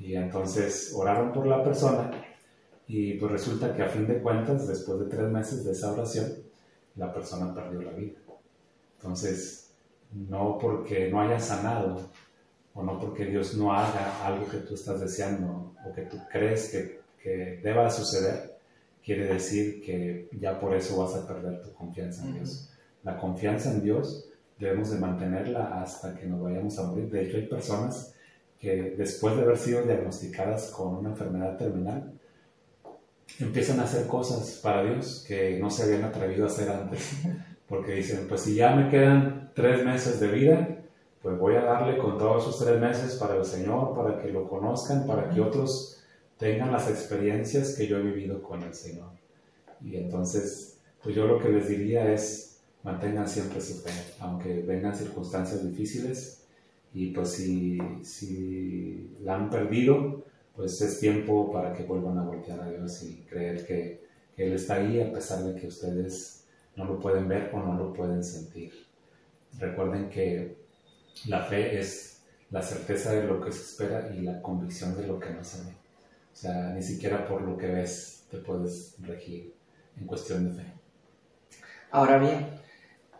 Y 0.00 0.14
entonces 0.14 0.94
oraron 0.96 1.30
por 1.30 1.46
la 1.46 1.62
persona 1.62 2.12
y 2.88 3.18
pues 3.18 3.30
resulta 3.30 3.76
que 3.76 3.82
a 3.82 3.88
fin 3.88 4.06
de 4.06 4.22
cuentas, 4.22 4.66
después 4.68 5.00
de 5.00 5.04
tres 5.14 5.28
meses 5.28 5.66
de 5.66 5.72
esa 5.72 5.92
oración, 5.92 6.32
la 6.96 7.12
persona 7.12 7.54
perdió 7.54 7.82
la 7.82 7.92
vida. 7.92 8.18
Entonces, 8.96 9.74
no 10.14 10.56
porque 10.58 11.10
no 11.10 11.20
haya 11.20 11.38
sanado 11.38 12.00
o 12.74 12.82
no 12.82 12.98
porque 12.98 13.26
Dios 13.26 13.54
no 13.54 13.72
haga 13.72 14.24
algo 14.24 14.48
que 14.48 14.58
tú 14.58 14.74
estás 14.74 15.00
deseando 15.00 15.74
o 15.84 15.92
que 15.92 16.02
tú 16.02 16.18
crees 16.30 16.70
que 16.70 17.02
que 17.22 17.60
deba 17.62 17.88
suceder, 17.90 18.56
quiere 19.04 19.26
decir 19.32 19.80
que 19.82 20.28
ya 20.38 20.58
por 20.58 20.74
eso 20.74 20.98
vas 20.98 21.14
a 21.14 21.26
perder 21.26 21.62
tu 21.62 21.72
confianza 21.72 22.24
en 22.24 22.34
Dios. 22.34 22.70
La 23.04 23.16
confianza 23.16 23.70
en 23.70 23.82
Dios 23.82 24.28
debemos 24.58 24.90
de 24.90 24.98
mantenerla 24.98 25.80
hasta 25.80 26.14
que 26.14 26.26
nos 26.26 26.42
vayamos 26.42 26.78
a 26.78 26.84
morir. 26.84 27.10
De 27.10 27.22
hecho, 27.22 27.36
hay 27.36 27.46
personas 27.46 28.14
que 28.58 28.94
después 28.96 29.36
de 29.36 29.42
haber 29.42 29.56
sido 29.56 29.82
diagnosticadas 29.82 30.70
con 30.70 30.96
una 30.96 31.10
enfermedad 31.10 31.56
terminal, 31.56 32.12
empiezan 33.38 33.80
a 33.80 33.84
hacer 33.84 34.06
cosas 34.06 34.60
para 34.62 34.84
Dios 34.84 35.24
que 35.26 35.58
no 35.58 35.70
se 35.70 35.84
habían 35.84 36.04
atrevido 36.04 36.44
a 36.44 36.48
hacer 36.48 36.68
antes. 36.68 37.12
Porque 37.68 37.92
dicen, 37.92 38.26
pues 38.28 38.42
si 38.42 38.56
ya 38.56 38.74
me 38.74 38.90
quedan 38.90 39.50
tres 39.54 39.84
meses 39.84 40.20
de 40.20 40.28
vida, 40.28 40.71
pues 41.22 41.38
voy 41.38 41.54
a 41.54 41.62
darle 41.62 41.98
con 41.98 42.18
todos 42.18 42.42
esos 42.42 42.58
tres 42.64 42.80
meses 42.80 43.14
para 43.14 43.36
el 43.36 43.44
Señor, 43.44 43.94
para 43.94 44.20
que 44.20 44.32
lo 44.32 44.48
conozcan, 44.48 45.06
para 45.06 45.30
que 45.30 45.40
otros 45.40 46.02
tengan 46.36 46.72
las 46.72 46.90
experiencias 46.90 47.76
que 47.76 47.86
yo 47.86 47.98
he 47.98 48.02
vivido 48.02 48.42
con 48.42 48.62
el 48.62 48.74
Señor. 48.74 49.10
Y 49.80 49.96
entonces, 49.96 50.80
pues 51.02 51.14
yo 51.14 51.26
lo 51.26 51.38
que 51.38 51.48
les 51.48 51.68
diría 51.68 52.12
es, 52.12 52.60
mantengan 52.82 53.28
siempre 53.28 53.60
su 53.60 53.74
fe, 53.74 53.92
aunque 54.18 54.62
vengan 54.62 54.96
circunstancias 54.96 55.64
difíciles. 55.64 56.44
Y 56.92 57.12
pues 57.12 57.28
si, 57.30 57.78
si 58.02 59.16
la 59.22 59.36
han 59.36 59.48
perdido, 59.48 60.24
pues 60.56 60.80
es 60.82 60.98
tiempo 60.98 61.52
para 61.52 61.72
que 61.72 61.84
vuelvan 61.84 62.18
a 62.18 62.24
voltear 62.24 62.60
a 62.60 62.68
Dios 62.68 63.00
y 63.04 63.24
creer 63.28 63.64
que, 63.64 64.04
que 64.34 64.46
Él 64.46 64.54
está 64.54 64.74
ahí 64.74 65.00
a 65.00 65.12
pesar 65.12 65.44
de 65.44 65.58
que 65.58 65.68
ustedes 65.68 66.44
no 66.74 66.84
lo 66.84 66.98
pueden 66.98 67.28
ver 67.28 67.50
o 67.54 67.60
no 67.60 67.74
lo 67.76 67.92
pueden 67.92 68.24
sentir. 68.24 68.72
Recuerden 69.58 70.08
que 70.08 70.61
la 71.26 71.40
fe 71.44 71.78
es 71.78 72.22
la 72.50 72.62
certeza 72.62 73.12
de 73.12 73.24
lo 73.24 73.40
que 73.40 73.50
se 73.50 73.62
espera 73.62 74.10
y 74.14 74.20
la 74.20 74.42
convicción 74.42 74.96
de 74.96 75.06
lo 75.06 75.18
que 75.18 75.30
no 75.30 75.42
se 75.42 75.64
ve. 75.64 75.70
O 75.70 76.36
sea, 76.36 76.70
ni 76.70 76.82
siquiera 76.82 77.26
por 77.26 77.42
lo 77.42 77.56
que 77.56 77.66
ves 77.66 78.24
te 78.30 78.38
puedes 78.38 78.96
regir 79.00 79.54
en 79.98 80.06
cuestión 80.06 80.48
de 80.48 80.62
fe. 80.62 80.72
Ahora 81.90 82.18
bien, 82.18 82.46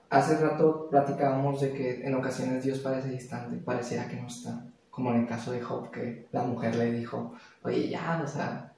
hace 0.09 0.39
rato 0.39 0.89
platicábamos 0.91 1.61
de 1.61 1.73
que 1.73 2.07
en 2.07 2.15
ocasiones 2.15 2.65
Dios 2.65 2.79
parece 2.79 3.11
distante, 3.11 3.57
pareciera 3.57 4.09
que 4.09 4.17
no 4.17 4.27
está. 4.27 4.65
Como 4.91 5.11
en 5.13 5.21
el 5.23 5.27
caso 5.27 5.53
de 5.53 5.61
Job, 5.61 5.91
que 5.91 6.27
la 6.33 6.43
mujer 6.43 6.75
le 6.77 6.93
dijo, 6.93 7.35
oye, 7.63 7.89
ya, 7.89 8.21
o 8.23 8.29
sea, 8.29 8.73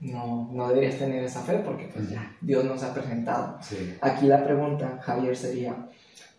no, 0.00 0.48
no 0.52 0.68
deberías 0.68 0.98
tener 0.98 1.22
esa 1.22 1.42
fe 1.42 1.58
porque 1.64 1.88
pues 1.92 2.10
ya, 2.10 2.36
Dios 2.40 2.64
nos 2.64 2.82
ha 2.82 2.92
presentado. 2.92 3.58
Aquí 4.00 4.26
la 4.26 4.44
pregunta, 4.44 4.98
Javier, 5.00 5.36
sería, 5.36 5.88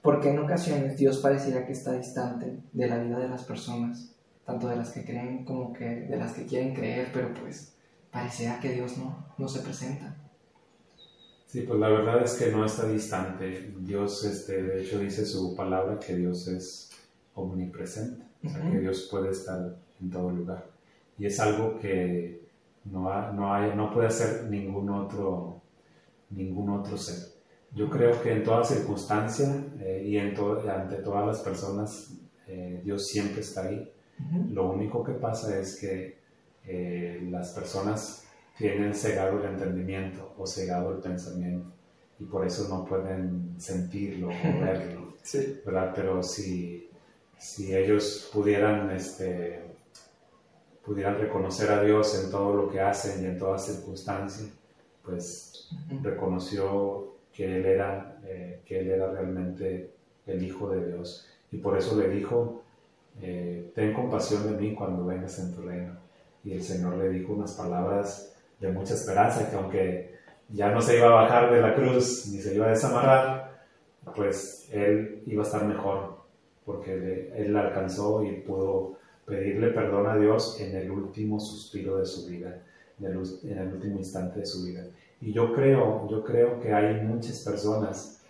porque 0.03 0.29
en 0.29 0.39
ocasiones 0.39 0.97
Dios 0.97 1.19
pareciera 1.19 1.65
que 1.65 1.71
está 1.71 1.93
distante 1.93 2.59
de 2.73 2.87
la 2.87 2.97
vida 2.97 3.17
de 3.17 3.29
las 3.29 3.45
personas, 3.45 4.13
tanto 4.45 4.67
de 4.67 4.75
las 4.75 4.91
que 4.91 5.05
creen 5.05 5.45
como 5.45 5.71
que 5.71 5.85
de 5.85 6.17
las 6.17 6.33
que 6.33 6.45
quieren 6.45 6.75
creer, 6.75 7.09
pero 7.13 7.33
pues 7.33 7.73
pareciera 8.11 8.59
que 8.59 8.73
Dios 8.73 8.97
no, 8.97 9.25
no 9.37 9.47
se 9.47 9.61
presenta. 9.61 10.15
Sí, 11.47 11.61
pues 11.61 11.79
la 11.79 11.87
verdad 11.87 12.21
es 12.21 12.33
que 12.33 12.51
no 12.51 12.65
está 12.65 12.85
distante. 12.87 13.73
Dios, 13.79 14.25
este, 14.25 14.61
de 14.61 14.81
hecho, 14.81 14.99
dice 14.99 15.25
su 15.25 15.55
palabra 15.55 15.99
que 15.99 16.15
Dios 16.15 16.47
es 16.47 16.91
omnipresente, 17.35 18.25
o 18.43 18.49
sea, 18.49 18.71
que 18.71 18.79
Dios 18.79 19.07
puede 19.09 19.29
estar 19.29 19.77
en 20.01 20.09
todo 20.09 20.31
lugar. 20.31 20.65
Y 21.17 21.27
es 21.27 21.39
algo 21.39 21.79
que 21.79 22.41
no, 22.85 23.31
no, 23.31 23.53
hay, 23.53 23.73
no 23.75 23.93
puede 23.93 24.07
hacer 24.07 24.49
ningún 24.49 24.89
otro, 24.89 25.61
ningún 26.31 26.71
otro 26.71 26.97
ser. 26.97 27.32
Yo 27.75 27.89
creo 27.89 28.21
que 28.21 28.31
en 28.31 28.43
toda 28.43 28.63
circunstancia 28.63 29.63
eh, 29.79 30.03
y 30.05 30.17
en 30.17 30.35
ante 30.69 30.97
todas 30.97 31.25
las 31.25 31.39
personas, 31.39 32.13
eh, 32.47 32.81
Dios 32.83 33.07
siempre 33.07 33.41
está 33.41 33.63
ahí. 33.63 33.91
Lo 34.51 34.69
único 34.69 35.03
que 35.03 35.13
pasa 35.13 35.59
es 35.59 35.79
que 35.79 36.17
eh, 36.65 37.27
las 37.31 37.49
personas 37.51 38.27
tienen 38.57 38.93
cegado 38.93 39.39
el 39.39 39.49
entendimiento 39.49 40.35
o 40.37 40.45
cegado 40.45 40.91
el 40.91 40.99
pensamiento 40.99 41.71
y 42.19 42.25
por 42.25 42.45
eso 42.45 42.69
no 42.69 42.85
pueden 42.85 43.55
sentirlo 43.57 44.27
o 44.27 44.29
verlo, 44.61 45.15
¿verdad? 45.65 45.93
Pero 45.95 46.21
si, 46.21 46.89
si 47.39 47.75
ellos 47.75 48.29
pudieran, 48.31 48.91
este, 48.91 49.63
pudieran 50.85 51.17
reconocer 51.17 51.71
a 51.71 51.83
Dios 51.83 52.23
en 52.23 52.29
todo 52.29 52.55
lo 52.55 52.69
que 52.69 52.79
hacen 52.79 53.23
y 53.23 53.25
en 53.25 53.39
todas 53.39 53.65
circunstancias, 53.65 54.49
pues 55.03 55.69
reconoció 56.01 57.12
que 57.33 57.57
él 57.57 57.65
era, 57.65 58.19
eh, 58.25 58.61
que 58.65 58.79
él 58.79 58.91
era 58.91 59.11
realmente 59.11 59.91
el 60.25 60.43
Hijo 60.43 60.69
de 60.69 60.87
Dios. 60.87 61.27
Y 61.51 61.57
por 61.57 61.77
eso 61.77 61.99
le 61.99 62.09
dijo, 62.09 62.63
eh, 63.21 63.71
ten 63.75 63.93
compasión 63.93 64.51
de 64.51 64.57
mí 64.59 64.73
cuando 64.73 65.05
vengas 65.05 65.39
en 65.39 65.53
tu 65.53 65.61
reino. 65.61 65.97
Y 66.43 66.53
el 66.53 66.63
Señor 66.63 66.97
le 66.97 67.09
dijo 67.09 67.33
unas 67.33 67.53
palabras 67.53 68.35
de 68.59 68.71
mucha 68.71 68.93
esperanza, 68.93 69.49
que 69.49 69.55
aunque 69.55 70.15
ya 70.49 70.71
no 70.71 70.81
se 70.81 70.97
iba 70.97 71.07
a 71.07 71.23
bajar 71.23 71.51
de 71.51 71.61
la 71.61 71.75
cruz 71.75 72.27
ni 72.27 72.39
se 72.39 72.55
iba 72.55 72.67
a 72.67 72.69
desamarrar, 72.69 73.63
pues 74.15 74.69
él 74.71 75.23
iba 75.25 75.43
a 75.43 75.45
estar 75.45 75.65
mejor, 75.65 76.17
porque 76.65 77.31
él 77.35 77.55
alcanzó 77.55 78.23
y 78.23 78.41
pudo 78.41 78.97
pedirle 79.25 79.69
perdón 79.69 80.07
a 80.07 80.17
Dios 80.17 80.59
en 80.59 80.75
el 80.75 80.91
último 80.91 81.39
suspiro 81.39 81.97
de 81.97 82.05
su 82.05 82.27
vida, 82.27 82.61
en 82.99 83.05
el, 83.05 83.73
último 83.73 83.97
instante 83.97 84.41
de 84.41 84.45
su 84.45 84.63
vida. 84.65 84.85
Y 85.23 85.31
yo 85.31 85.53
creo, 85.53 86.07
yo 86.09 86.23
creo 86.23 86.59
que 86.59 86.73
hay 86.73 87.01
muchas 87.01 87.39
personas 87.39 88.21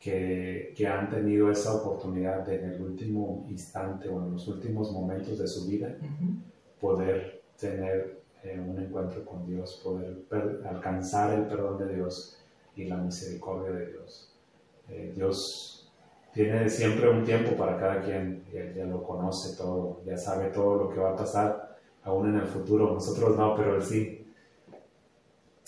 que, 0.00 0.74
que, 0.76 0.86
han 0.88 1.08
tenido 1.08 1.50
esa 1.50 1.74
oportunidad 1.74 2.44
de 2.44 2.56
en 2.56 2.70
el 2.72 2.80
último 2.82 3.46
instante 3.48 4.08
o 4.08 4.20
en 4.20 4.32
los 4.32 4.48
últimos 4.48 4.90
momentos 4.90 5.38
de 5.38 5.46
su 5.46 5.68
vida 5.68 5.94
poder 6.80 7.42
tener 7.56 8.20
eh, 8.42 8.58
un 8.58 8.78
encuentro 8.78 9.24
con 9.24 9.46
Dios, 9.46 9.80
poder 9.84 10.24
alcanzar 10.66 11.38
el 11.38 11.46
perdón 11.46 11.78
de 11.78 11.94
Dios 11.94 12.38
y 12.74 12.84
la 12.86 12.96
misericordia 12.96 13.70
de 13.70 13.86
Dios. 13.86 14.34
Eh, 14.88 15.12
Dios 15.14 15.92
tiene 16.32 16.68
siempre 16.68 17.10
un 17.10 17.22
tiempo 17.22 17.56
para 17.56 17.78
cada 17.78 18.00
quien, 18.00 18.44
y 18.50 18.76
ya 18.76 18.86
lo 18.86 19.02
conoce 19.04 19.56
todo, 19.56 20.00
ya 20.04 20.16
sabe 20.16 20.48
todo 20.48 20.76
lo 20.76 20.88
que 20.90 20.98
va 20.98 21.10
a 21.10 21.16
pasar 21.16 21.78
aún 22.02 22.30
en 22.30 22.36
el 22.36 22.46
futuro, 22.46 22.92
nosotros 22.92 23.36
no, 23.36 23.54
pero 23.54 23.76
él 23.76 23.82
sí. 23.82 24.19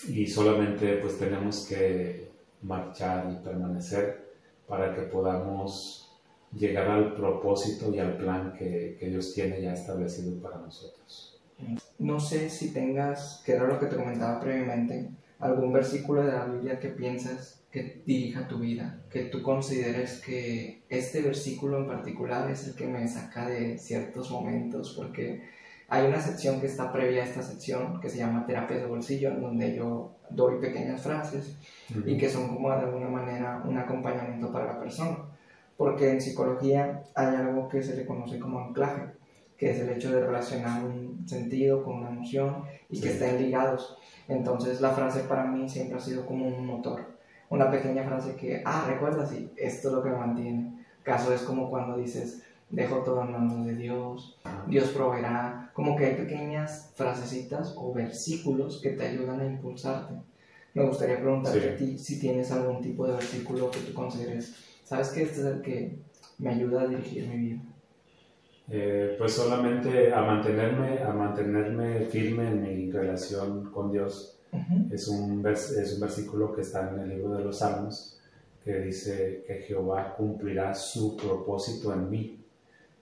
Y 0.07 0.27
solamente 0.27 0.97
pues 0.97 1.17
tenemos 1.17 1.65
que 1.67 2.29
marchar 2.61 3.31
y 3.31 3.43
permanecer 3.43 4.33
para 4.67 4.95
que 4.95 5.03
podamos 5.03 6.11
llegar 6.51 6.87
al 6.87 7.15
propósito 7.15 7.93
y 7.93 7.99
al 7.99 8.17
plan 8.17 8.53
que, 8.57 8.97
que 8.99 9.09
Dios 9.09 9.33
tiene 9.33 9.61
ya 9.61 9.73
establecido 9.73 10.41
para 10.41 10.57
nosotros. 10.57 11.41
No 11.99 12.19
sé 12.19 12.49
si 12.49 12.73
tengas, 12.73 13.41
que 13.45 13.53
era 13.53 13.67
lo 13.67 13.79
que 13.79 13.85
te 13.85 13.95
comentaba 13.95 14.39
previamente, 14.39 15.09
algún 15.39 15.73
versículo 15.73 16.23
de 16.23 16.31
la 16.31 16.45
Biblia 16.45 16.79
que 16.79 16.89
piensas 16.89 17.63
que 17.71 18.03
dirija 18.05 18.47
tu 18.47 18.59
vida, 18.59 19.01
que 19.09 19.23
tú 19.23 19.41
consideres 19.41 20.21
que 20.21 20.83
este 20.89 21.21
versículo 21.21 21.79
en 21.79 21.87
particular 21.87 22.49
es 22.51 22.67
el 22.67 22.75
que 22.75 22.85
me 22.85 23.07
saca 23.07 23.49
de 23.49 23.79
ciertos 23.79 24.29
momentos, 24.29 24.93
porque 24.95 25.41
hay 25.93 26.07
una 26.07 26.19
sección 26.19 26.59
que 26.59 26.65
está 26.65 26.91
previa 26.91 27.21
a 27.21 27.25
esta 27.25 27.43
sección 27.43 28.01
que 28.01 28.09
se 28.09 28.17
llama 28.17 28.47
terapia 28.47 28.77
de 28.77 28.87
bolsillo, 28.87 29.29
en 29.29 29.41
donde 29.43 29.75
yo 29.75 30.15
doy 30.31 30.59
pequeñas 30.59 31.03
frases 31.03 31.55
y 32.03 32.17
que 32.17 32.27
son 32.31 32.47
como 32.47 32.71
de 32.71 32.77
alguna 32.77 33.09
manera 33.09 33.61
un 33.63 33.77
acompañamiento 33.77 34.51
para 34.51 34.73
la 34.73 34.79
persona, 34.79 35.19
porque 35.77 36.09
en 36.09 36.19
psicología 36.19 37.03
hay 37.13 37.35
algo 37.35 37.69
que 37.69 37.83
se 37.83 37.95
le 37.95 38.07
conoce 38.07 38.39
como 38.39 38.57
anclaje, 38.57 39.03
que 39.55 39.69
es 39.69 39.81
el 39.81 39.89
hecho 39.91 40.11
de 40.11 40.25
relacionar 40.25 40.83
un 40.83 41.27
sentido 41.27 41.83
con 41.83 41.97
una 41.97 42.09
emoción 42.09 42.63
y 42.89 42.99
que 42.99 43.09
estén 43.09 43.37
ligados. 43.37 43.95
Entonces 44.27 44.81
la 44.81 44.93
frase 44.93 45.19
para 45.19 45.45
mí 45.45 45.69
siempre 45.69 45.97
ha 45.97 46.01
sido 46.01 46.25
como 46.25 46.47
un 46.47 46.65
motor. 46.65 47.05
Una 47.51 47.69
pequeña 47.69 48.03
frase 48.03 48.35
que, 48.35 48.63
ah, 48.65 48.85
recuerda, 48.89 49.27
sí, 49.27 49.53
esto 49.57 49.89
es 49.89 49.93
lo 49.93 50.01
que 50.01 50.09
me 50.09 50.17
mantiene. 50.17 50.85
Caso 51.03 51.31
es 51.31 51.43
como 51.43 51.69
cuando 51.69 51.97
dices, 51.97 52.41
dejo 52.71 53.03
todo 53.03 53.21
en 53.21 53.31
manos 53.31 53.63
de 53.67 53.75
Dios, 53.75 54.39
Dios 54.65 54.89
proveerá, 54.89 55.62
como 55.73 55.95
que 55.95 56.05
hay 56.05 56.15
pequeñas 56.15 56.91
frasecitas 56.95 57.73
o 57.77 57.93
versículos 57.93 58.79
que 58.81 58.91
te 58.91 59.07
ayudan 59.07 59.39
a 59.39 59.45
impulsarte. 59.45 60.13
Me 60.73 60.85
gustaría 60.85 61.19
preguntarte 61.19 61.69
a 61.69 61.75
ti 61.75 61.97
si 61.97 62.19
tienes 62.19 62.51
algún 62.51 62.81
tipo 62.81 63.05
de 63.05 63.13
versículo 63.13 63.69
que 63.69 63.79
tú 63.79 63.93
consideres, 63.93 64.55
sabes 64.83 65.09
que 65.09 65.23
este 65.23 65.41
es 65.41 65.45
el 65.45 65.61
que 65.61 65.95
me 66.37 66.49
ayuda 66.49 66.81
a 66.81 66.87
dirigir 66.87 67.27
mi 67.27 67.37
vida. 67.37 67.61
Eh, 68.69 69.15
pues 69.17 69.33
solamente 69.33 70.13
a 70.13 70.21
mantenerme, 70.21 70.99
a 70.99 71.11
mantenerme 71.11 72.05
firme 72.05 72.47
en 72.47 72.63
mi 72.63 72.91
relación 72.91 73.71
con 73.71 73.91
Dios, 73.91 74.39
es, 74.91 75.07
un 75.07 75.45
es 75.47 75.93
un 75.93 75.99
versículo 75.99 76.53
que 76.53 76.61
está 76.61 76.91
en 76.91 76.99
el 76.99 77.09
libro 77.09 77.33
de 77.33 77.43
los 77.43 77.57
Salmos 77.57 78.19
que 78.63 78.79
dice 78.79 79.43
que 79.45 79.55
Jehová 79.55 80.15
cumplirá 80.15 80.73
su 80.73 81.17
propósito 81.17 81.93
en 81.93 82.09
mí. 82.09 82.42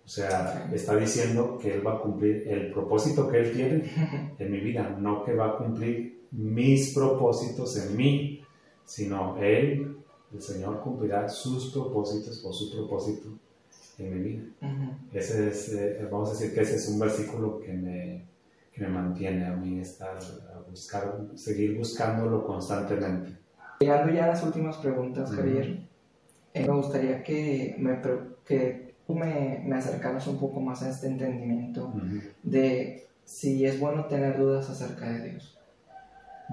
O 0.05 0.09
sea, 0.09 0.69
está 0.73 0.95
diciendo 0.95 1.57
que 1.61 1.75
Él 1.75 1.85
va 1.85 1.93
a 1.93 2.01
cumplir 2.01 2.47
el 2.47 2.71
propósito 2.71 3.29
que 3.29 3.39
Él 3.39 3.53
tiene 3.53 4.35
en 4.37 4.51
mi 4.51 4.59
vida, 4.59 4.95
no 4.99 5.23
que 5.23 5.33
va 5.33 5.51
a 5.51 5.57
cumplir 5.57 6.27
mis 6.31 6.93
propósitos 6.93 7.77
en 7.77 7.95
mí, 7.95 8.43
sino 8.85 9.37
Él, 9.37 9.97
el 10.33 10.41
Señor, 10.41 10.81
cumplirá 10.81 11.29
sus 11.29 11.71
propósitos 11.71 12.43
o 12.43 12.51
su 12.51 12.71
propósito 12.71 13.29
en 13.97 14.13
mi 14.13 14.29
vida. 14.29 14.43
Ese 15.13 15.49
es, 15.49 15.73
eh, 15.73 16.07
vamos 16.11 16.29
a 16.29 16.33
decir 16.33 16.53
que 16.53 16.61
ese 16.61 16.75
es 16.75 16.87
un 16.89 16.99
versículo 16.99 17.59
que 17.59 17.73
me, 17.73 18.25
que 18.73 18.81
me 18.81 18.89
mantiene 18.89 19.45
a 19.45 19.55
mí 19.55 19.79
estar, 19.79 20.17
a 20.17 20.69
buscar, 20.69 21.21
seguir 21.35 21.77
buscándolo 21.77 22.45
constantemente. 22.45 23.37
Llegando 23.79 24.13
ya 24.13 24.25
a 24.25 24.27
las 24.27 24.43
últimas 24.43 24.77
preguntas, 24.77 25.31
Javier, 25.31 25.87
eh, 26.53 26.67
me 26.67 26.73
gustaría 26.73 27.23
que, 27.23 27.75
me, 27.79 27.99
que 28.45 28.90
tú 29.11 29.17
me, 29.17 29.61
me, 29.65 29.75
acercaras 29.75 30.25
un 30.27 30.39
poco 30.39 30.61
más 30.61 30.81
a 30.83 30.89
este 30.89 31.07
entendimiento 31.07 31.91
de 32.43 33.07
si 33.25 33.65
es 33.65 33.79
bueno 33.79 34.05
tener 34.05 34.37
dudas 34.37 34.69
acerca 34.69 35.09
de 35.09 35.31
Dios. 35.31 35.57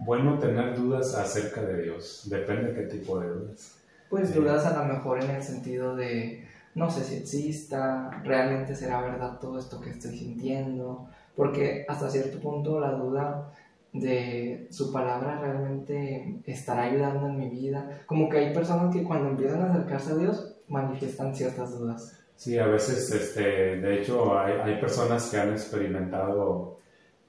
Bueno 0.04 0.38
tener 0.38 0.76
dudas 0.76 1.14
acerca 1.14 1.62
de 1.62 1.82
Dios, 1.82 2.26
depende 2.28 2.72
de 2.72 2.74
qué 2.74 2.96
tipo 2.96 3.20
de 3.20 3.28
dudas. 3.28 3.76
Pues 4.10 4.34
dudas 4.34 4.64
a 4.66 4.82
lo 4.82 4.92
mejor 4.92 5.22
en 5.22 5.30
el 5.30 5.42
sentido 5.42 5.94
de 5.94 6.44
no 6.74 6.90
sé 6.90 7.04
si 7.04 7.16
exista, 7.16 8.10
realmente 8.24 8.74
será 8.74 9.00
verdad 9.02 9.38
todo 9.40 9.58
esto 9.58 9.80
que 9.80 9.90
estoy 9.90 10.16
sintiendo, 10.16 11.08
porque 11.36 11.84
hasta 11.88 12.10
cierto 12.10 12.38
punto 12.40 12.80
la 12.80 12.92
duda 12.92 13.52
de 13.92 14.68
su 14.70 14.92
palabra 14.92 15.40
realmente 15.40 16.40
estará 16.44 16.84
ayudando 16.84 17.28
en 17.28 17.38
mi 17.38 17.48
vida. 17.48 18.02
Como 18.06 18.28
que 18.28 18.38
hay 18.38 18.54
personas 18.54 18.94
que 18.94 19.02
cuando 19.02 19.30
empiezan 19.30 19.62
a 19.62 19.70
acercarse 19.70 20.12
a 20.12 20.16
Dios 20.16 20.56
manifiestan 20.68 21.34
ciertas 21.34 21.78
dudas. 21.78 22.18
Sí, 22.38 22.56
a 22.56 22.68
veces, 22.68 23.10
este, 23.10 23.80
de 23.80 24.00
hecho, 24.00 24.38
hay, 24.38 24.52
hay 24.62 24.80
personas 24.80 25.28
que 25.28 25.38
han 25.38 25.50
experimentado 25.50 26.78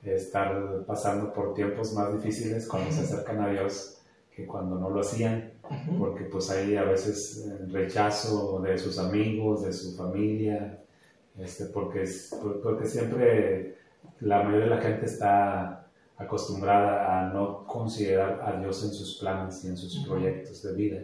estar 0.03 0.85
pasando 0.85 1.33
por 1.33 1.55
tiempos 1.55 1.93
más 1.95 2.13
difíciles 2.13 2.67
cuando 2.67 2.91
se 2.91 3.01
acercan 3.01 3.41
a 3.41 3.49
Dios 3.49 3.97
que 4.35 4.45
cuando 4.45 4.75
no 4.77 4.91
lo 4.91 4.99
hacían, 4.99 5.53
porque 5.97 6.25
pues 6.25 6.51
hay 6.51 6.75
a 6.75 6.83
veces 6.83 7.51
rechazo 7.71 8.61
de 8.61 8.77
sus 8.77 8.99
amigos, 8.99 9.65
de 9.65 9.73
su 9.73 9.97
familia, 9.97 10.77
este, 11.39 11.65
porque, 11.65 12.07
porque 12.61 12.85
siempre 12.85 13.77
la 14.19 14.43
mayoría 14.43 14.65
de 14.65 14.75
la 14.75 14.81
gente 14.81 15.07
está 15.07 15.87
acostumbrada 16.17 17.19
a 17.19 17.33
no 17.33 17.65
considerar 17.65 18.41
a 18.45 18.59
Dios 18.59 18.83
en 18.83 18.91
sus 18.91 19.17
planes 19.17 19.65
y 19.65 19.69
en 19.69 19.75
sus 19.75 20.05
proyectos 20.05 20.61
de 20.61 20.73
vida. 20.73 21.01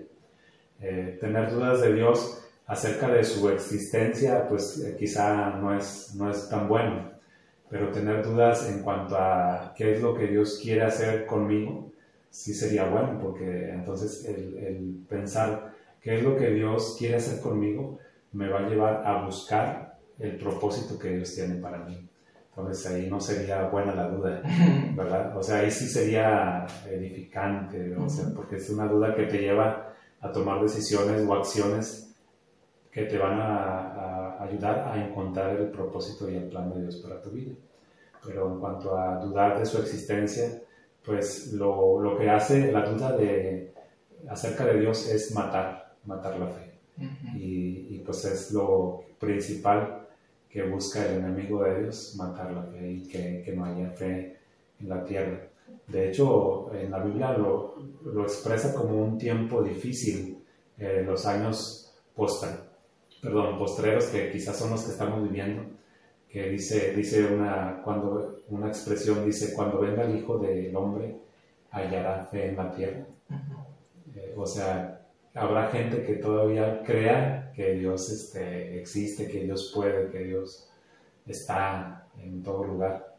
Eh, 0.79 1.17
tener 1.19 1.51
dudas 1.51 1.81
de 1.81 1.91
Dios 1.91 2.44
acerca 2.67 3.07
de 3.07 3.23
su 3.23 3.47
existencia, 3.49 4.47
pues 4.47 4.79
eh, 4.79 4.95
quizá 4.97 5.51
no 5.51 5.75
es, 5.75 6.15
no 6.15 6.29
es 6.29 6.49
tan 6.49 6.67
bueno, 6.67 7.11
pero 7.69 7.91
tener 7.91 8.25
dudas 8.25 8.69
en 8.69 8.81
cuanto 8.81 9.15
a 9.17 9.73
qué 9.75 9.93
es 9.93 10.01
lo 10.01 10.15
que 10.15 10.27
Dios 10.27 10.59
quiere 10.61 10.83
hacer 10.83 11.25
conmigo, 11.25 11.91
sí 12.29 12.53
sería 12.53 12.85
bueno, 12.87 13.19
porque 13.21 13.69
entonces 13.69 14.25
el, 14.25 14.57
el 14.57 15.05
pensar 15.07 15.73
qué 16.01 16.15
es 16.15 16.23
lo 16.23 16.35
que 16.35 16.51
Dios 16.51 16.95
quiere 16.97 17.15
hacer 17.15 17.39
conmigo, 17.39 17.99
me 18.33 18.49
va 18.49 18.59
a 18.59 18.69
llevar 18.69 19.05
a 19.05 19.25
buscar 19.25 19.97
el 20.19 20.37
propósito 20.37 20.97
que 20.99 21.09
Dios 21.09 21.33
tiene 21.33 21.55
para 21.55 21.79
mí. 21.79 22.07
Entonces 22.49 22.85
ahí 22.87 23.09
no 23.09 23.19
sería 23.19 23.67
buena 23.67 23.93
la 23.93 24.07
duda, 24.07 24.41
¿verdad? 24.95 25.35
O 25.37 25.43
sea, 25.43 25.59
ahí 25.59 25.71
sí 25.71 25.87
sería 25.87 26.65
edificante, 26.89 27.95
o 27.95 28.09
sea, 28.09 28.25
porque 28.35 28.55
es 28.57 28.69
una 28.69 28.87
duda 28.87 29.13
que 29.13 29.23
te 29.23 29.39
lleva 29.39 29.93
a 30.21 30.31
tomar 30.31 30.61
decisiones 30.61 31.21
o 31.27 31.33
acciones 31.33 32.04
que 32.95 33.03
te 33.03 33.17
van 33.17 33.37
a, 33.41 34.41
ayudar 34.41 34.87
a 34.87 35.05
encontrar 35.05 35.57
el 35.57 35.67
propósito 35.67 36.29
y 36.29 36.35
el 36.35 36.45
plan 36.45 36.73
de 36.73 36.83
Dios 36.83 36.95
para 37.03 37.21
tu 37.21 37.29
vida. 37.29 37.53
Pero 38.25 38.53
en 38.53 38.59
cuanto 38.61 38.97
a 38.97 39.19
dudar 39.19 39.59
de 39.59 39.65
su 39.65 39.79
existencia, 39.79 40.61
pues 41.03 41.51
lo, 41.51 41.99
lo 41.99 42.17
que 42.17 42.29
hace 42.29 42.71
la 42.71 42.85
duda 42.85 43.11
de, 43.17 43.73
acerca 44.29 44.65
de 44.65 44.79
Dios 44.79 45.09
es 45.09 45.35
matar, 45.35 45.93
matar 46.05 46.39
la 46.39 46.47
fe. 46.47 46.71
y, 47.35 47.95
y 47.95 48.01
pues 48.05 48.23
es 48.23 48.51
lo 48.51 49.03
principal 49.19 50.07
que 50.49 50.63
busca 50.63 51.05
el 51.05 51.17
enemigo 51.17 51.63
de 51.63 51.81
Dios 51.81 52.15
matar 52.15 52.53
la 52.53 52.63
fe 52.63 52.91
y 52.91 53.07
que, 53.09 53.41
que 53.43 53.51
no 53.51 53.65
haya 53.65 53.89
fe 53.89 54.37
en 54.79 54.87
la 54.87 55.03
tierra. 55.03 55.41
De 55.85 56.07
hecho, 56.09 56.73
en 56.73 56.91
la 56.91 56.99
Biblia 56.99 57.33
lo, 57.33 57.75
lo 58.05 58.23
expresa 58.23 58.73
como 58.73 59.03
un 59.03 59.17
tiempo 59.17 59.61
difícil, 59.61 60.41
eh, 60.77 61.03
los 61.05 61.25
años 61.25 61.91
perdón, 63.25 63.57
postreros, 63.57 64.05
que 64.05 64.31
quizás 64.31 64.55
son 64.55 64.69
los 64.69 64.83
que 64.83 64.91
estamos 64.91 65.23
viviendo, 65.23 65.63
que 66.29 66.47
dice, 66.49 66.93
dice 66.95 67.25
una, 67.25 67.81
cuando, 67.83 68.43
una 68.49 68.67
expresión, 68.67 69.25
dice, 69.25 69.53
cuando 69.53 69.79
venga 69.79 70.03
el 70.03 70.17
Hijo 70.19 70.37
del 70.37 70.75
Hombre, 70.75 71.17
hallará 71.71 72.27
fe 72.31 72.49
en 72.49 72.55
la 72.55 72.71
tierra. 72.71 73.05
Eh, 74.15 74.33
o 74.37 74.45
sea, 74.45 75.07
habrá 75.33 75.69
gente 75.69 76.03
que 76.03 76.15
todavía 76.17 76.83
crea 76.83 77.51
que 77.55 77.73
Dios 77.73 78.09
este, 78.11 78.79
existe, 78.79 79.27
que 79.27 79.43
Dios 79.43 79.71
puede, 79.73 80.09
que 80.11 80.19
Dios 80.19 80.69
está 81.25 82.07
en 82.21 82.43
todo 82.43 82.63
lugar. 82.63 83.15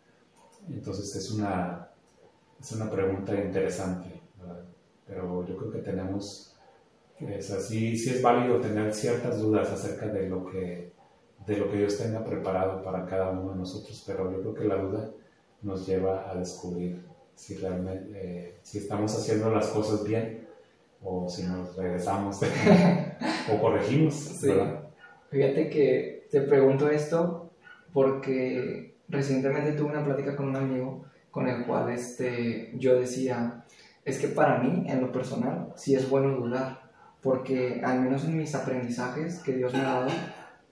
Entonces 0.68 1.16
es 1.16 1.32
una, 1.32 1.88
es 2.60 2.70
una 2.72 2.88
pregunta 2.88 3.34
interesante, 3.34 4.08
pero 5.06 5.44
yo 5.46 5.56
creo 5.56 5.72
que 5.72 5.78
tenemos, 5.78 6.55
es 7.20 7.50
así, 7.50 7.96
sí 7.96 8.10
es 8.10 8.22
válido 8.22 8.60
tener 8.60 8.92
ciertas 8.92 9.40
dudas 9.40 9.70
acerca 9.70 10.06
de 10.06 10.28
lo 10.28 10.44
que 10.46 10.96
de 11.46 11.56
lo 11.56 11.70
que 11.70 11.78
Dios 11.78 11.96
tenga 11.96 12.24
preparado 12.24 12.82
para 12.82 13.06
cada 13.06 13.30
uno 13.30 13.52
de 13.52 13.58
nosotros, 13.58 14.02
pero 14.04 14.32
yo 14.32 14.40
creo 14.40 14.54
que 14.54 14.64
la 14.64 14.76
duda 14.76 15.10
nos 15.62 15.86
lleva 15.86 16.28
a 16.28 16.34
descubrir 16.34 17.04
si 17.36 17.54
realmente, 17.56 18.10
eh, 18.14 18.58
si 18.62 18.78
estamos 18.78 19.14
haciendo 19.14 19.50
las 19.54 19.68
cosas 19.68 20.02
bien 20.02 20.46
o 21.02 21.28
si 21.28 21.44
nos 21.44 21.76
regresamos 21.76 22.40
o 23.52 23.60
corregimos. 23.60 24.14
Fíjate 25.30 25.70
que 25.70 26.26
te 26.30 26.40
pregunto 26.40 26.90
esto 26.90 27.50
porque 27.92 28.96
recientemente 29.08 29.72
tuve 29.72 29.90
una 29.90 30.04
plática 30.04 30.34
con 30.34 30.48
un 30.48 30.56
amigo 30.56 31.04
con 31.30 31.46
el 31.48 31.66
cual 31.66 31.90
este, 31.90 32.72
yo 32.74 32.98
decía, 32.98 33.64
es 34.04 34.18
que 34.18 34.28
para 34.28 34.58
mí, 34.58 34.84
en 34.88 35.02
lo 35.02 35.12
personal, 35.12 35.72
sí 35.76 35.94
es 35.94 36.08
bueno 36.08 36.34
dudar, 36.34 36.85
porque 37.26 37.80
al 37.84 38.02
menos 38.02 38.24
en 38.24 38.38
mis 38.38 38.54
aprendizajes 38.54 39.40
que 39.40 39.54
Dios 39.54 39.72
me 39.72 39.80
ha 39.80 39.94
dado, 39.94 40.10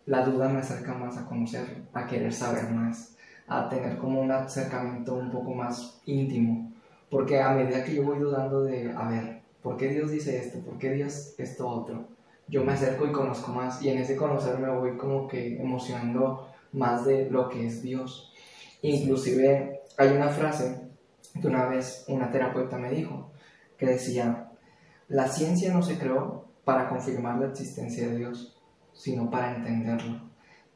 la 0.06 0.24
duda 0.24 0.48
me 0.48 0.60
acerca 0.60 0.94
más 0.94 1.18
a 1.18 1.26
conocerlo, 1.26 1.78
a 1.92 2.06
querer 2.06 2.32
saber 2.32 2.70
más, 2.70 3.16
a 3.48 3.68
tener 3.68 3.98
como 3.98 4.20
un 4.20 4.30
acercamiento 4.30 5.16
un 5.16 5.32
poco 5.32 5.52
más 5.52 6.00
íntimo, 6.06 6.72
porque 7.10 7.40
a 7.40 7.50
medida 7.50 7.82
que 7.82 7.96
yo 7.96 8.04
voy 8.04 8.20
dudando 8.20 8.62
de, 8.62 8.92
a 8.92 9.08
ver, 9.08 9.40
¿por 9.64 9.76
qué 9.76 9.88
Dios 9.88 10.12
dice 10.12 10.38
esto? 10.38 10.60
¿Por 10.60 10.78
qué 10.78 10.92
Dios 10.92 11.34
esto 11.38 11.66
otro? 11.66 12.06
Yo 12.46 12.62
me 12.62 12.74
acerco 12.74 13.04
y 13.04 13.10
conozco 13.10 13.50
más 13.50 13.82
y 13.82 13.88
en 13.88 13.98
ese 13.98 14.14
conocer 14.14 14.56
me 14.60 14.70
voy 14.70 14.96
como 14.96 15.26
que 15.26 15.60
emocionando 15.60 16.52
más 16.70 17.04
de 17.04 17.28
lo 17.30 17.48
que 17.48 17.66
es 17.66 17.82
Dios. 17.82 18.32
Inclusive 18.80 19.80
hay 19.98 20.08
una 20.10 20.28
frase 20.28 20.82
que 21.40 21.48
una 21.48 21.66
vez 21.66 22.04
una 22.06 22.30
terapeuta 22.30 22.78
me 22.78 22.92
dijo 22.92 23.32
que 23.76 23.86
decía, 23.86 24.52
la 25.08 25.26
ciencia 25.26 25.74
no 25.74 25.82
se 25.82 25.98
creó 25.98 26.43
para 26.64 26.88
confirmar 26.88 27.38
la 27.38 27.48
existencia 27.48 28.08
de 28.08 28.18
Dios, 28.18 28.56
sino 28.92 29.30
para 29.30 29.56
entenderlo. 29.56 30.20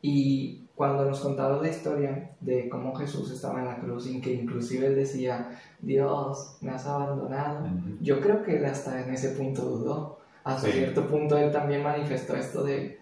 Y 0.01 0.69
cuando 0.75 1.05
nos 1.05 1.21
contaba 1.21 1.61
la 1.61 1.69
historia 1.69 2.31
de 2.41 2.69
cómo 2.69 2.95
Jesús 2.95 3.33
estaba 3.33 3.59
en 3.59 3.67
la 3.67 3.81
cruz 3.81 4.07
y 4.07 4.21
que 4.21 4.33
inclusive 4.33 4.87
él 4.87 4.95
decía, 4.95 5.51
Dios, 5.81 6.59
me 6.61 6.71
has 6.71 6.87
abandonado, 6.87 7.67
yo 8.01 8.21
creo 8.21 8.45
que 8.45 8.59
él 8.59 8.65
hasta 8.65 9.03
en 9.03 9.13
ese 9.13 9.31
punto 9.31 9.63
dudó. 9.63 10.19
Hasta 10.45 10.71
cierto 10.71 11.07
punto 11.09 11.37
él 11.37 11.51
también 11.51 11.83
manifestó 11.83 12.37
esto 12.37 12.63
de, 12.63 13.01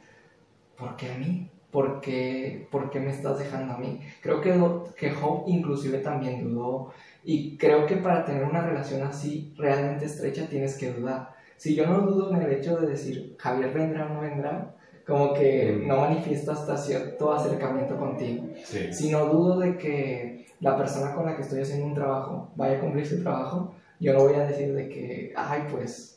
¿por 0.77 0.97
qué 0.97 1.13
a 1.13 1.19
mí? 1.19 1.51
¿Por 1.71 2.01
qué, 2.01 2.67
¿Por 2.71 2.91
qué 2.91 2.99
me 2.99 3.11
estás 3.11 3.39
dejando 3.39 3.75
a 3.75 3.79
mí? 3.79 4.01
Creo 4.23 4.41
que, 4.41 4.59
que 4.97 5.11
Job 5.11 5.45
inclusive 5.47 5.99
también 5.99 6.43
dudó 6.43 6.93
y 7.25 7.59
creo 7.59 7.87
que 7.87 7.97
para 7.97 8.25
tener 8.25 8.45
una 8.45 8.63
relación 8.63 9.03
así 9.03 9.53
realmente 9.59 10.07
estrecha 10.07 10.49
tienes 10.49 10.79
que 10.79 10.93
dudar. 10.93 11.36
Si 11.57 11.75
yo 11.75 11.87
no 11.87 12.01
dudo 12.01 12.35
en 12.35 12.43
el 12.43 12.53
hecho 12.53 12.77
de 12.77 12.89
decir, 12.89 13.37
Javier 13.39 13.73
vendrá 13.73 14.07
o 14.07 14.15
no 14.15 14.21
vendrá, 14.21 14.75
como 15.07 15.33
que 15.35 15.73
mm. 15.73 15.87
no 15.87 15.99
manifiesto 15.99 16.53
hasta 16.53 16.77
cierto 16.77 17.33
acercamiento 17.33 17.97
contigo. 17.97 18.49
Si 18.91 19.11
no 19.11 19.27
dudo 19.27 19.61
de 19.61 19.79
que 19.79 20.47
la 20.61 20.77
persona 20.77 21.15
con 21.15 21.27
la 21.27 21.37
que 21.37 21.43
estoy 21.43 21.63
haciendo 21.63 21.87
un 21.87 21.95
trabajo 21.95 22.51
vaya 22.57 22.79
a 22.79 22.81
cumplir 22.81 23.07
su 23.07 23.23
trabajo, 23.23 23.75
yo 24.01 24.13
no 24.13 24.25
voy 24.25 24.35
a 24.35 24.47
decir 24.47 24.75
de 24.75 24.89
que, 24.89 25.33
ay, 25.37 25.63
pues 25.71 26.17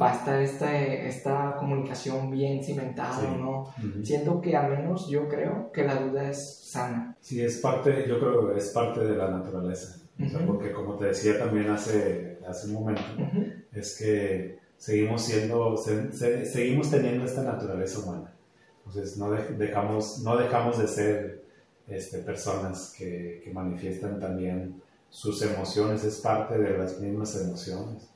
va 0.00 0.12
a 0.12 0.14
estar 0.14 0.40
esta, 0.40 0.78
esta 0.78 1.56
comunicación 1.58 2.30
bien 2.30 2.62
cimentada 2.62 3.32
o 3.32 3.36
no. 3.36 3.74
Siento 4.04 4.40
que 4.40 4.56
al 4.56 4.70
menos 4.70 5.08
yo 5.08 5.28
creo 5.28 5.70
que 5.72 5.84
la 5.84 5.96
duda 5.96 6.30
es 6.30 6.60
sana. 6.64 7.16
Sí, 7.20 7.40
es 7.40 7.58
parte, 7.58 8.04
yo 8.06 8.18
creo 8.18 8.52
que 8.52 8.58
es 8.58 8.68
parte 8.70 9.00
de 9.00 9.16
la 9.16 9.30
naturaleza. 9.30 9.96
porque 10.46 10.72
como 10.72 10.96
te 10.96 11.06
decía 11.06 11.38
también 11.38 11.70
hace, 11.70 12.38
hace 12.46 12.68
un 12.68 12.74
momento, 12.74 13.02
es 13.72 13.96
que 13.98 14.58
seguimos 14.76 15.22
siendo, 15.22 15.76
seguimos 15.76 16.90
teniendo 16.90 17.24
esta 17.24 17.42
naturaleza 17.42 18.00
humana. 18.00 18.32
Entonces 18.78 19.16
no, 19.18 19.30
dejamos, 19.30 20.20
no 20.20 20.36
dejamos 20.36 20.78
de 20.78 20.88
ser 20.88 21.44
este, 21.86 22.18
personas 22.18 22.94
que, 22.96 23.40
que, 23.44 23.52
manifiestan 23.52 24.18
también 24.18 24.80
sus 25.10 25.42
emociones, 25.42 26.04
es 26.04 26.18
parte 26.18 26.58
de 26.58 26.78
las 26.78 26.98
mismas 26.98 27.36
emociones. 27.36 28.10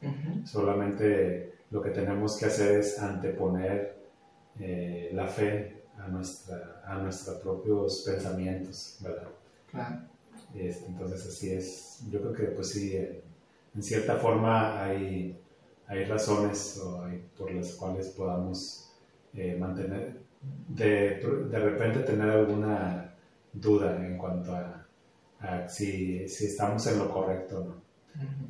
Solamente 0.45 1.53
lo 1.71 1.83
que 1.83 1.91
tenemos 1.91 2.37
que 2.37 2.47
hacer 2.47 2.79
es 2.79 2.99
anteponer 2.99 3.99
eh, 4.61 5.11
la 5.13 5.27
fe 5.27 5.83
a, 5.99 6.09
nuestra, 6.09 6.83
a 6.87 6.97
nuestros 6.99 7.39
propios 7.39 8.05
pensamientos, 8.07 8.99
¿verdad? 9.01 9.29
Claro. 9.71 9.97
Este, 10.55 10.87
entonces 10.87 11.27
así 11.27 11.51
es, 11.53 12.05
yo 12.11 12.21
creo 12.21 12.33
que 12.33 12.45
pues 12.55 12.71
sí, 12.71 12.97
en 12.97 13.83
cierta 13.83 14.17
forma 14.17 14.85
hay 14.85 15.37
hay 15.87 16.05
razones 16.05 16.83
por 17.37 17.53
las 17.53 17.73
cuales 17.75 18.09
podamos 18.09 18.93
eh, 19.35 19.57
mantener, 19.59 20.17
de, 20.69 21.21
de, 21.51 21.59
repente 21.59 22.01
tener 22.01 22.29
alguna 22.31 23.15
duda 23.53 24.05
en 24.05 24.17
cuanto 24.19 24.55
a, 24.55 24.87
si, 25.69 26.29
si, 26.29 26.47
estamos 26.47 26.87
en 26.87 26.99
lo 26.99 27.11
correcto 27.11 27.61
o 27.61 27.65
no. 27.65 27.75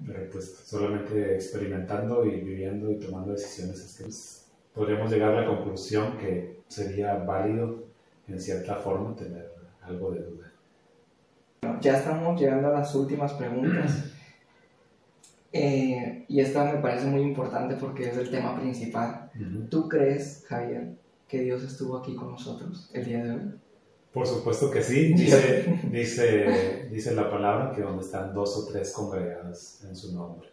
Pero 0.07 0.30
pues 0.30 0.62
solamente 0.64 1.35
experimentando 1.35 2.24
y 2.26 2.41
viviendo 2.41 2.91
y 2.91 2.99
tomando 2.99 3.32
decisiones 3.32 3.80
es 3.80 3.97
que 3.97 4.05
pues, 4.05 4.47
podríamos 4.74 5.11
llegar 5.11 5.35
a 5.35 5.41
la 5.41 5.47
conclusión 5.47 6.18
que 6.18 6.61
sería 6.68 7.14
válido 7.14 7.85
en 8.28 8.41
cierta 8.41 8.76
forma 8.76 9.16
tener 9.16 9.51
algo 9.82 10.12
de 10.12 10.20
duda. 10.22 10.53
Ya 11.80 11.99
estamos 11.99 12.39
llegando 12.39 12.68
a 12.68 12.80
las 12.80 12.95
últimas 12.95 13.32
preguntas. 13.32 14.14
Eh, 15.57 16.24
y 16.26 16.40
esta 16.40 16.64
me 16.64 16.80
parece 16.80 17.07
muy 17.07 17.22
importante 17.22 17.76
porque 17.76 18.09
es 18.09 18.16
el 18.16 18.28
tema 18.28 18.59
principal. 18.59 19.30
¿Tú 19.70 19.88
crees, 19.88 20.44
Javier, 20.48 20.96
que 21.28 21.42
Dios 21.42 21.62
estuvo 21.62 21.96
aquí 21.96 22.16
con 22.16 22.32
nosotros 22.32 22.90
el 22.92 23.05
día 23.05 23.22
de 23.22 23.30
hoy? 23.30 23.55
Por 24.12 24.26
supuesto 24.26 24.68
que 24.68 24.82
sí. 24.82 25.14
Dice, 25.14 25.78
dice, 25.92 26.88
dice 26.90 27.14
la 27.14 27.30
palabra 27.30 27.72
que 27.72 27.82
donde 27.82 28.02
están 28.02 28.34
dos 28.34 28.57
o 28.57 28.72
tres 28.72 28.92
congregados 28.92 29.84
en 29.84 29.94
su 29.94 30.12
nombre, 30.12 30.48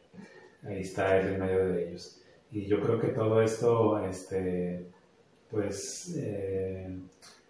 ahí 0.64 0.82
está 0.82 1.18
Él 1.18 1.34
en 1.34 1.40
medio 1.40 1.66
de 1.70 1.88
ellos. 1.88 2.22
Y 2.52 2.68
yo 2.68 2.80
creo 2.80 3.00
que 3.00 3.08
todo 3.08 3.42
esto, 3.42 4.06
este, 4.06 4.86
pues, 5.50 6.14
eh, 6.16 6.96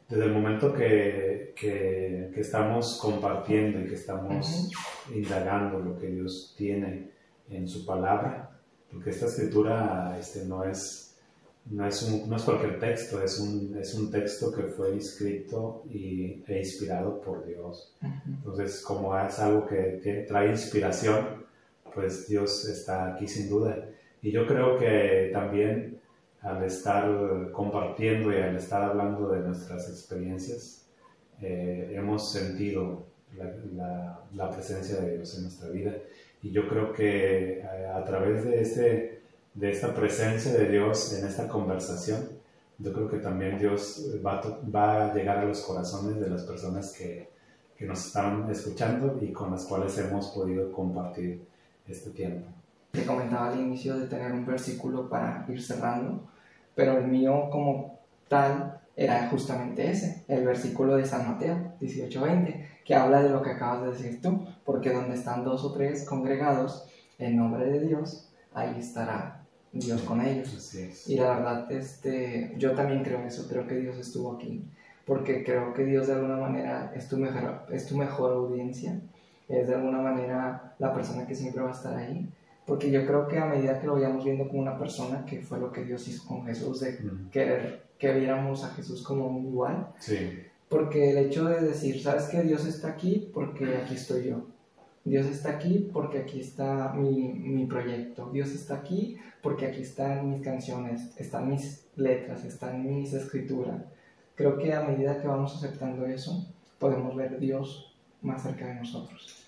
desde 0.07 0.23
el 0.23 0.31
momento 0.31 0.73
que, 0.73 1.53
que, 1.53 2.31
estamos 2.37 2.97
compartiendo 3.01 3.81
y 3.81 3.87
que 3.87 3.95
estamos 3.95 4.71
indagando 5.13 5.79
lo 5.79 5.99
que 5.99 6.07
Dios 6.07 6.55
tiene 6.57 7.10
en 7.51 7.67
su 7.67 7.85
palabra, 7.85 8.59
porque 8.91 9.11
esta 9.11 9.27
escritura 9.27 10.17
este, 10.19 10.45
no, 10.45 10.63
es, 10.63 11.15
no, 11.65 11.85
es 11.85 12.01
un, 12.01 12.29
no 12.29 12.35
es 12.35 12.43
cualquier 12.43 12.79
texto, 12.79 13.21
es 13.21 13.39
un, 13.39 13.77
es 13.77 13.93
un 13.93 14.09
texto 14.09 14.51
que 14.51 14.63
fue 14.63 14.97
escrito 14.97 15.83
y, 15.89 16.43
e 16.47 16.57
inspirado 16.57 17.21
por 17.21 17.45
Dios. 17.45 17.95
Entonces, 18.25 18.81
como 18.81 19.17
es 19.17 19.37
algo 19.39 19.67
que 19.67 20.25
trae 20.27 20.49
inspiración, 20.49 21.45
pues 21.93 22.27
Dios 22.27 22.67
está 22.67 23.13
aquí 23.13 23.27
sin 23.27 23.49
duda. 23.49 23.89
Y 24.21 24.31
yo 24.31 24.45
creo 24.47 24.77
que 24.77 25.29
también 25.33 25.99
al 26.41 26.63
estar 26.63 27.51
compartiendo 27.51 28.33
y 28.33 28.37
al 28.37 28.55
estar 28.55 28.83
hablando 28.83 29.29
de 29.29 29.41
nuestras 29.41 29.89
experiencias, 29.89 30.87
eh, 31.41 31.91
hemos 31.93 32.31
sentido 32.31 33.05
la, 33.35 34.19
la, 34.35 34.49
presencia 34.49 34.97
de 34.97 35.17
Dios 35.17 35.35
en 35.37 35.43
nuestra 35.43 35.69
vida. 35.69 35.93
Y 36.41 36.51
yo 36.51 36.67
creo 36.67 36.91
que 36.91 37.59
eh, 37.59 37.87
a, 37.93 38.03
través 38.03 38.45
de, 38.45 38.61
este, 38.61 39.21
de 39.53 39.71
esta 39.71 39.93
presencia 39.93 40.53
de 40.53 40.69
Dios 40.69 41.13
en 41.13 41.27
esta 41.27 41.47
conversación, 41.47 42.29
yo 42.79 42.93
creo 42.93 43.09
que 43.09 43.17
también 43.17 43.59
Dios 43.59 44.09
va, 44.25 44.41
va 44.73 45.05
a 45.05 45.13
llegar 45.13 45.37
a 45.39 45.45
los 45.45 45.61
corazones 45.61 46.19
de 46.19 46.29
las 46.29 46.43
personas 46.43 46.93
que, 46.97 47.29
que 47.81 47.87
nos 47.87 48.05
están 48.05 48.47
escuchando 48.51 49.17
y 49.19 49.31
con 49.31 49.49
las 49.49 49.65
cuales 49.65 49.97
hemos 49.97 50.27
podido 50.27 50.71
compartir 50.71 51.41
este 51.87 52.11
tiempo. 52.11 52.47
Te 52.91 53.05
comentaba 53.05 53.49
al 53.49 53.59
inicio 53.59 53.97
de 53.97 54.05
tener 54.05 54.31
un 54.31 54.45
versículo 54.45 55.09
para 55.09 55.45
ir 55.49 55.59
cerrando, 55.59 56.27
pero 56.75 56.99
el 56.99 57.07
mío 57.07 57.49
como 57.51 57.99
tal 58.27 58.79
era 58.95 59.27
justamente 59.29 59.89
ese, 59.89 60.23
el 60.27 60.45
versículo 60.45 60.95
de 60.95 61.05
San 61.05 61.27
Mateo 61.27 61.73
18:20, 61.79 62.67
que 62.85 62.95
habla 62.95 63.21
de 63.21 63.29
lo 63.29 63.41
que 63.41 63.51
acabas 63.51 63.83
de 63.83 63.91
decir 63.91 64.21
tú, 64.21 64.45
porque 64.65 64.91
donde 64.91 65.15
están 65.15 65.43
dos 65.43 65.63
o 65.63 65.73
tres 65.73 66.05
congregados 66.05 66.87
en 67.17 67.37
nombre 67.37 67.65
de 67.65 67.85
Dios, 67.85 68.31
ahí 68.53 68.75
estará 68.79 69.43
Dios 69.71 70.01
con 70.01 70.21
ellos. 70.21 70.75
Y 71.07 71.15
la 71.15 71.35
verdad, 71.35 71.71
este, 71.71 72.53
yo 72.57 72.73
también 72.73 73.03
creo 73.03 73.19
eso, 73.19 73.47
creo 73.47 73.67
que 73.67 73.75
Dios 73.75 73.97
estuvo 73.97 74.33
aquí, 74.33 74.65
porque 75.05 75.43
creo 75.43 75.73
que 75.73 75.85
Dios 75.85 76.07
de 76.07 76.13
alguna 76.13 76.37
manera 76.37 76.91
es 76.95 77.07
tu 77.07 77.17
mejor, 77.17 77.65
es 77.71 77.85
tu 77.85 77.97
mejor 77.97 78.33
audiencia, 78.33 78.99
es 79.47 79.67
de 79.67 79.75
alguna 79.75 80.01
manera 80.01 80.75
la 80.79 80.93
persona 80.93 81.27
que 81.27 81.35
siempre 81.35 81.61
va 81.61 81.69
a 81.69 81.73
estar 81.73 81.95
ahí 81.95 82.31
porque 82.65 82.91
yo 82.91 83.05
creo 83.05 83.27
que 83.27 83.37
a 83.37 83.45
medida 83.45 83.79
que 83.79 83.87
lo 83.87 83.95
vayamos 83.95 84.23
viendo 84.23 84.47
como 84.47 84.61
una 84.61 84.77
persona, 84.77 85.25
que 85.25 85.41
fue 85.41 85.59
lo 85.59 85.71
que 85.71 85.83
Dios 85.83 86.07
hizo 86.07 86.27
con 86.27 86.45
Jesús, 86.45 86.79
de 86.79 86.97
querer 87.31 87.87
que 87.97 88.13
viéramos 88.13 88.63
a 88.63 88.69
Jesús 88.69 89.03
como 89.03 89.27
un 89.27 89.45
igual, 89.45 89.89
porque 90.71 91.11
el 91.11 91.17
hecho 91.17 91.43
de 91.45 91.59
decir, 91.59 92.01
¿sabes 92.01 92.29
que 92.29 92.41
Dios 92.43 92.65
está 92.65 92.87
aquí 92.87 93.29
porque 93.33 93.75
aquí 93.75 93.95
estoy 93.95 94.29
yo? 94.29 94.47
Dios 95.03 95.25
está 95.25 95.49
aquí 95.49 95.89
porque 95.91 96.19
aquí 96.19 96.39
está 96.39 96.93
mi, 96.93 97.33
mi 97.33 97.65
proyecto. 97.65 98.29
Dios 98.31 98.51
está 98.51 98.75
aquí 98.75 99.17
porque 99.43 99.65
aquí 99.65 99.81
están 99.81 100.29
mis 100.29 100.41
canciones, 100.41 101.11
están 101.17 101.49
mis 101.49 101.87
letras, 101.97 102.45
están 102.45 102.85
mis 102.85 103.11
escrituras. 103.11 103.83
Creo 104.35 104.57
que 104.57 104.73
a 104.73 104.83
medida 104.83 105.19
que 105.19 105.27
vamos 105.27 105.53
aceptando 105.57 106.05
eso, 106.05 106.47
podemos 106.79 107.17
ver 107.17 107.37
Dios 107.37 107.93
más 108.21 108.41
cerca 108.41 108.67
de 108.67 108.75
nosotros. 108.75 109.45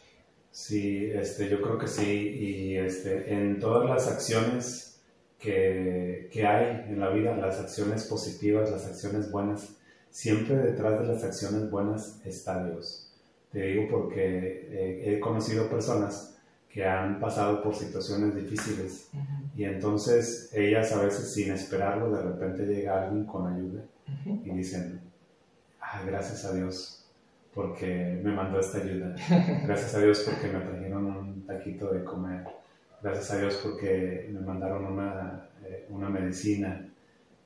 Sí, 0.51 1.05
este, 1.05 1.49
yo 1.49 1.61
creo 1.61 1.77
que 1.77 1.87
sí. 1.87 2.11
Y 2.11 2.75
este, 2.75 3.33
en 3.33 3.61
todas 3.61 3.89
las 3.89 4.11
acciones 4.11 5.01
que, 5.39 6.27
que, 6.33 6.45
hay 6.45 6.85
en 6.89 6.99
la 6.99 7.11
vida, 7.11 7.37
las 7.37 7.61
acciones 7.61 8.03
positivas, 8.03 8.69
las 8.71 8.85
acciones 8.85 9.31
buenas, 9.31 9.77
siempre 10.13 10.55
detrás 10.55 10.99
de 10.99 11.07
las 11.07 11.23
acciones 11.23 11.71
buenas 11.71 12.21
está 12.23 12.63
Dios. 12.63 13.11
Te 13.51 13.63
digo 13.63 13.87
porque 13.89 14.67
eh, 14.71 15.03
he 15.05 15.19
conocido 15.19 15.67
personas 15.69 16.35
que 16.69 16.85
han 16.85 17.19
pasado 17.19 17.63
por 17.63 17.75
situaciones 17.75 18.35
difíciles 18.35 19.09
y 19.55 19.63
entonces 19.63 20.51
ellas 20.53 20.91
a 20.91 21.01
veces 21.03 21.33
sin 21.33 21.51
esperarlo 21.51 22.11
de 22.11 22.21
repente 22.21 22.65
llega 22.65 23.03
alguien 23.03 23.25
con 23.25 23.47
ayuda 23.47 23.81
y 24.25 24.49
dicen, 24.51 25.01
ah, 25.81 26.01
gracias 26.05 26.45
a 26.45 26.53
Dios 26.53 27.05
porque 27.53 28.19
me 28.23 28.31
mandó 28.31 28.59
esta 28.59 28.79
ayuda. 28.79 29.15
Gracias 29.67 29.93
a 29.93 29.99
Dios 29.99 30.25
porque 30.25 30.47
me 30.47 30.59
trajeron 30.59 31.05
un 31.05 31.45
taquito 31.45 31.93
de 31.93 32.03
comer. 32.03 32.43
Gracias 32.99 33.29
a 33.29 33.37
Dios 33.37 33.59
porque 33.61 34.27
me 34.33 34.39
mandaron 34.39 34.85
una, 34.85 35.49
eh, 35.63 35.85
una 35.89 36.09
medicina. 36.09 36.89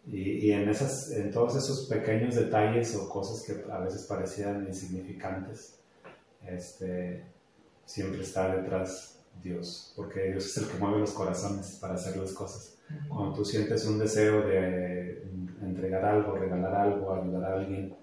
Y, 0.09 0.47
y, 0.47 0.51
en, 0.51 0.69
esas, 0.69 1.11
en 1.11 1.31
todos 1.31 1.55
esos 1.57 1.87
pequeños 1.87 2.35
detalles 2.35 2.95
o 2.95 3.09
cosas 3.09 3.43
que 3.45 3.69
a 3.71 3.79
veces 3.79 4.03
parecían 4.03 4.65
insignificantes, 4.65 5.79
este, 6.45 7.25
siempre 7.85 8.21
está 8.21 8.55
detrás 8.55 9.19
Dios, 9.43 9.93
porque 9.95 10.31
Dios 10.31 10.45
es 10.45 10.57
el 10.57 10.69
que 10.69 10.77
mueve 10.77 10.99
los 10.99 11.11
corazones 11.11 11.77
para 11.81 11.95
hacer 11.95 12.17
las 12.17 12.31
cosas. 12.31 12.77
Cuando 13.09 13.33
tú 13.33 13.45
sientes 13.45 13.85
un 13.85 13.99
deseo 13.99 14.47
de 14.47 15.23
entregar 15.61 16.05
algo, 16.05 16.35
regalar 16.35 16.73
algo, 16.73 17.13
ayudar 17.13 17.43
a 17.43 17.59
alguien, 17.59 17.95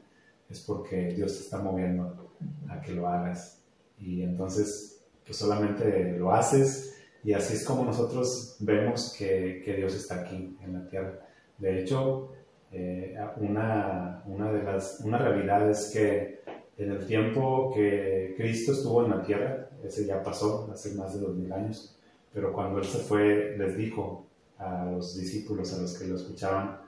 es 0.48 0.61
porque 0.61 1.09
Dios 1.14 1.32
te 1.32 1.44
está 1.44 1.59
moviendo 1.59 2.34
a 2.68 2.80
que 2.80 2.92
lo 2.92 3.09
hagas. 3.09 3.62
Y 3.98 4.22
entonces, 4.22 5.02
pues 5.24 5.38
solamente 5.38 6.18
lo 6.18 6.32
haces 6.32 6.94
y 7.22 7.32
así 7.32 7.55
es 7.55 7.64
como 7.64 7.84
nosotros 7.84 8.57
vemos 8.61 9.14
que, 9.18 9.62
que 9.64 9.74
Dios 9.76 9.94
está 9.94 10.20
aquí 10.20 10.57
en 10.62 10.74
la 10.74 10.86
tierra. 10.86 11.24
De 11.59 11.80
hecho, 11.80 12.30
eh, 12.72 13.16
una, 13.36 14.22
una, 14.26 14.52
de 14.52 14.62
las 14.62 15.00
una 15.05 15.18
realidad 15.18 15.68
es 15.70 15.90
que 15.92 16.40
en 16.76 16.90
el 16.90 17.07
tiempo 17.07 17.72
que 17.74 18.34
Cristo 18.36 18.72
estuvo 18.72 19.05
en 19.05 19.11
la 19.11 19.22
tierra, 19.22 19.68
ese 19.84 20.07
ya 20.07 20.22
pasó 20.22 20.68
hace 20.72 20.94
más 20.94 21.14
de 21.14 21.20
dos 21.20 21.36
mil 21.36 21.52
años, 21.52 21.96
pero 22.32 22.52
cuando 22.52 22.78
Él 22.78 22.84
se 22.84 22.98
fue, 22.98 23.57
les 23.57 23.76
dijo 23.76 24.26
a 24.59 24.86
los 24.86 25.16
discípulos, 25.16 25.72
a 25.72 25.82
los 25.82 25.96
que 25.96 26.09
lo 26.09 26.16
escuchaban, 26.16 26.80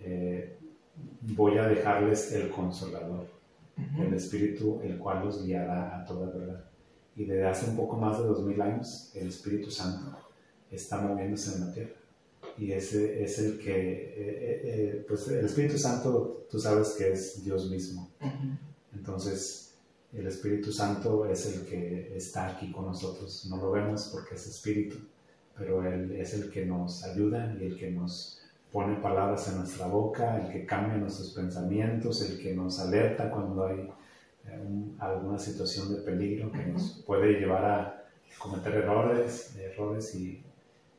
eh, 0.00 0.56
voy 1.22 1.58
a 1.58 1.66
dejarles 1.66 2.32
el 2.32 2.50
consolador, 2.50 3.26
el 3.98 4.14
Espíritu, 4.14 4.80
el 4.82 4.96
cual 4.98 5.24
los 5.24 5.44
guiará 5.44 5.96
a 5.96 6.04
toda 6.04 6.30
verdad. 6.30 6.64
Y 7.16 7.24
desde 7.24 7.46
hace 7.46 7.70
un 7.70 7.76
poco 7.76 7.96
más 7.96 8.18
de 8.18 8.26
dos 8.26 8.44
mil 8.44 8.60
años, 8.60 9.10
el 9.14 9.28
Espíritu 9.28 9.70
Santo 9.70 10.16
está 10.70 10.98
moviéndose 11.00 11.56
en 11.56 11.66
la 11.66 11.72
tierra. 11.72 12.05
Y 12.58 12.72
ese 12.72 13.22
es 13.22 13.38
el 13.38 13.58
que, 13.58 13.72
eh, 13.72 14.14
eh, 14.16 14.60
eh, 14.64 15.04
pues 15.06 15.28
el 15.28 15.44
Espíritu 15.44 15.78
Santo, 15.78 16.46
tú 16.50 16.58
sabes 16.58 16.90
que 16.98 17.12
es 17.12 17.44
Dios 17.44 17.70
mismo. 17.70 18.10
Entonces, 18.94 19.74
el 20.12 20.26
Espíritu 20.26 20.72
Santo 20.72 21.26
es 21.26 21.46
el 21.46 21.66
que 21.66 22.16
está 22.16 22.48
aquí 22.48 22.72
con 22.72 22.86
nosotros. 22.86 23.46
No 23.50 23.58
lo 23.58 23.70
vemos 23.72 24.08
porque 24.12 24.36
es 24.36 24.46
Espíritu, 24.46 24.96
pero 25.56 25.86
Él 25.86 26.12
es 26.12 26.32
el 26.34 26.50
que 26.50 26.64
nos 26.64 27.04
ayuda 27.04 27.54
y 27.60 27.64
el 27.64 27.76
que 27.76 27.90
nos 27.90 28.40
pone 28.72 28.96
palabras 28.96 29.48
en 29.48 29.58
nuestra 29.58 29.86
boca, 29.86 30.38
el 30.40 30.52
que 30.52 30.66
cambia 30.66 30.96
nuestros 30.96 31.30
pensamientos, 31.30 32.22
el 32.22 32.38
que 32.38 32.54
nos 32.54 32.80
alerta 32.80 33.30
cuando 33.30 33.66
hay 33.66 33.90
eh, 34.46 34.94
alguna 34.98 35.38
situación 35.38 35.94
de 35.94 36.02
peligro 36.02 36.52
que 36.52 36.66
nos 36.66 37.02
puede 37.06 37.40
llevar 37.40 37.64
a 37.64 38.04
cometer 38.38 38.74
errores, 38.74 39.56
errores 39.56 40.14
y, 40.14 40.42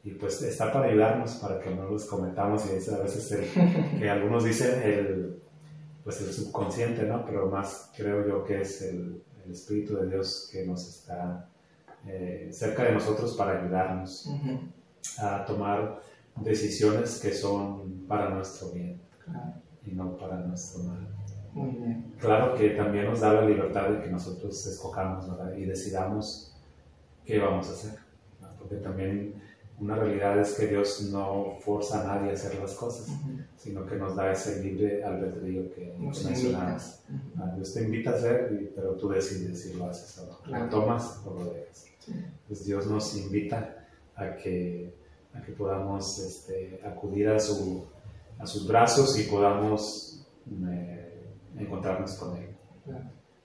y, 0.08 0.12
pues 0.12 0.42
está 0.42 0.72
para 0.72 0.88
ayudarnos 0.88 1.36
para 1.36 1.60
que 1.60 1.70
no 1.70 1.90
los 1.90 2.06
cometamos 2.06 2.66
y 2.72 2.76
es 2.76 2.90
a 2.90 3.00
veces 3.00 3.32
el, 3.32 4.00
que 4.00 4.10
algunos 4.10 4.44
dicen 4.44 4.82
el, 4.82 5.40
pues 6.04 6.22
el 6.22 6.32
subconsciente, 6.32 7.04
¿no? 7.04 7.26
Pero 7.26 7.48
más 7.50 7.92
creo 7.96 8.28
yo 8.28 8.44
que 8.44 8.62
es 8.62 8.82
el, 8.84 9.22
el 9.46 9.52
Espíritu 9.52 9.96
de 9.98 10.08
Dios 10.08 10.50
que 10.52 10.66
nos 10.66 10.88
está 10.88 11.50
eh, 12.08 12.50
cerca 12.52 12.84
de 12.84 12.94
nosotros 12.94 13.36
para 13.36 13.62
ayudarnos 13.62 14.30
a 15.20 15.46
tomar 15.46 16.00
decisiones 16.38 17.20
que 17.20 17.34
son 17.34 18.06
para 18.08 18.30
nuestro 18.30 18.70
bien 18.70 19.02
y 19.86 19.92
no 19.92 20.16
para 20.16 20.38
nuestro 20.38 20.84
mal. 20.84 21.08
Muy 21.54 21.72
bien. 21.72 22.14
Claro 22.20 22.56
que 22.56 22.70
también 22.72 23.06
nos 23.06 23.22
da 23.22 23.34
la 23.34 23.42
libertad 23.42 23.90
de 23.90 24.02
que 24.04 24.10
nosotros 24.10 24.66
escojamos 24.68 25.26
y 25.58 25.66
decidamos 25.66 26.56
qué 27.26 27.40
vamos 27.40 27.68
a 27.70 27.74
hacer. 27.74 28.00
Porque 28.60 28.76
también 28.76 29.34
una 29.80 29.96
realidad 29.96 30.40
es 30.40 30.54
que 30.54 30.68
Dios 30.68 31.10
no 31.12 31.58
forza 31.60 32.02
a 32.02 32.16
nadie 32.16 32.32
a 32.32 32.34
hacer 32.34 32.56
las 32.60 32.74
cosas, 32.74 33.08
sino 33.58 33.86
que 33.86 33.96
nos 33.96 34.16
da 34.16 34.32
ese 34.32 34.64
libre 34.64 35.04
albedrío 35.04 35.72
que 35.74 35.94
nos 36.00 36.24
mencionamos. 36.26 37.00
Ah, 37.38 37.52
Dios 37.56 37.74
te 37.74 37.84
invita 37.84 38.12
a 38.12 38.14
hacer, 38.16 38.72
pero 38.76 38.96
tú 38.96 39.10
decides 39.10 39.62
si 39.62 39.74
lo 39.74 39.86
haces 39.86 40.18
o 40.20 40.40
no. 40.48 40.60
Lo 40.60 40.70
tomas 40.70 41.22
o 41.26 41.34
lo 41.34 41.54
dejas. 41.54 41.86
Pues 42.48 42.66
Dios 42.66 42.88
nos 42.88 43.16
invita 43.18 43.88
a 44.16 44.36
que 44.36 44.98
que 45.46 45.52
podamos 45.52 46.20
este, 46.20 46.80
acudir 46.86 47.30
a, 47.30 47.40
su, 47.40 47.86
a 48.40 48.46
sus 48.46 48.68
brazos 48.68 49.18
y 49.20 49.24
podamos 49.24 50.26
eh, 50.70 51.24
encontrarnos 51.58 52.14
con 52.16 52.38
Él. 52.38 52.50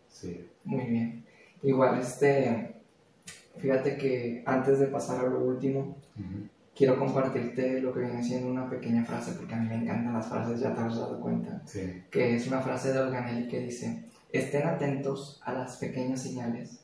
Sí. 0.08 0.48
Muy 0.64 0.84
bien. 0.84 1.24
Igual, 1.62 2.00
este, 2.00 2.76
fíjate 3.58 3.96
que 3.96 4.42
antes 4.46 4.78
de 4.78 4.86
pasar 4.86 5.24
a 5.24 5.28
lo 5.28 5.40
último, 5.40 5.96
quiero 6.74 6.98
compartirte 6.98 7.80
lo 7.80 7.92
que 7.92 8.00
viene 8.00 8.22
siendo 8.22 8.50
una 8.50 8.68
pequeña 8.68 9.04
frase, 9.04 9.32
porque 9.32 9.54
a 9.54 9.58
mí 9.58 9.68
me 9.68 9.76
encantan 9.76 10.12
las 10.12 10.28
frases, 10.28 10.60
ya 10.60 10.74
te 10.74 10.80
has 10.80 10.96
dado 10.96 11.20
cuenta, 11.20 11.62
que 12.10 12.34
es 12.34 12.46
una 12.46 12.60
frase 12.60 12.92
de 12.92 13.00
Olganelli 13.00 13.48
que 13.48 13.60
dice, 13.60 14.04
estén 14.32 14.66
atentos 14.66 15.40
a 15.44 15.52
las 15.52 15.76
pequeñas 15.76 16.22
señales 16.22 16.80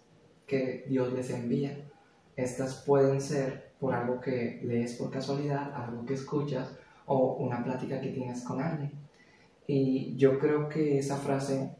que 0.47 0.85
Dios 0.89 1.13
les 1.13 1.31
envía. 1.31 1.77
Estas 2.37 2.83
pueden 2.87 3.21
ser 3.21 3.73
por 3.81 3.95
algo 3.95 4.21
que 4.21 4.61
lees 4.63 4.95
por 4.95 5.11
casualidad, 5.11 5.73
algo 5.75 6.05
que 6.05 6.15
escuchas 6.15 6.77
o 7.07 7.35
una 7.37 7.65
plática 7.65 8.01
que 8.01 8.11
tienes 8.11 8.43
con 8.43 8.61
alguien. 8.61 8.93
Y 9.67 10.17
yo 10.17 10.39
creo 10.39 10.69
que 10.69 10.99
esa 10.99 11.17
frase 11.17 11.71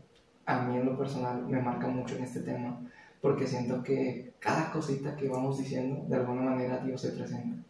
a 0.47 0.63
mí 0.63 0.77
en 0.77 0.87
lo 0.87 0.97
personal 0.97 1.47
me 1.47 1.61
marca 1.61 1.89
mucho 1.89 2.17
en 2.17 2.25
este 2.25 2.41
tema 2.41 2.81
porque 3.21 3.47
siento 3.47 3.83
que 3.83 4.33
cada 4.39 4.71
cosita 4.71 5.17
que 5.17 5.29
vamos 5.29 5.59
diciendo 5.59 6.05
de 6.09 6.17
alguna 6.17 6.43
manera 6.43 6.79
Dios 6.79 7.01
se 7.01 7.13
presenta. 7.13 7.63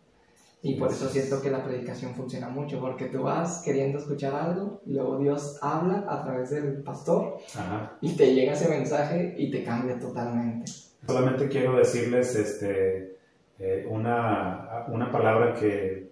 Y 0.60 0.74
por 0.74 0.90
eso 0.90 1.08
siento 1.08 1.40
que 1.40 1.50
la 1.50 1.62
predicación 1.62 2.14
funciona 2.14 2.48
mucho, 2.48 2.80
porque 2.80 3.06
tú 3.06 3.22
vas 3.22 3.62
queriendo 3.64 3.98
escuchar 3.98 4.34
algo, 4.34 4.80
y 4.86 4.94
luego 4.94 5.18
Dios 5.18 5.58
habla 5.62 6.04
a 6.08 6.24
través 6.24 6.50
del 6.50 6.82
pastor 6.82 7.38
Ajá. 7.54 7.96
y 8.00 8.16
te 8.16 8.34
llega 8.34 8.54
ese 8.54 8.68
mensaje 8.68 9.34
y 9.38 9.52
te 9.52 9.62
cambia 9.62 9.98
totalmente. 10.00 10.70
Solamente 11.06 11.48
quiero 11.48 11.76
decirles 11.76 12.34
este, 12.34 13.16
eh, 13.60 13.86
una, 13.88 14.84
una 14.88 15.12
palabra 15.12 15.54
que, 15.54 16.10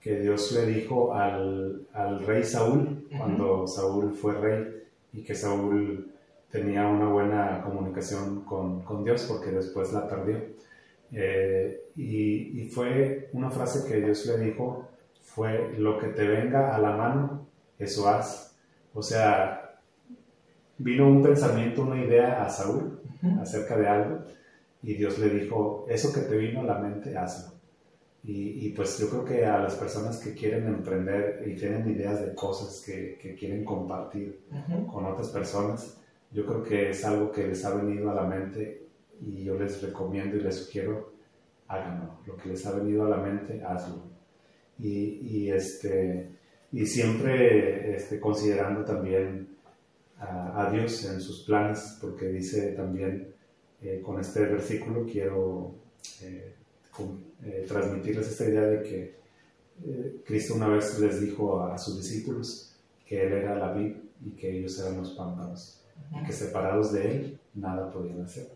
que 0.00 0.20
Dios 0.20 0.52
le 0.52 0.66
dijo 0.66 1.12
al, 1.12 1.86
al 1.92 2.26
rey 2.26 2.42
Saúl 2.42 3.06
cuando 3.16 3.66
Saúl 3.66 4.14
fue 4.14 4.34
rey 4.34 4.82
y 5.12 5.22
que 5.22 5.34
Saúl 5.34 6.11
tenía 6.52 6.86
una 6.86 7.08
buena 7.08 7.62
comunicación 7.64 8.44
con, 8.44 8.82
con 8.82 9.02
Dios 9.02 9.24
porque 9.28 9.50
después 9.50 9.92
la 9.92 10.06
perdió. 10.06 10.36
Eh, 11.10 11.88
y, 11.96 12.60
y 12.60 12.68
fue 12.68 13.30
una 13.32 13.50
frase 13.50 13.88
que 13.90 14.00
Dios 14.00 14.26
le 14.26 14.38
dijo, 14.38 14.88
fue 15.22 15.74
lo 15.78 15.98
que 15.98 16.08
te 16.08 16.28
venga 16.28 16.76
a 16.76 16.78
la 16.78 16.94
mano, 16.94 17.46
eso 17.78 18.06
haz. 18.06 18.54
O 18.92 19.02
sea, 19.02 19.80
vino 20.76 21.08
un 21.08 21.22
pensamiento, 21.22 21.82
una 21.82 22.04
idea 22.04 22.44
a 22.44 22.50
Saúl 22.50 23.00
acerca 23.40 23.76
de 23.76 23.88
algo 23.88 24.18
y 24.82 24.94
Dios 24.94 25.18
le 25.18 25.30
dijo, 25.30 25.86
eso 25.88 26.12
que 26.12 26.20
te 26.20 26.36
vino 26.36 26.60
a 26.60 26.64
la 26.64 26.78
mente, 26.78 27.16
hazlo. 27.16 27.52
Y, 28.24 28.66
y, 28.66 28.68
pues 28.70 28.98
yo 28.98 29.08
creo 29.08 29.24
que 29.24 29.46
a 29.46 29.58
las 29.58 29.74
personas 29.74 30.18
que 30.18 30.32
quieren 30.32 30.68
emprender 30.68 31.42
y 31.44 31.56
tienen 31.56 31.90
ideas 31.90 32.24
de 32.24 32.34
cosas 32.36 32.80
que, 32.84 33.18
que 33.20 33.34
quieren 33.34 33.64
compartir 33.64 34.44
con 34.92 35.06
otras 35.06 35.30
personas, 35.30 36.00
yo 36.32 36.46
creo 36.46 36.62
que 36.62 36.90
es 36.90 37.04
algo 37.04 37.30
que 37.30 37.46
les 37.48 37.64
ha 37.64 37.74
venido 37.74 38.10
a 38.10 38.14
la 38.14 38.22
mente 38.22 38.86
y 39.20 39.44
yo 39.44 39.58
les 39.58 39.82
recomiendo 39.82 40.36
y 40.36 40.40
les 40.40 40.56
sugiero, 40.56 41.12
háganlo. 41.68 42.18
Lo 42.26 42.36
que 42.36 42.48
les 42.48 42.66
ha 42.66 42.72
venido 42.72 43.04
a 43.04 43.10
la 43.10 43.18
mente, 43.18 43.62
hazlo. 43.62 44.02
Y, 44.78 45.20
y, 45.20 45.50
este, 45.50 46.30
y 46.72 46.86
siempre 46.86 47.96
este, 47.96 48.18
considerando 48.18 48.84
también 48.84 49.48
a, 50.18 50.70
Dios 50.72 51.04
en 51.04 51.20
sus 51.20 51.42
planes, 51.42 51.98
porque 52.00 52.28
dice 52.28 52.72
también, 52.72 53.34
eh, 53.82 54.00
con 54.04 54.20
este 54.20 54.40
versículo 54.46 55.04
quiero 55.04 55.74
eh, 56.22 56.54
eh, 57.44 57.64
transmitirles 57.66 58.28
esta 58.28 58.48
idea 58.48 58.62
de 58.62 58.82
que 58.82 59.22
Cristo 60.24 60.54
una 60.54 60.68
vez 60.68 60.96
les 61.00 61.20
dijo 61.20 61.60
a, 61.64 61.76
sus 61.76 61.96
discípulos 61.96 62.76
que 63.04 63.26
Él 63.26 63.32
era 63.32 63.58
la 63.58 63.72
vid 63.72 63.96
y 64.24 64.30
que 64.30 64.56
ellos 64.56 64.78
eran 64.78 64.98
los 64.98 65.10
pámpanos 65.14 65.81
que 66.26 66.32
separados 66.32 66.92
de 66.92 67.10
Él 67.10 67.40
nada 67.54 67.90
podían 67.90 68.22
hacer. 68.22 68.48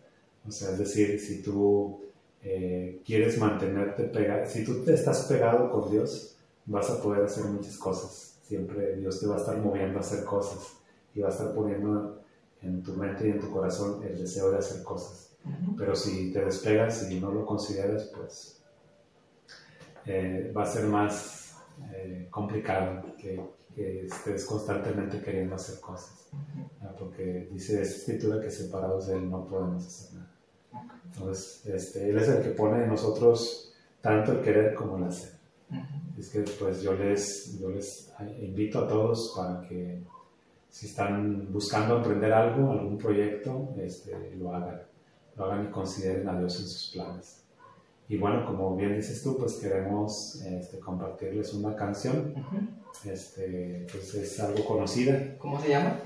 O 0.46 0.50
sea, 0.50 0.70
es 0.70 0.78
decir, 0.78 1.18
si 1.18 1.42
tú 1.42 2.00
eh, 2.42 3.00
quieres 3.04 3.38
mantenerte 3.38 4.04
pegado, 4.04 4.46
si 4.46 4.64
tú 4.64 4.84
te 4.84 4.94
estás 4.94 5.24
pegado 5.24 5.70
con 5.70 5.90
Dios, 5.90 6.36
vas 6.66 6.90
a 6.90 7.02
poder 7.02 7.24
hacer 7.24 7.44
muchas 7.44 7.76
cosas. 7.76 8.38
Siempre 8.42 8.96
Dios 8.96 9.20
te 9.20 9.26
va 9.26 9.36
a 9.36 9.38
estar 9.38 9.58
moviendo 9.58 9.98
a 9.98 10.00
hacer 10.00 10.24
cosas 10.24 10.76
y 11.14 11.20
va 11.20 11.28
a 11.28 11.32
estar 11.32 11.52
poniendo 11.54 12.22
en 12.62 12.82
tu 12.82 12.92
mente 12.92 13.26
y 13.26 13.30
en 13.32 13.40
tu 13.40 13.50
corazón 13.50 14.02
el 14.04 14.18
deseo 14.18 14.50
de 14.50 14.58
hacer 14.58 14.82
cosas. 14.82 15.30
Pero 15.76 15.94
si 15.94 16.32
te 16.32 16.44
despegas 16.44 17.10
y 17.10 17.20
no 17.20 17.30
lo 17.30 17.46
consideras, 17.46 18.10
pues 18.16 18.60
eh, 20.04 20.52
va 20.56 20.62
a 20.62 20.66
ser 20.66 20.86
más 20.86 21.56
eh, 21.92 22.26
complicado 22.30 23.02
que, 23.16 23.40
que 23.76 24.06
estés 24.06 24.46
constantemente 24.46 25.20
queriendo 25.20 25.54
hacer 25.54 25.78
cosas. 25.80 26.28
¿no? 26.80 26.96
Porque 26.98 27.46
dice 27.52 27.82
esa 27.82 27.96
escritura 27.96 28.40
que 28.40 28.50
separados 28.50 29.08
de 29.08 29.18
Él 29.18 29.30
no 29.30 29.46
podemos 29.46 29.86
hacer 29.86 30.18
nada. 30.18 30.32
Entonces, 31.12 31.66
este, 31.66 32.08
Él 32.08 32.16
es 32.16 32.28
el 32.28 32.42
que 32.42 32.50
pone 32.50 32.82
en 32.82 32.88
nosotros 32.88 33.74
tanto 34.00 34.32
el 34.32 34.40
querer 34.40 34.74
como 34.74 34.96
el 34.96 35.04
hacer. 35.04 35.36
Es 36.18 36.30
que 36.30 36.40
pues 36.58 36.80
yo 36.80 36.94
les, 36.94 37.58
yo 37.58 37.68
les 37.68 38.10
invito 38.40 38.78
a 38.78 38.88
todos 38.88 39.34
para 39.36 39.60
que 39.68 40.02
si 40.70 40.86
están 40.86 41.52
buscando 41.52 41.98
emprender 41.98 42.32
algo, 42.32 42.72
algún 42.72 42.96
proyecto, 42.96 43.74
este, 43.76 44.34
lo 44.36 44.54
hagan. 44.54 44.82
Lo 45.36 45.44
hagan 45.44 45.66
y 45.66 45.70
consideren 45.70 46.26
a 46.28 46.38
Dios 46.38 46.58
en 46.60 46.66
sus 46.66 46.92
planes. 46.94 47.42
Y 48.08 48.16
bueno, 48.16 48.46
como 48.46 48.74
bien 48.74 48.94
dices 48.96 49.22
tú, 49.22 49.36
pues 49.36 49.54
queremos 49.54 50.40
este, 50.42 50.78
compartirles 50.78 51.52
una 51.52 51.74
canción. 51.74 52.32
Ujú. 52.36 52.85
Este, 53.04 53.86
pues 53.90 54.14
es 54.14 54.40
algo 54.40 54.64
conocida. 54.64 55.36
¿Cómo 55.38 55.60
se 55.60 55.68
llama? 55.68 55.98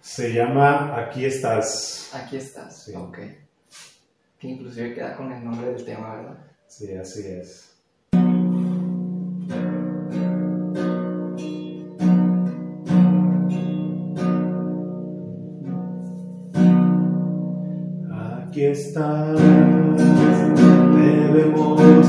Se 0.00 0.32
llama 0.32 0.96
Aquí 0.96 1.24
estás. 1.24 2.10
Aquí 2.12 2.36
estás. 2.36 2.84
Sí. 2.84 2.94
Ok. 2.94 3.18
Que 4.38 4.48
inclusive 4.48 4.94
queda 4.94 5.16
con 5.16 5.32
el 5.32 5.44
nombre 5.44 5.72
del 5.72 5.84
tema, 5.84 6.14
¿verdad? 6.16 6.38
Sí, 6.68 6.94
así 6.94 7.26
es. 7.26 7.72
Aquí 18.48 18.64
estás, 18.64 19.38
debemos 20.94 22.06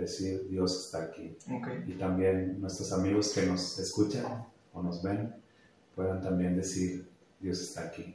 decir 0.00 0.46
Dios 0.48 0.86
está 0.86 1.04
aquí. 1.04 1.36
Y 1.86 1.92
también 1.92 2.60
nuestros 2.60 2.92
amigos 2.92 3.32
que 3.34 3.46
nos 3.46 3.78
escuchan 3.78 4.44
o 4.72 4.82
nos 4.82 5.02
ven 5.02 5.34
puedan 5.94 6.20
también 6.20 6.56
decir 6.56 7.08
Dios 7.40 7.60
está 7.60 7.82
aquí. 7.82 8.14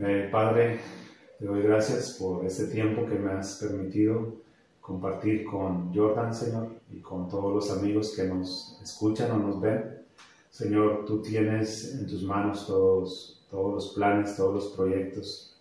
Eh, 0.00 0.28
Padre, 0.30 0.80
te 1.38 1.46
doy 1.46 1.62
gracias 1.62 2.12
por 2.18 2.44
este 2.44 2.66
tiempo 2.66 3.06
que 3.06 3.14
me 3.14 3.32
has 3.32 3.56
permitido 3.56 4.36
compartir 4.80 5.44
con 5.44 5.94
Jordan, 5.94 6.34
Señor, 6.34 6.68
y 6.92 7.00
con 7.00 7.28
todos 7.28 7.54
los 7.54 7.70
amigos 7.70 8.12
que 8.14 8.24
nos 8.24 8.78
escuchan 8.82 9.30
o 9.30 9.38
nos 9.38 9.60
ven. 9.60 10.02
Señor, 10.50 11.04
tú 11.06 11.20
tienes 11.22 11.94
en 11.94 12.06
tus 12.06 12.22
manos 12.22 12.66
todos, 12.66 13.44
todos 13.50 13.74
los 13.74 13.94
planes, 13.94 14.36
todos 14.36 14.54
los 14.54 14.72
proyectos 14.74 15.53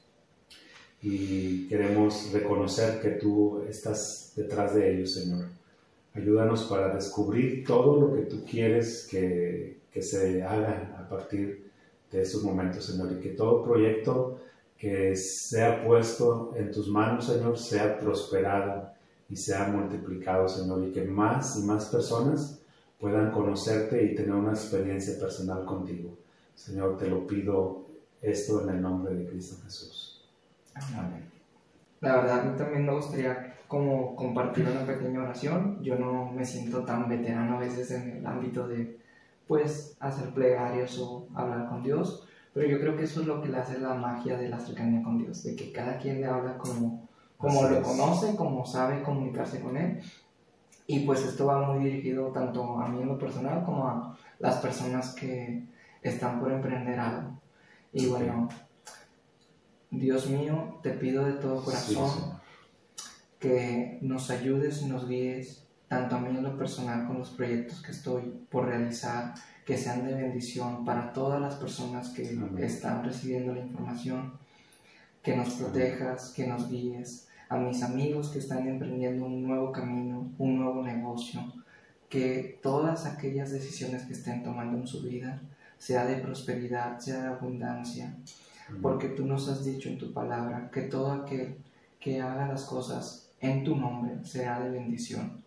y 1.04 1.68
queremos 1.68 2.32
reconocer 2.32 3.02
que 3.02 3.10
tú 3.10 3.62
estás 3.68 4.32
detrás 4.38 4.74
de 4.74 4.94
ellos, 4.94 5.14
Señor. 5.14 5.48
Ayúdanos 6.14 6.64
para 6.64 6.96
descubrir 6.96 7.66
todo 7.66 8.00
lo 8.00 8.16
que 8.16 8.22
tú 8.22 8.46
quieres 8.50 9.06
que, 9.12 9.80
que 9.92 10.02
se 10.02 10.42
haga 10.42 10.98
a 10.98 11.10
partir 11.10 11.70
de 12.10 12.22
esos 12.22 12.44
momentos, 12.44 12.86
Señor, 12.86 13.12
y 13.12 13.22
que 13.22 13.30
todo 13.30 13.64
proyecto 13.64 14.40
que 14.78 15.16
sea 15.16 15.84
puesto 15.84 16.54
en 16.56 16.72
tus 16.72 16.88
manos, 16.88 17.26
Señor, 17.26 17.58
sea 17.58 18.00
prosperado 18.00 18.90
y 19.30 19.36
sea 19.36 19.68
multiplicado, 19.68 20.48
Señor, 20.48 20.88
y 20.88 20.92
que 20.92 21.04
más 21.04 21.58
y 21.58 21.64
más 21.64 21.86
personas 21.86 22.60
puedan 23.00 23.32
conocerte 23.32 24.04
y 24.06 24.16
tener 24.16 24.36
una 24.36 24.52
experiencia 24.52 25.20
personal 25.20 25.66
contigo. 25.66 26.12
Señor, 26.56 26.98
te 26.98 27.10
lo 27.10 27.28
pido 27.28 27.84
esto 28.22 28.62
en 28.64 28.76
el 28.76 28.82
nombre 28.82 29.16
de 29.16 29.26
Cristo 29.26 29.58
Jesús. 29.66 30.13
Amén. 30.76 31.32
La 32.02 32.16
verdad, 32.18 32.40
a 32.40 32.44
mí 32.44 32.58
también 32.58 32.86
me 32.86 32.94
gustaría 32.94 33.56
como 33.68 34.16
compartir 34.16 34.68
una 34.68 34.86
pequeña 34.86 35.22
oración. 35.22 35.82
Yo 35.82 35.98
no 35.98 36.32
me 36.32 36.46
siento 36.46 36.84
tan 36.84 37.08
veterano 37.08 37.58
a 37.58 37.60
veces 37.60 37.92
en 37.92 38.18
el 38.18 38.26
ámbito 38.26 38.68
de, 38.68 39.00
pues, 39.48 39.96
hacer 40.00 40.30
plegarios 40.34 41.00
o 41.00 41.28
hablar 41.34 41.70
con 41.70 41.84
Dios, 41.84 42.28
pero 42.54 42.68
yo 42.68 42.80
creo 42.80 42.96
que 42.98 43.04
eso 43.04 43.22
es 43.22 43.28
lo 43.28 43.42
que 43.42 43.50
le 43.50 43.58
hace 43.58 43.80
la 43.80 43.94
magia 43.94 44.38
de 44.38 44.50
la 44.50 44.60
cercanía 44.60 45.02
con 45.02 45.18
Dios, 45.18 45.44
de 45.44 45.56
que 45.56 45.72
cada 45.72 45.98
quien 45.98 46.22
le 46.22 46.28
habla 46.28 46.58
como 46.58 47.04
como 47.44 47.68
lo 47.68 47.82
conoce, 47.82 48.38
como 48.38 48.66
sabe 48.66 49.04
comunicarse 49.04 49.60
con 49.60 49.76
él. 49.76 50.02
Y 50.88 51.02
pues 51.02 51.26
esto 51.26 51.46
va 51.48 51.62
muy 51.62 51.84
dirigido 51.84 52.28
tanto 52.28 52.80
a 52.80 52.88
mí 52.88 53.02
en 53.02 53.10
lo 53.10 53.18
personal 53.18 53.66
como 53.66 53.86
a 53.86 54.18
las 54.40 54.58
personas 54.58 55.14
que 55.14 55.66
están 56.02 56.40
por 56.40 56.54
emprender 56.54 56.98
algo. 56.98 57.38
Y 57.92 58.08
bueno, 58.08 58.48
Dios 59.94 60.28
mío, 60.28 60.80
te 60.82 60.90
pido 60.90 61.24
de 61.26 61.34
todo 61.34 61.64
corazón 61.64 62.40
que 63.40 64.00
nos 64.02 64.32
ayudes 64.32 64.82
y 64.82 64.86
nos 64.86 65.08
guíes, 65.08 65.68
tanto 65.88 66.16
a 66.16 66.20
mí 66.20 66.36
en 66.36 66.42
lo 66.42 66.58
personal 66.58 67.06
con 67.06 67.20
los 67.20 67.30
proyectos 67.30 67.84
que 67.84 67.92
estoy 67.92 68.24
por 68.50 68.66
realizar, 68.66 69.36
que 69.64 69.78
sean 69.78 70.04
de 70.08 70.16
bendición 70.16 70.84
para 70.84 71.14
todas 71.14 71.40
las 71.40 71.56
personas 71.56 72.10
que 72.10 72.24
están 72.58 73.04
recibiendo 73.04 73.54
la 73.54 73.60
información, 73.60 74.34
que 75.22 75.36
nos 75.36 75.54
protejas, 75.54 76.32
que 76.32 76.48
nos 76.48 76.72
guíes, 76.72 77.28
a 77.48 77.58
mis 77.58 77.84
amigos 77.84 78.30
que 78.30 78.40
están 78.40 78.68
emprendiendo 78.68 79.28
un 79.28 79.44
nuevo 79.44 79.72
camino, 79.72 80.32
un 80.40 80.58
nuevo 80.58 80.82
negocio, 80.82 81.54
que 82.10 82.60
todas 82.64 83.06
aquellas 83.06 83.52
decisiones 83.52 84.04
que 84.04 84.14
estén 84.14 84.42
tomando 84.42 84.80
en 84.80 84.88
su 84.88 85.04
vida, 85.04 85.40
sea 85.78 86.06
de 86.06 86.16
prosperidad, 86.16 86.98
sea 86.98 87.22
de 87.22 87.28
abundancia, 87.28 88.16
porque 88.82 89.10
tú 89.10 89.26
nos 89.26 89.48
has 89.50 89.66
dicho 89.66 89.90
en 89.90 89.98
tu 89.98 90.14
palabra 90.14 90.70
que 90.72 90.82
todo 90.82 91.12
aquel 91.12 91.58
que 92.00 92.22
haga 92.22 92.48
las 92.48 92.66
cosas 92.66 93.30
en 93.40 93.64
tu 93.64 93.76
nombre 93.76 94.24
será 94.24 94.60
de 94.60 94.70
bendición. 94.70 95.44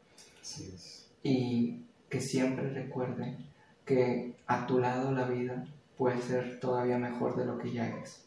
Y 1.23 1.81
que 2.09 2.20
siempre 2.20 2.70
recuerde 2.70 3.36
que 3.85 4.35
a 4.47 4.66
tu 4.66 4.78
lado 4.78 5.12
la 5.12 5.27
vida 5.27 5.66
puede 5.97 6.20
ser 6.20 6.61
todavía 6.61 6.98
mejor 6.98 7.36
de 7.36 7.47
lo 7.47 7.59
que 7.59 7.73
ya 7.73 7.89
es. 7.89 8.23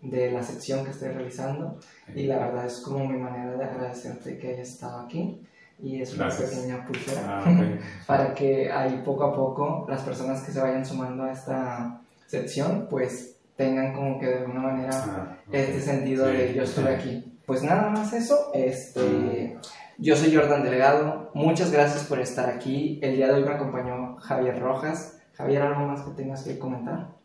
de 0.00 0.30
la 0.32 0.42
sección 0.42 0.84
que 0.84 0.90
estoy 0.90 1.08
realizando. 1.08 1.78
Y 2.14 2.24
la 2.24 2.38
verdad 2.38 2.66
es 2.66 2.80
como 2.80 3.06
mi 3.06 3.18
manera 3.18 3.56
de 3.56 3.64
agradecerte 3.64 4.38
que 4.38 4.54
hayas 4.54 4.68
estado 4.68 5.00
aquí. 5.00 5.40
Y 5.82 6.00
es 6.00 6.14
una 6.14 6.30
pequeña 6.30 6.86
pulsera 6.86 7.42
ah, 7.44 7.44
para 8.06 8.32
que 8.32 8.70
ahí 8.72 9.02
poco 9.04 9.24
a 9.24 9.34
poco 9.34 9.86
las 9.88 10.00
personas 10.00 10.42
que 10.42 10.50
se 10.50 10.60
vayan 10.60 10.86
sumando 10.86 11.24
a 11.24 11.32
esta 11.32 12.00
sección 12.26 12.86
pues 12.88 13.36
tengan 13.56 13.92
como 13.94 14.18
que 14.18 14.26
de 14.26 14.38
alguna 14.38 14.60
manera 14.60 14.90
ah, 14.94 15.36
este 15.52 15.80
sentido 15.80 16.26
de 16.26 16.54
yo 16.54 16.62
estoy 16.62 16.86
aquí. 16.86 17.32
Pues 17.44 17.62
nada 17.62 17.90
más 17.90 18.12
eso, 18.12 18.50
este, 18.54 19.56
yo 19.98 20.16
soy 20.16 20.34
Jordan 20.34 20.64
Delegado, 20.64 21.30
muchas 21.32 21.70
gracias 21.70 22.04
por 22.04 22.18
estar 22.18 22.48
aquí, 22.50 22.98
el 23.02 23.16
día 23.16 23.28
de 23.28 23.34
hoy 23.34 23.44
me 23.44 23.54
acompañó 23.54 24.16
Javier 24.16 24.58
Rojas. 24.58 25.20
Javier, 25.34 25.62
¿algo 25.62 25.86
más 25.86 26.00
que 26.00 26.10
tengas 26.12 26.42
que 26.42 26.58
comentar? 26.58 27.15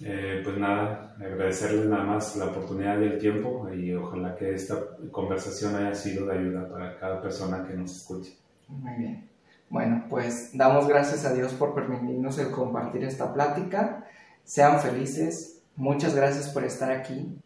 Eh, 0.00 0.40
pues 0.42 0.56
nada, 0.56 1.14
agradecerles 1.20 1.86
nada 1.86 2.04
más 2.04 2.34
la 2.36 2.46
oportunidad 2.46 2.98
y 3.00 3.04
el 3.04 3.18
tiempo 3.18 3.68
y 3.72 3.94
ojalá 3.94 4.34
que 4.34 4.54
esta 4.54 4.76
conversación 5.10 5.76
haya 5.76 5.94
sido 5.94 6.26
de 6.26 6.38
ayuda 6.38 6.68
para 6.68 6.98
cada 6.98 7.20
persona 7.20 7.66
que 7.66 7.74
nos 7.74 7.96
escuche. 7.96 8.36
Muy 8.68 8.96
bien. 8.96 9.28
Bueno, 9.68 10.04
pues 10.08 10.50
damos 10.54 10.88
gracias 10.88 11.24
a 11.24 11.32
Dios 11.32 11.52
por 11.52 11.74
permitirnos 11.74 12.38
el 12.38 12.50
compartir 12.50 13.04
esta 13.04 13.32
plática. 13.32 14.04
Sean 14.44 14.80
felices. 14.80 15.62
Muchas 15.76 16.14
gracias 16.14 16.48
por 16.50 16.64
estar 16.64 16.90
aquí. 16.90 17.38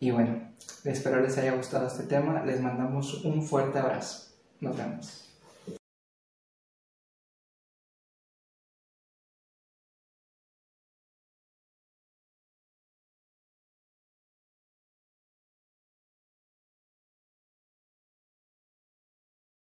Y 0.00 0.10
bueno, 0.10 0.52
espero 0.84 1.20
les 1.20 1.38
haya 1.38 1.54
gustado 1.54 1.86
este 1.86 2.02
tema. 2.02 2.44
Les 2.44 2.60
mandamos 2.60 3.24
un 3.24 3.42
fuerte 3.42 3.78
abrazo. 3.78 4.34
Nos 4.60 4.76
vemos. 4.76 5.21